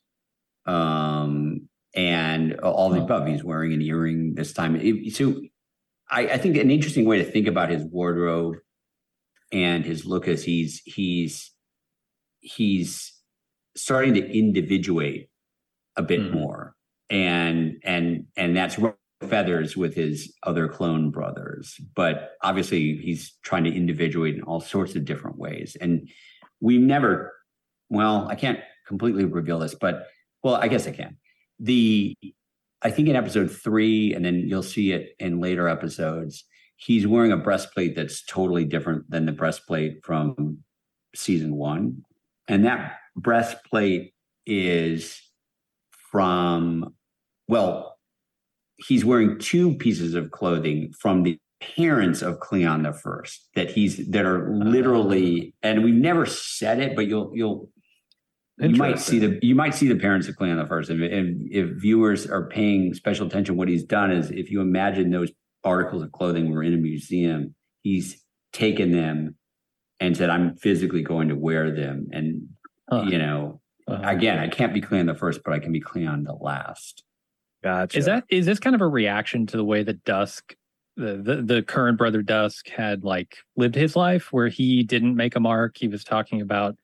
um 0.67 1.69
and 1.97 2.61
all 2.61 2.91
the 2.91 3.01
above. 3.01 3.27
He's 3.27 3.43
wearing 3.43 3.73
an 3.73 3.81
earring 3.81 4.35
this 4.35 4.53
time. 4.53 4.79
So 5.11 5.41
I, 6.11 6.29
I, 6.29 6.39
think 6.39 6.59
an 6.59 6.71
interesting 6.71 7.07
way 7.07 7.19
to 7.19 7.25
think 7.25 7.47
about 7.47 7.71
his 7.71 7.83
wardrobe 7.85 8.57
and 9.51 9.85
his 9.85 10.05
look 10.05 10.29
is 10.29 10.45
he's 10.45 10.83
he's 10.85 11.53
he's 12.41 13.16
starting 13.77 14.15
to 14.15 14.39
individuate 14.39 15.29
a 15.97 16.03
bit 16.03 16.21
mm. 16.21 16.33
more, 16.33 16.75
and 17.11 17.77
and 17.85 18.27
and 18.37 18.57
that's 18.57 18.79
feathers 19.29 19.77
with 19.77 19.95
his 19.95 20.35
other 20.43 20.69
clone 20.69 21.11
brothers. 21.11 21.77
But 21.95 22.33
obviously, 22.43 22.97
he's 22.97 23.37
trying 23.43 23.65
to 23.65 23.75
individuate 23.75 24.35
in 24.35 24.43
all 24.43 24.61
sorts 24.61 24.97
of 24.97 25.05
different 25.05 25.39
ways, 25.39 25.77
and 25.81 26.09
we 26.61 26.79
never. 26.79 27.33
Well, 27.89 28.27
I 28.29 28.35
can't 28.35 28.59
completely 28.89 29.25
reveal 29.25 29.61
this, 29.61 29.77
but 29.77 30.09
well, 30.43 30.57
I 30.57 30.67
guess 30.67 30.89
I 30.89 30.91
can 30.91 31.17
the 31.59 32.17
I 32.83 32.91
think 32.91 33.09
in 33.09 33.17
episode 33.17 33.51
three, 33.51 34.15
and 34.15 34.25
then 34.25 34.47
you'll 34.47 34.63
see 34.63 34.93
it 34.93 35.15
in 35.19 35.41
later 35.41 35.69
episodes, 35.69 36.45
he's 36.77 37.07
wearing 37.07 37.33
a 37.33 37.37
breastplate 37.37 37.97
that's 37.97 38.25
totally 38.25 38.65
different 38.65 39.11
than 39.11 39.27
the 39.27 39.33
breastplate 39.33 40.05
from 40.05 40.59
season 41.15 41.57
one. 41.57 42.03
And 42.49 42.65
that 42.65 42.99
breastplate 43.17 44.13
is 44.47 45.21
from, 46.13 46.95
well, 47.49 47.97
he's 48.77 49.05
wearing 49.05 49.39
two 49.39 49.75
pieces 49.77 50.15
of 50.15 50.31
clothing 50.31 50.93
from 50.99 51.23
the 51.23 51.39
parents 51.61 52.23
of 52.23 52.41
Cleon 52.41 52.83
the 52.83 52.93
First 52.93 53.49
that 53.55 53.71
he's 53.71 54.09
that 54.11 54.27
are 54.27 54.55
literally, 54.55 55.55
and 55.63 55.83
we've 55.83 55.95
never 55.95 56.27
said 56.27 56.81
it, 56.81 56.95
but 56.95 57.07
you'll 57.07 57.31
you'll 57.35 57.71
you 58.59 58.77
might 58.77 58.99
see 58.99 59.19
the 59.19 59.39
you 59.43 59.55
might 59.55 59.75
see 59.75 59.89
the 59.89 59.97
parents 59.97 60.29
of 60.29 60.37
Cleon 60.37 60.59
the 60.59 60.67
first. 60.67 60.91
and, 60.91 61.03
if, 61.03 61.71
if 61.71 61.81
viewers 61.81 62.27
are 62.27 62.49
paying 62.49 62.95
special 62.95 63.27
attention, 63.27 63.57
what 63.57 63.69
he's 63.69 63.85
done 63.85 64.11
is 64.11 64.31
if 64.31 64.51
you 64.51 64.61
imagine 64.61 65.11
those 65.11 65.31
articles 65.65 66.03
of 66.03 66.13
clothing 66.13 66.51
were 66.51 66.63
in 66.63 66.75
a 66.75 66.79
museum, 66.79 67.55
he's 67.83 68.23
taken 68.53 68.93
them 68.93 69.37
and 70.01 70.17
said, 70.17 70.31
"I'm 70.31 70.57
physically 70.57 71.03
going 71.03 71.29
to 71.29 71.37
wear 71.37 71.71
them." 71.71 72.09
And 72.13 72.49
huh. 72.89 73.05
you 73.09 73.19
know, 73.19 73.61
uh-huh. 73.89 74.09
again, 74.09 74.39
I 74.39 74.49
can't 74.49 74.75
be 74.75 74.81
Cleon 74.81 75.07
the 75.07 75.15
first, 75.15 75.41
but 75.45 75.53
I 75.53 75.59
can 75.59 75.73
be 75.73 75.81
Cleon 75.81 76.25
the 76.25 76.35
last. 76.35 77.05
Gotcha. 77.63 77.99
Is 77.99 78.05
that 78.07 78.25
is 78.31 78.47
this 78.47 78.59
kind 78.59 78.75
of 78.75 78.83
a 78.83 78.89
reaction 78.89 79.47
to 79.47 79.57
the 79.57 79.65
way 79.65 79.83
that 79.83 80.05
Dusk, 80.05 80.55
the, 80.97 81.17
the 81.17 81.43
the 81.43 81.63
current 81.63 81.99
brother 81.99 82.23
Dusk, 82.23 82.69
had 82.69 83.05
like 83.05 83.39
lived 83.57 83.75
his 83.75 83.97
life, 83.97 84.33
where 84.33 84.49
he 84.49 84.83
didn't 84.83 85.17
make 85.17 85.37
a 85.37 85.41
mark? 85.41 85.77
He 85.79 85.89
was 85.89 86.05
talking 86.05 86.41
about 86.41 86.77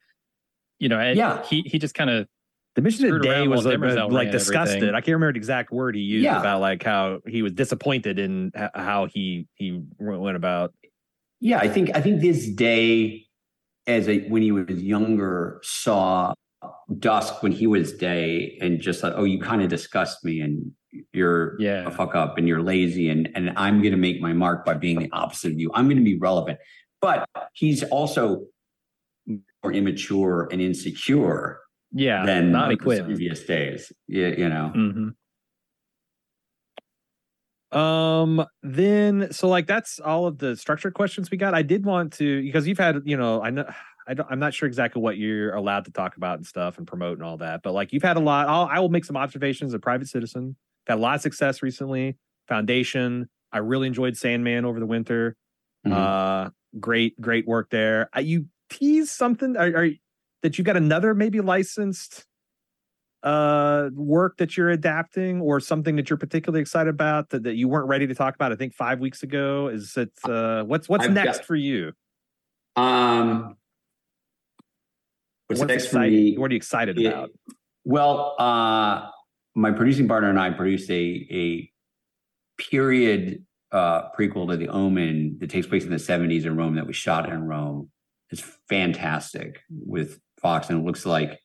you 0.78 0.88
know, 0.88 1.12
yeah, 1.12 1.44
he 1.44 1.62
he 1.62 1.78
just 1.78 1.94
kind 1.94 2.11
of 2.11 2.26
the 2.74 2.82
mission 2.82 3.05
of 3.07 3.12
the 3.12 3.20
day 3.20 3.46
was 3.46 3.66
uh, 3.66 3.70
uh, 3.70 3.78
like, 3.78 4.11
like 4.11 4.30
disgusted. 4.32 4.94
I 4.94 5.00
can't 5.00 5.14
remember 5.14 5.34
the 5.34 5.38
exact 5.38 5.70
word 5.70 5.94
he 5.94 6.00
used 6.00 6.24
yeah. 6.24 6.40
about 6.40 6.61
like 6.61 6.82
how 6.82 7.20
he 7.26 7.42
was 7.42 7.53
disappointed 7.53 8.18
in 8.18 8.50
how 8.74 9.07
he 9.07 9.46
he 9.55 9.80
went 9.98 10.36
about. 10.36 10.72
Yeah, 11.38 11.59
I 11.59 11.68
think 11.68 11.90
I 11.94 12.00
think 12.00 12.20
this 12.20 12.48
day, 12.48 13.26
as 13.87 14.09
a 14.09 14.20
when 14.28 14.43
he 14.43 14.53
was 14.53 14.83
younger, 14.83 15.61
saw 15.62 16.35
Dusk 16.99 17.43
when 17.43 17.53
he 17.53 17.66
was 17.66 17.93
day, 17.93 18.59
and 18.61 18.80
just 18.80 19.03
like, 19.03 19.14
oh, 19.16 19.24
you 19.24 19.41
kind 19.41 19.62
of 19.62 19.68
disgust 19.68 20.24
me, 20.24 20.41
and 20.41 20.72
you're 21.12 21.61
yeah. 21.61 21.87
a 21.87 21.91
fuck 21.91 22.14
up, 22.14 22.39
and 22.39 22.47
you're 22.47 22.62
lazy, 22.62 23.09
and 23.09 23.28
and 23.35 23.53
I'm 23.57 23.80
going 23.80 23.93
to 23.93 23.99
make 23.99 24.20
my 24.20 24.33
mark 24.33 24.64
by 24.64 24.74
being 24.74 24.99
the 24.99 25.11
opposite 25.12 25.53
of 25.53 25.61
you. 25.61 25.70
I'm 25.74 25.87
going 25.87 25.99
to 25.99 26.05
be 26.05 26.18
relevant, 26.18 26.59
but 27.01 27.28
he's 27.53 27.83
also 27.85 28.47
more 29.62 29.72
immature 29.72 30.49
and 30.51 30.61
insecure 30.61 31.61
yeah 31.93 32.24
than 32.24 32.51
not 32.51 32.72
equipped. 32.72 33.05
previous 33.05 33.45
days 33.45 33.93
yeah 34.09 34.28
you 34.28 34.49
know 34.49 34.72
mm-hmm. 34.74 35.09
Um 37.72 38.44
then 38.62 39.32
so 39.32 39.48
like 39.48 39.66
that's 39.66 39.98
all 40.00 40.26
of 40.26 40.38
the 40.38 40.54
structure 40.56 40.90
questions 40.90 41.30
we 41.30 41.38
got 41.38 41.54
i 41.54 41.62
did 41.62 41.86
want 41.86 42.12
to 42.12 42.42
because 42.42 42.66
you've 42.66 42.78
had 42.78 43.00
you 43.04 43.16
know 43.16 43.42
i 43.42 43.50
know 43.50 43.64
I 44.04 44.14
don't, 44.14 44.28
I'm 44.28 44.40
not 44.40 44.52
sure 44.52 44.66
exactly 44.66 45.00
what 45.00 45.16
you're 45.16 45.54
allowed 45.54 45.84
to 45.84 45.92
talk 45.92 46.16
about 46.16 46.38
and 46.38 46.44
stuff 46.44 46.76
and 46.76 46.86
promote 46.86 47.18
and 47.18 47.24
all 47.24 47.36
that, 47.36 47.62
but 47.62 47.72
like 47.72 47.92
you've 47.92 48.02
had 48.02 48.16
a 48.16 48.20
lot. 48.20 48.48
I'll, 48.48 48.68
I 48.70 48.80
will 48.80 48.88
make 48.88 49.04
some 49.04 49.16
observations. 49.16 49.70
as 49.70 49.74
A 49.74 49.78
private 49.78 50.08
citizen, 50.08 50.56
had 50.86 50.98
a 50.98 51.00
lot 51.00 51.14
of 51.14 51.20
success 51.20 51.62
recently. 51.62 52.16
Foundation, 52.48 53.28
I 53.52 53.58
really 53.58 53.86
enjoyed 53.86 54.16
Sandman 54.16 54.64
over 54.64 54.80
the 54.80 54.86
winter. 54.86 55.36
Mm-hmm. 55.86 55.96
Uh, 55.96 56.50
great, 56.80 57.20
great 57.20 57.46
work 57.46 57.70
there. 57.70 58.08
I, 58.12 58.20
you 58.20 58.46
tease 58.70 59.10
something? 59.10 59.56
Are, 59.56 59.84
are 59.84 59.90
that 60.42 60.58
you 60.58 60.64
got 60.64 60.76
another 60.76 61.14
maybe 61.14 61.40
licensed 61.40 62.24
uh 63.22 63.88
work 63.94 64.36
that 64.38 64.56
you're 64.56 64.70
adapting 64.70 65.40
or 65.40 65.60
something 65.60 65.96
that 65.96 66.10
you're 66.10 66.16
particularly 66.16 66.60
excited 66.60 66.90
about 66.90 67.30
that, 67.30 67.44
that 67.44 67.54
you 67.54 67.68
weren't 67.68 67.88
ready 67.88 68.06
to 68.06 68.14
talk 68.14 68.34
about 68.34 68.50
i 68.52 68.56
think 68.56 68.74
five 68.74 68.98
weeks 68.98 69.22
ago? 69.22 69.68
Is 69.68 69.96
it 69.96 70.10
uh 70.24 70.64
what's 70.64 70.88
what's 70.88 71.04
I've 71.04 71.12
next 71.12 71.38
got, 71.38 71.46
for 71.46 71.54
you? 71.54 71.92
Um 72.76 73.56
what's, 75.46 75.60
what's 75.60 75.68
next 75.68 75.84
exciting? 75.84 76.10
for 76.10 76.14
me? 76.14 76.38
what 76.38 76.50
are 76.50 76.54
you 76.54 76.56
excited 76.56 76.98
it, 76.98 77.06
about? 77.06 77.30
well 77.84 78.34
uh 78.38 79.08
my 79.54 79.70
producing 79.70 80.08
partner 80.08 80.30
and 80.30 80.40
i 80.40 80.50
produced 80.50 80.90
a 80.90 81.26
a 81.30 81.70
period 82.60 83.44
uh 83.70 84.10
prequel 84.18 84.48
to 84.50 84.56
the 84.56 84.68
omen 84.68 85.36
that 85.40 85.50
takes 85.50 85.66
place 85.66 85.84
in 85.84 85.90
the 85.90 85.96
70s 85.96 86.44
in 86.44 86.56
rome 86.56 86.76
that 86.76 86.86
was 86.86 86.96
shot 86.96 87.28
in 87.28 87.44
rome. 87.44 87.90
It's 88.30 88.42
fantastic 88.68 89.60
with 89.70 90.18
Fox, 90.40 90.70
and 90.70 90.80
it 90.80 90.84
looks 90.86 91.04
like 91.04 91.38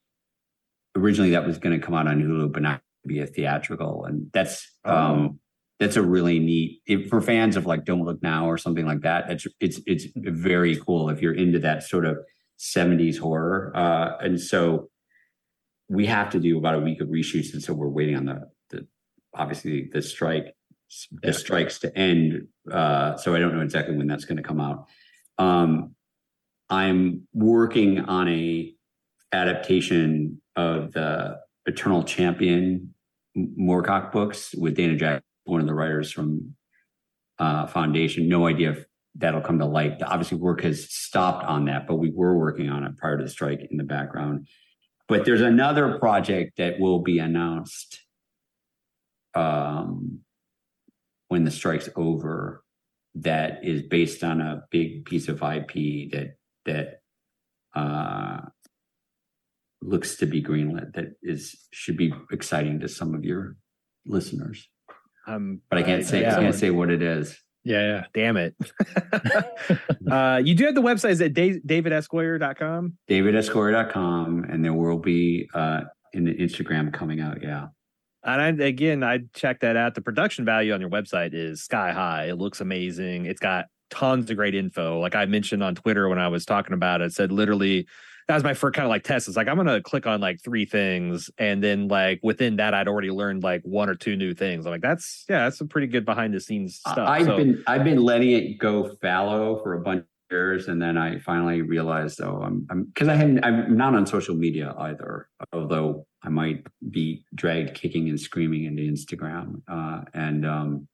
originally 0.97 1.31
that 1.31 1.45
was 1.45 1.57
going 1.57 1.79
to 1.79 1.85
come 1.85 1.95
out 1.95 2.07
on 2.07 2.21
Hulu, 2.21 2.51
but 2.51 2.61
not 2.61 2.81
be 3.05 3.19
a 3.19 3.27
theatrical, 3.27 4.05
and 4.05 4.29
that's 4.33 4.69
oh. 4.85 4.95
um, 4.95 5.39
that's 5.79 5.95
a 5.95 6.01
really 6.01 6.39
neat 6.39 6.81
if, 6.85 7.09
for 7.09 7.21
fans 7.21 7.55
of 7.55 7.65
like 7.65 7.85
Don't 7.85 8.03
Look 8.03 8.21
Now 8.21 8.49
or 8.49 8.57
something 8.57 8.85
like 8.85 9.01
that. 9.01 9.29
It's 9.29 9.47
it's 9.59 9.79
it's 9.85 10.05
very 10.15 10.75
cool 10.75 11.09
if 11.09 11.21
you're 11.21 11.33
into 11.33 11.59
that 11.59 11.83
sort 11.83 12.05
of 12.05 12.17
'70s 12.59 13.17
horror, 13.17 13.71
uh, 13.75 14.17
and 14.19 14.39
so 14.39 14.89
we 15.89 16.05
have 16.07 16.29
to 16.31 16.39
do 16.39 16.57
about 16.57 16.75
a 16.75 16.79
week 16.79 17.01
of 17.01 17.07
reshoots, 17.07 17.53
and 17.53 17.63
so 17.63 17.73
we're 17.73 17.87
waiting 17.87 18.15
on 18.15 18.25
the 18.25 18.41
the 18.69 18.87
obviously 19.33 19.89
the 19.91 20.01
strike 20.01 20.53
the 21.21 21.33
strikes 21.33 21.79
to 21.79 21.97
end. 21.97 22.47
Uh, 22.71 23.17
so 23.17 23.35
I 23.35 23.39
don't 23.39 23.53
know 23.53 23.61
exactly 23.61 23.95
when 23.95 24.07
that's 24.07 24.25
going 24.25 24.37
to 24.37 24.43
come 24.43 24.61
out. 24.61 24.85
Um, 25.37 25.95
I'm 26.69 27.27
working 27.33 27.99
on 27.99 28.27
a 28.27 28.73
adaptation 29.31 30.41
of 30.57 30.91
the 30.91 31.39
Eternal 31.65 32.03
Champion 32.03 32.93
Moorcock 33.37 34.11
books 34.11 34.53
with 34.55 34.75
Dana 34.75 34.95
Jack, 34.95 35.23
one 35.45 35.61
of 35.61 35.67
the 35.67 35.73
writers 35.73 36.11
from 36.11 36.55
uh, 37.39 37.67
Foundation. 37.67 38.27
No 38.27 38.47
idea 38.47 38.71
if 38.71 38.85
that'll 39.15 39.41
come 39.41 39.59
to 39.59 39.65
light. 39.65 40.01
Obviously, 40.01 40.37
work 40.37 40.61
has 40.61 40.91
stopped 40.91 41.45
on 41.45 41.65
that, 41.65 41.87
but 41.87 41.95
we 41.95 42.11
were 42.11 42.37
working 42.37 42.69
on 42.69 42.83
it 42.83 42.97
prior 42.97 43.17
to 43.17 43.23
the 43.23 43.29
strike 43.29 43.67
in 43.69 43.77
the 43.77 43.83
background. 43.83 44.47
But 45.07 45.23
there's 45.23 45.41
another 45.41 45.99
project 45.99 46.57
that 46.57 46.79
will 46.79 46.99
be 46.99 47.19
announced 47.19 48.01
um, 49.33 50.19
when 51.27 51.45
the 51.45 51.51
strike's 51.51 51.89
over 51.95 52.63
that 53.15 53.63
is 53.63 53.83
based 53.83 54.23
on 54.23 54.41
a 54.41 54.63
big 54.71 55.05
piece 55.05 55.27
of 55.27 55.41
IP 55.41 56.11
that 56.11 56.37
that 56.65 57.01
uh, 57.75 58.41
looks 59.81 60.15
to 60.17 60.25
be 60.25 60.41
greenlit 60.41 60.93
that 60.93 61.13
is 61.21 61.67
should 61.71 61.97
be 61.97 62.13
exciting 62.31 62.79
to 62.79 62.87
some 62.87 63.13
of 63.13 63.23
your 63.23 63.55
listeners. 64.05 64.67
Um, 65.27 65.61
but 65.69 65.79
I 65.79 65.83
can't 65.83 66.05
say 66.05 66.21
yeah. 66.21 66.37
I 66.37 66.39
can't 66.39 66.55
say 66.55 66.69
what 66.69 66.89
it 66.89 67.01
is. 67.01 67.37
Yeah, 67.63 67.81
yeah. 67.81 68.03
Damn 68.13 68.37
it. 68.37 68.55
uh, 70.11 70.41
you 70.43 70.55
do 70.55 70.65
have 70.65 70.75
the 70.75 70.81
website 70.81 71.09
is 71.09 71.21
at 71.21 71.33
davidsgoyer.com. 71.33 72.97
Davidsgoyer.com. 73.09 74.45
And 74.49 74.63
there 74.63 74.73
will 74.73 74.99
be 74.99 75.49
uh 75.53 75.81
in 76.13 76.23
the 76.23 76.33
Instagram 76.33 76.93
coming 76.93 77.19
out. 77.19 77.43
Yeah. 77.43 77.67
And 78.23 78.61
I, 78.61 78.65
again, 78.65 79.03
I 79.03 79.19
checked 79.33 79.61
that 79.61 79.75
out. 79.75 79.95
The 79.95 80.01
production 80.01 80.45
value 80.45 80.73
on 80.73 80.81
your 80.81 80.89
website 80.89 81.33
is 81.33 81.63
sky 81.63 81.91
high. 81.91 82.25
It 82.25 82.37
looks 82.37 82.61
amazing. 82.61 83.25
It's 83.25 83.39
got 83.39 83.65
tons 83.89 84.29
of 84.29 84.37
great 84.37 84.55
info. 84.55 84.99
Like 84.99 85.15
I 85.15 85.25
mentioned 85.25 85.63
on 85.63 85.75
Twitter 85.75 86.09
when 86.09 86.19
I 86.19 86.27
was 86.27 86.45
talking 86.45 86.73
about 86.73 87.01
it, 87.01 87.05
it 87.05 87.13
said 87.13 87.31
literally 87.31 87.87
that 88.27 88.33
was 88.33 88.43
my 88.43 88.53
first 88.53 88.75
kind 88.75 88.85
of 88.85 88.89
like 88.89 89.03
test. 89.03 89.27
It's 89.27 89.37
like 89.37 89.47
I'm 89.47 89.55
gonna 89.55 89.81
click 89.81 90.05
on 90.05 90.19
like 90.19 90.41
three 90.41 90.65
things, 90.65 91.29
and 91.37 91.63
then 91.63 91.87
like 91.87 92.19
within 92.23 92.57
that, 92.57 92.73
I'd 92.73 92.87
already 92.87 93.09
learned 93.09 93.41
like 93.41 93.61
one 93.63 93.89
or 93.89 93.95
two 93.95 94.17
new 94.17 94.33
things. 94.33 94.65
I'm 94.65 94.71
like, 94.71 94.81
that's 94.81 95.25
yeah, 95.29 95.45
that's 95.45 95.57
some 95.57 95.69
pretty 95.69 95.87
good 95.87 96.05
behind 96.05 96.33
the 96.33 96.41
scenes 96.41 96.75
stuff. 96.75 96.97
I've 96.97 97.25
so, 97.25 97.37
been 97.37 97.63
I've 97.67 97.85
been 97.85 98.03
letting 98.03 98.31
it 98.31 98.57
go 98.57 98.89
fallow 99.01 99.61
for 99.63 99.75
a 99.75 99.79
bunch 99.79 100.01
of 100.01 100.05
years, 100.29 100.67
and 100.67 100.81
then 100.81 100.97
I 100.97 101.19
finally 101.19 101.61
realized, 101.61 102.19
oh, 102.21 102.41
I'm 102.43 102.67
I'm 102.69 102.83
because 102.85 103.07
I 103.07 103.15
hadn't 103.15 103.45
I'm 103.45 103.77
not 103.77 103.95
on 103.95 104.05
social 104.05 104.35
media 104.35 104.75
either, 104.77 105.29
although 105.53 106.05
I 106.21 106.29
might 106.29 106.67
be 106.91 107.23
dragged 107.33 107.75
kicking 107.75 108.09
and 108.09 108.19
screaming 108.19 108.65
into 108.65 108.83
Instagram, 108.83 109.61
uh, 109.69 110.01
and 110.13 110.45
um, 110.45 110.87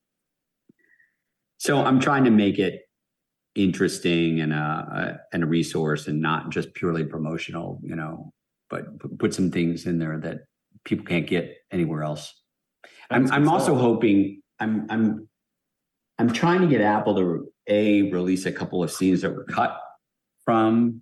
so 1.58 1.84
I'm 1.84 2.00
trying 2.00 2.26
to 2.26 2.32
make 2.32 2.60
it 2.60 2.84
interesting 3.56 4.42
and 4.42 4.54
a, 4.54 5.20
and 5.32 5.44
a 5.44 5.46
resource 5.46 6.08
and 6.08 6.22
not 6.22 6.50
just 6.50 6.74
purely 6.74 7.04
promotional, 7.04 7.80
you 7.84 7.96
know, 7.96 8.32
but 8.70 8.86
put 9.20 9.34
some 9.34 9.52
things 9.52 9.86
in 9.86 10.00
there 10.00 10.20
that 10.20 10.42
people 10.86 11.06
can't 11.06 11.28
get 11.28 11.58
anywhere 11.72 12.04
else. 12.04 12.42
I'm, 13.10 13.32
I'm 13.32 13.50
also 13.50 13.76
hoping 13.76 14.42
I'm 14.60 14.88
I'm 14.90 15.28
I'm 16.18 16.32
trying 16.32 16.62
to 16.62 16.68
get 16.68 16.82
Apple 16.82 17.16
to 17.16 17.52
a 17.68 18.12
release 18.12 18.46
a 18.46 18.52
couple 18.52 18.84
of 18.84 18.92
scenes 18.92 19.22
that 19.22 19.32
were 19.32 19.46
cut 19.46 19.80
from 20.46 21.02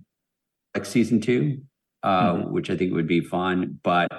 like 0.75 0.85
season 0.85 1.21
two, 1.21 1.61
uh, 2.03 2.33
mm-hmm. 2.33 2.53
which 2.53 2.69
I 2.69 2.77
think 2.77 2.93
would 2.93 3.07
be 3.07 3.21
fun. 3.21 3.79
But 3.83 4.09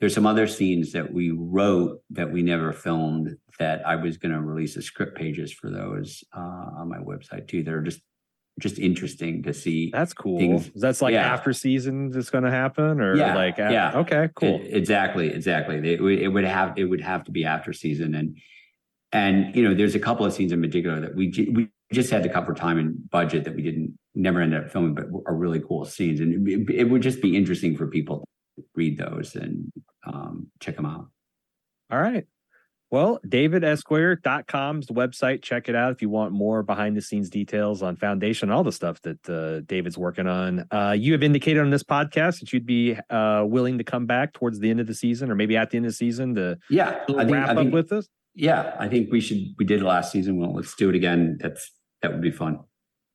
there's 0.00 0.14
some 0.14 0.26
other 0.26 0.46
scenes 0.46 0.92
that 0.92 1.12
we 1.12 1.30
wrote 1.30 2.00
that 2.10 2.32
we 2.32 2.42
never 2.42 2.72
filmed 2.72 3.36
that 3.58 3.86
I 3.86 3.96
was 3.96 4.16
going 4.16 4.32
to 4.32 4.40
release 4.40 4.74
the 4.74 4.82
script 4.82 5.16
pages 5.16 5.52
for 5.52 5.70
those 5.70 6.24
uh, 6.34 6.40
on 6.78 6.88
my 6.88 6.98
website 6.98 7.48
too. 7.48 7.62
That 7.62 7.74
are 7.74 7.82
just 7.82 8.00
just 8.58 8.78
interesting 8.78 9.42
to 9.42 9.52
see. 9.54 9.90
That's 9.90 10.14
cool. 10.14 10.38
Things. 10.38 10.70
That's 10.74 11.02
like 11.02 11.12
yeah. 11.12 11.32
after 11.32 11.52
seasons 11.52 12.16
it's 12.16 12.30
going 12.30 12.44
to 12.44 12.50
happen, 12.50 13.00
or 13.00 13.14
yeah, 13.14 13.34
like 13.34 13.58
yeah. 13.58 13.92
Okay, 13.96 14.30
cool. 14.34 14.60
It, 14.62 14.74
exactly, 14.74 15.28
exactly. 15.32 15.76
It, 15.76 16.00
it 16.00 16.28
would 16.28 16.44
have 16.44 16.78
it 16.78 16.84
would 16.84 17.02
have 17.02 17.24
to 17.24 17.30
be 17.30 17.44
after 17.44 17.72
season, 17.74 18.14
and 18.14 18.38
and 19.12 19.54
you 19.54 19.62
know, 19.62 19.74
there's 19.74 19.94
a 19.94 20.00
couple 20.00 20.24
of 20.24 20.32
scenes 20.32 20.52
in 20.52 20.62
particular 20.62 20.98
that 21.00 21.14
we 21.14 21.28
we 21.52 21.68
just 21.92 22.10
had 22.10 22.22
to 22.22 22.30
cut 22.30 22.46
for 22.46 22.54
time 22.54 22.78
and 22.78 23.10
budget 23.10 23.44
that 23.44 23.54
we 23.54 23.62
didn't 23.62 23.98
never 24.14 24.40
ended 24.40 24.64
up 24.64 24.70
filming, 24.70 24.94
but 24.94 25.04
are 25.26 25.34
really 25.34 25.60
cool 25.60 25.84
scenes, 25.84 26.20
and 26.20 26.48
it, 26.48 26.70
it 26.70 26.84
would 26.84 27.02
just 27.02 27.20
be 27.20 27.36
interesting 27.36 27.76
for 27.76 27.86
people 27.86 28.24
read 28.74 28.98
those 28.98 29.34
and 29.36 29.72
um, 30.04 30.48
check 30.60 30.76
them 30.76 30.86
out. 30.86 31.08
All 31.90 32.00
right. 32.00 32.26
Well, 32.90 33.20
davidsgoyer.com 33.24 34.80
is 34.80 34.86
the 34.86 34.94
website. 34.94 35.42
Check 35.42 35.68
it 35.68 35.76
out 35.76 35.92
if 35.92 36.02
you 36.02 36.08
want 36.08 36.32
more 36.32 36.64
behind 36.64 36.96
the 36.96 37.02
scenes 37.02 37.30
details 37.30 37.82
on 37.82 37.94
Foundation, 37.94 38.50
all 38.50 38.64
the 38.64 38.72
stuff 38.72 39.00
that 39.02 39.28
uh, 39.28 39.60
David's 39.60 39.96
working 39.96 40.26
on. 40.26 40.66
Uh, 40.72 40.96
you 40.98 41.12
have 41.12 41.22
indicated 41.22 41.60
on 41.60 41.70
this 41.70 41.84
podcast 41.84 42.40
that 42.40 42.52
you'd 42.52 42.66
be 42.66 42.96
uh, 43.08 43.44
willing 43.46 43.78
to 43.78 43.84
come 43.84 44.06
back 44.06 44.32
towards 44.32 44.58
the 44.58 44.70
end 44.70 44.80
of 44.80 44.88
the 44.88 44.94
season 44.94 45.30
or 45.30 45.36
maybe 45.36 45.56
at 45.56 45.70
the 45.70 45.76
end 45.76 45.86
of 45.86 45.92
the 45.92 45.96
season 45.96 46.34
to 46.34 46.58
yeah, 46.68 47.02
I 47.08 47.24
think, 47.24 47.30
wrap 47.30 47.50
I 47.50 47.54
think, 47.54 47.68
up 47.68 47.74
with 47.74 47.92
us. 47.92 48.08
Yeah, 48.34 48.74
I 48.80 48.88
think 48.88 49.12
we 49.12 49.20
should. 49.20 49.38
We 49.56 49.64
did 49.64 49.82
last 49.82 50.10
season. 50.10 50.40
Well, 50.40 50.54
let's 50.54 50.74
do 50.74 50.88
it 50.88 50.96
again. 50.96 51.38
That's 51.40 51.72
that 52.02 52.10
would 52.10 52.22
be 52.22 52.32
fun. 52.32 52.58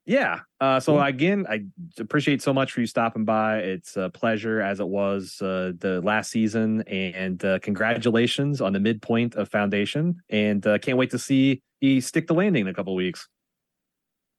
Yeah. 0.06 0.40
Uh, 0.58 0.80
so 0.80 0.98
again, 1.00 1.46
I 1.48 1.64
appreciate 1.98 2.40
so 2.40 2.52
much 2.54 2.72
for 2.72 2.80
you 2.80 2.86
stopping 2.86 3.24
by. 3.24 3.58
It's 3.58 3.96
a 3.96 4.08
pleasure 4.08 4.62
as 4.62 4.80
it 4.80 4.88
was 4.88 5.40
uh, 5.42 5.72
the 5.78 6.00
last 6.02 6.30
season, 6.30 6.82
and 6.82 7.44
uh, 7.44 7.58
congratulations 7.58 8.62
on 8.62 8.72
the 8.72 8.80
midpoint 8.80 9.34
of 9.34 9.50
Foundation. 9.50 10.22
And 10.30 10.66
uh, 10.66 10.78
can't 10.78 10.96
wait 10.96 11.10
to 11.10 11.18
see 11.18 11.62
you 11.80 12.00
stick 12.00 12.26
the 12.26 12.34
landing 12.34 12.62
in 12.62 12.68
a 12.68 12.74
couple 12.74 12.94
weeks. 12.94 13.28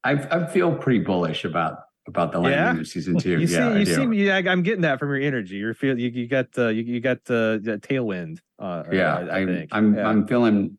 I, 0.04 0.14
I 0.14 0.48
feel 0.48 0.76
pretty 0.76 1.00
bullish 1.00 1.46
about 1.46 1.80
about 2.08 2.32
the 2.32 2.40
landing 2.40 2.76
yeah? 2.76 2.82
of 2.82 2.88
season 2.88 3.18
two. 3.18 3.32
you 3.32 3.48
yeah, 3.48 3.74
see, 3.74 3.80
you 3.80 3.86
seem. 3.86 4.14
Yeah, 4.14 4.38
I'm 4.38 4.64
getting 4.64 4.82
that 4.82 4.98
from 4.98 5.10
your 5.10 5.20
energy. 5.20 5.58
You're 5.58 5.74
feel 5.74 6.00
you, 6.00 6.10
you 6.10 6.28
got 6.28 6.48
uh, 6.58 6.70
you, 6.70 6.84
you 6.84 7.00
got 7.00 7.18
uh, 7.30 7.60
tailwind. 7.60 8.40
Uh, 8.58 8.84
yeah, 8.92 9.28
I, 9.32 9.46
think. 9.46 9.70
I'm 9.72 9.96
yeah. 9.96 10.08
I'm 10.08 10.26
feeling 10.26 10.78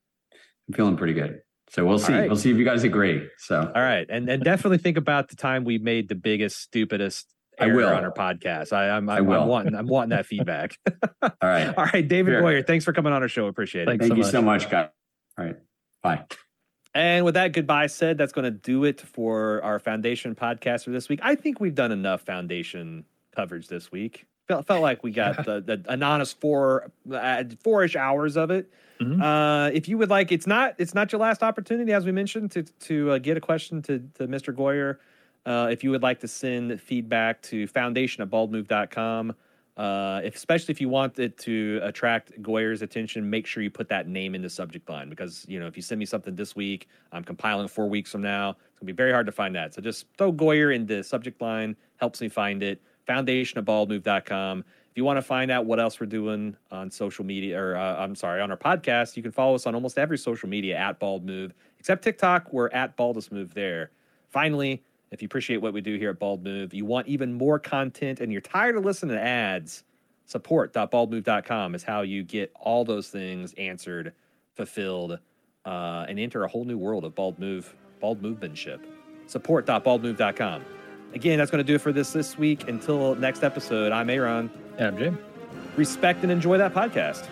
I'm 0.68 0.74
feeling 0.74 0.96
pretty 0.96 1.14
good. 1.14 1.42
So 1.70 1.84
we'll 1.84 1.98
see. 1.98 2.12
Right. 2.12 2.28
We'll 2.28 2.38
see 2.38 2.50
if 2.50 2.56
you 2.56 2.64
guys 2.64 2.84
agree. 2.84 3.28
So 3.38 3.60
all 3.74 3.82
right, 3.82 4.06
and 4.08 4.28
and 4.28 4.42
definitely 4.42 4.78
think 4.78 4.96
about 4.96 5.28
the 5.28 5.36
time 5.36 5.64
we 5.64 5.78
made 5.78 6.08
the 6.08 6.14
biggest, 6.14 6.60
stupidest 6.60 7.26
error 7.58 7.72
I 7.72 7.74
will. 7.74 7.96
on 7.96 8.04
our 8.04 8.12
podcast. 8.12 8.72
I, 8.72 8.90
I'm, 8.90 9.08
I'm, 9.08 9.18
I 9.18 9.20
will. 9.20 9.42
I'm 9.42 9.48
wanting 9.48 9.74
I'm 9.74 9.86
wanting 9.86 10.10
that 10.10 10.26
feedback. 10.26 10.78
all 11.22 11.30
right, 11.42 11.68
all 11.76 11.84
right, 11.92 12.06
David 12.06 12.32
sure. 12.32 12.42
Goyer, 12.42 12.66
thanks 12.66 12.84
for 12.84 12.92
coming 12.92 13.12
on 13.12 13.22
our 13.22 13.28
show. 13.28 13.46
Appreciate 13.46 13.82
it. 13.82 13.86
Thanks 13.86 14.02
Thank 14.02 14.12
so 14.12 14.16
you 14.16 14.22
much. 14.22 14.32
so 14.32 14.42
much, 14.42 14.70
guys. 14.70 14.88
All 15.38 15.44
right, 15.44 15.56
bye. 16.02 16.24
And 16.94 17.24
with 17.24 17.34
that 17.34 17.52
goodbye 17.52 17.86
said, 17.86 18.18
that's 18.18 18.32
going 18.32 18.46
to 18.46 18.50
do 18.50 18.84
it 18.84 19.00
for 19.00 19.62
our 19.62 19.78
foundation 19.78 20.34
podcast 20.34 20.84
for 20.84 20.90
this 20.90 21.08
week. 21.08 21.20
I 21.22 21.34
think 21.34 21.60
we've 21.60 21.74
done 21.74 21.92
enough 21.92 22.22
foundation 22.22 23.04
coverage 23.36 23.68
this 23.68 23.92
week. 23.92 24.26
Felt 24.48 24.66
felt 24.66 24.82
like 24.82 25.04
we 25.04 25.10
got 25.10 25.36
the, 25.44 25.60
the 25.60 25.84
an 25.88 26.02
honest 26.02 26.40
four 26.40 26.90
uh, 27.12 27.44
four 27.62 27.84
ish 27.84 27.96
hours 27.96 28.36
of 28.36 28.50
it. 28.50 28.72
Mm-hmm. 29.00 29.22
Uh, 29.22 29.68
if 29.68 29.88
you 29.88 29.96
would 29.98 30.10
like, 30.10 30.32
it's 30.32 30.46
not 30.46 30.74
it's 30.78 30.94
not 30.94 31.12
your 31.12 31.20
last 31.20 31.42
opportunity, 31.42 31.92
as 31.92 32.04
we 32.04 32.12
mentioned, 32.12 32.50
to 32.52 32.62
to 32.62 33.12
uh, 33.12 33.18
get 33.18 33.36
a 33.36 33.40
question 33.40 33.82
to 33.82 33.98
to 34.14 34.26
Mr. 34.26 34.54
Goyer. 34.54 34.96
Uh, 35.46 35.68
if 35.70 35.84
you 35.84 35.90
would 35.90 36.02
like 36.02 36.20
to 36.20 36.28
send 36.28 36.80
feedback 36.80 37.40
to 37.42 37.66
foundation 37.68 38.22
at 38.22 38.28
baldmove.com, 38.28 39.34
uh, 39.78 40.20
if, 40.24 40.34
especially 40.34 40.72
if 40.72 40.80
you 40.80 40.88
want 40.88 41.18
it 41.18 41.38
to 41.38 41.80
attract 41.84 42.42
Goyer's 42.42 42.82
attention, 42.82 43.30
make 43.30 43.46
sure 43.46 43.62
you 43.62 43.70
put 43.70 43.88
that 43.88 44.08
name 44.08 44.34
in 44.34 44.42
the 44.42 44.50
subject 44.50 44.90
line 44.90 45.08
because 45.08 45.46
you 45.48 45.60
know 45.60 45.66
if 45.66 45.76
you 45.76 45.82
send 45.82 45.98
me 45.98 46.04
something 46.04 46.34
this 46.34 46.56
week, 46.56 46.88
I'm 47.12 47.22
compiling 47.22 47.68
four 47.68 47.88
weeks 47.88 48.10
from 48.10 48.22
now. 48.22 48.50
It's 48.50 48.78
gonna 48.80 48.86
be 48.86 48.92
very 48.92 49.12
hard 49.12 49.26
to 49.26 49.32
find 49.32 49.54
that. 49.54 49.74
So 49.74 49.80
just 49.80 50.06
throw 50.16 50.32
Goyer 50.32 50.74
in 50.74 50.86
the 50.86 51.04
subject 51.04 51.40
line, 51.40 51.76
helps 51.96 52.20
me 52.20 52.28
find 52.28 52.62
it. 52.62 52.82
Foundation 53.08 53.58
at 53.58 53.64
baldmove.com 53.64 54.60
If 54.60 54.96
you 54.96 55.02
want 55.02 55.16
to 55.16 55.22
find 55.22 55.50
out 55.50 55.64
what 55.64 55.80
else 55.80 55.98
we're 55.98 56.06
doing 56.06 56.54
on 56.70 56.90
social 56.90 57.24
media, 57.24 57.60
or 57.60 57.76
uh, 57.76 57.96
I'm 57.96 58.14
sorry, 58.14 58.40
on 58.40 58.50
our 58.50 58.56
podcast, 58.56 59.16
you 59.16 59.22
can 59.22 59.32
follow 59.32 59.54
us 59.54 59.66
on 59.66 59.74
almost 59.74 59.98
every 59.98 60.18
social 60.18 60.48
media 60.48 60.76
at 60.76 61.00
Bald 61.00 61.24
Move, 61.24 61.54
except 61.80 62.04
TikTok. 62.04 62.52
We're 62.52 62.68
at 62.68 62.96
Baldest 62.96 63.32
Move 63.32 63.54
there. 63.54 63.90
Finally, 64.28 64.84
if 65.10 65.22
you 65.22 65.26
appreciate 65.26 65.56
what 65.56 65.72
we 65.72 65.80
do 65.80 65.96
here 65.96 66.10
at 66.10 66.18
Bald 66.18 66.44
Move, 66.44 66.74
you 66.74 66.84
want 66.84 67.08
even 67.08 67.32
more 67.32 67.58
content, 67.58 68.20
and 68.20 68.30
you're 68.30 68.42
tired 68.42 68.76
of 68.76 68.84
listening 68.84 69.16
to 69.16 69.22
ads, 69.22 69.84
support.baldmove.com 70.26 71.74
is 71.74 71.82
how 71.82 72.02
you 72.02 72.22
get 72.22 72.52
all 72.60 72.84
those 72.84 73.08
things 73.08 73.54
answered, 73.54 74.12
fulfilled, 74.54 75.18
uh, 75.64 76.04
and 76.08 76.20
enter 76.20 76.44
a 76.44 76.48
whole 76.48 76.66
new 76.66 76.76
world 76.76 77.04
of 77.04 77.14
Bald 77.14 77.38
Move, 77.38 77.74
Bald 78.00 78.22
Movementship. 78.22 78.80
Support.baldmove.com. 79.26 80.77
Again, 81.14 81.38
that's 81.38 81.50
going 81.50 81.64
to 81.64 81.66
do 81.66 81.76
it 81.76 81.80
for 81.80 81.92
this 81.92 82.12
this 82.12 82.36
week. 82.38 82.68
Until 82.68 83.14
next 83.14 83.42
episode, 83.42 83.92
I'm 83.92 84.10
A.Ron. 84.10 84.50
And 84.76 84.86
I'm 84.88 84.98
Jim. 84.98 85.18
Respect 85.76 86.22
and 86.22 86.30
enjoy 86.30 86.58
that 86.58 86.74
podcast. 86.74 87.26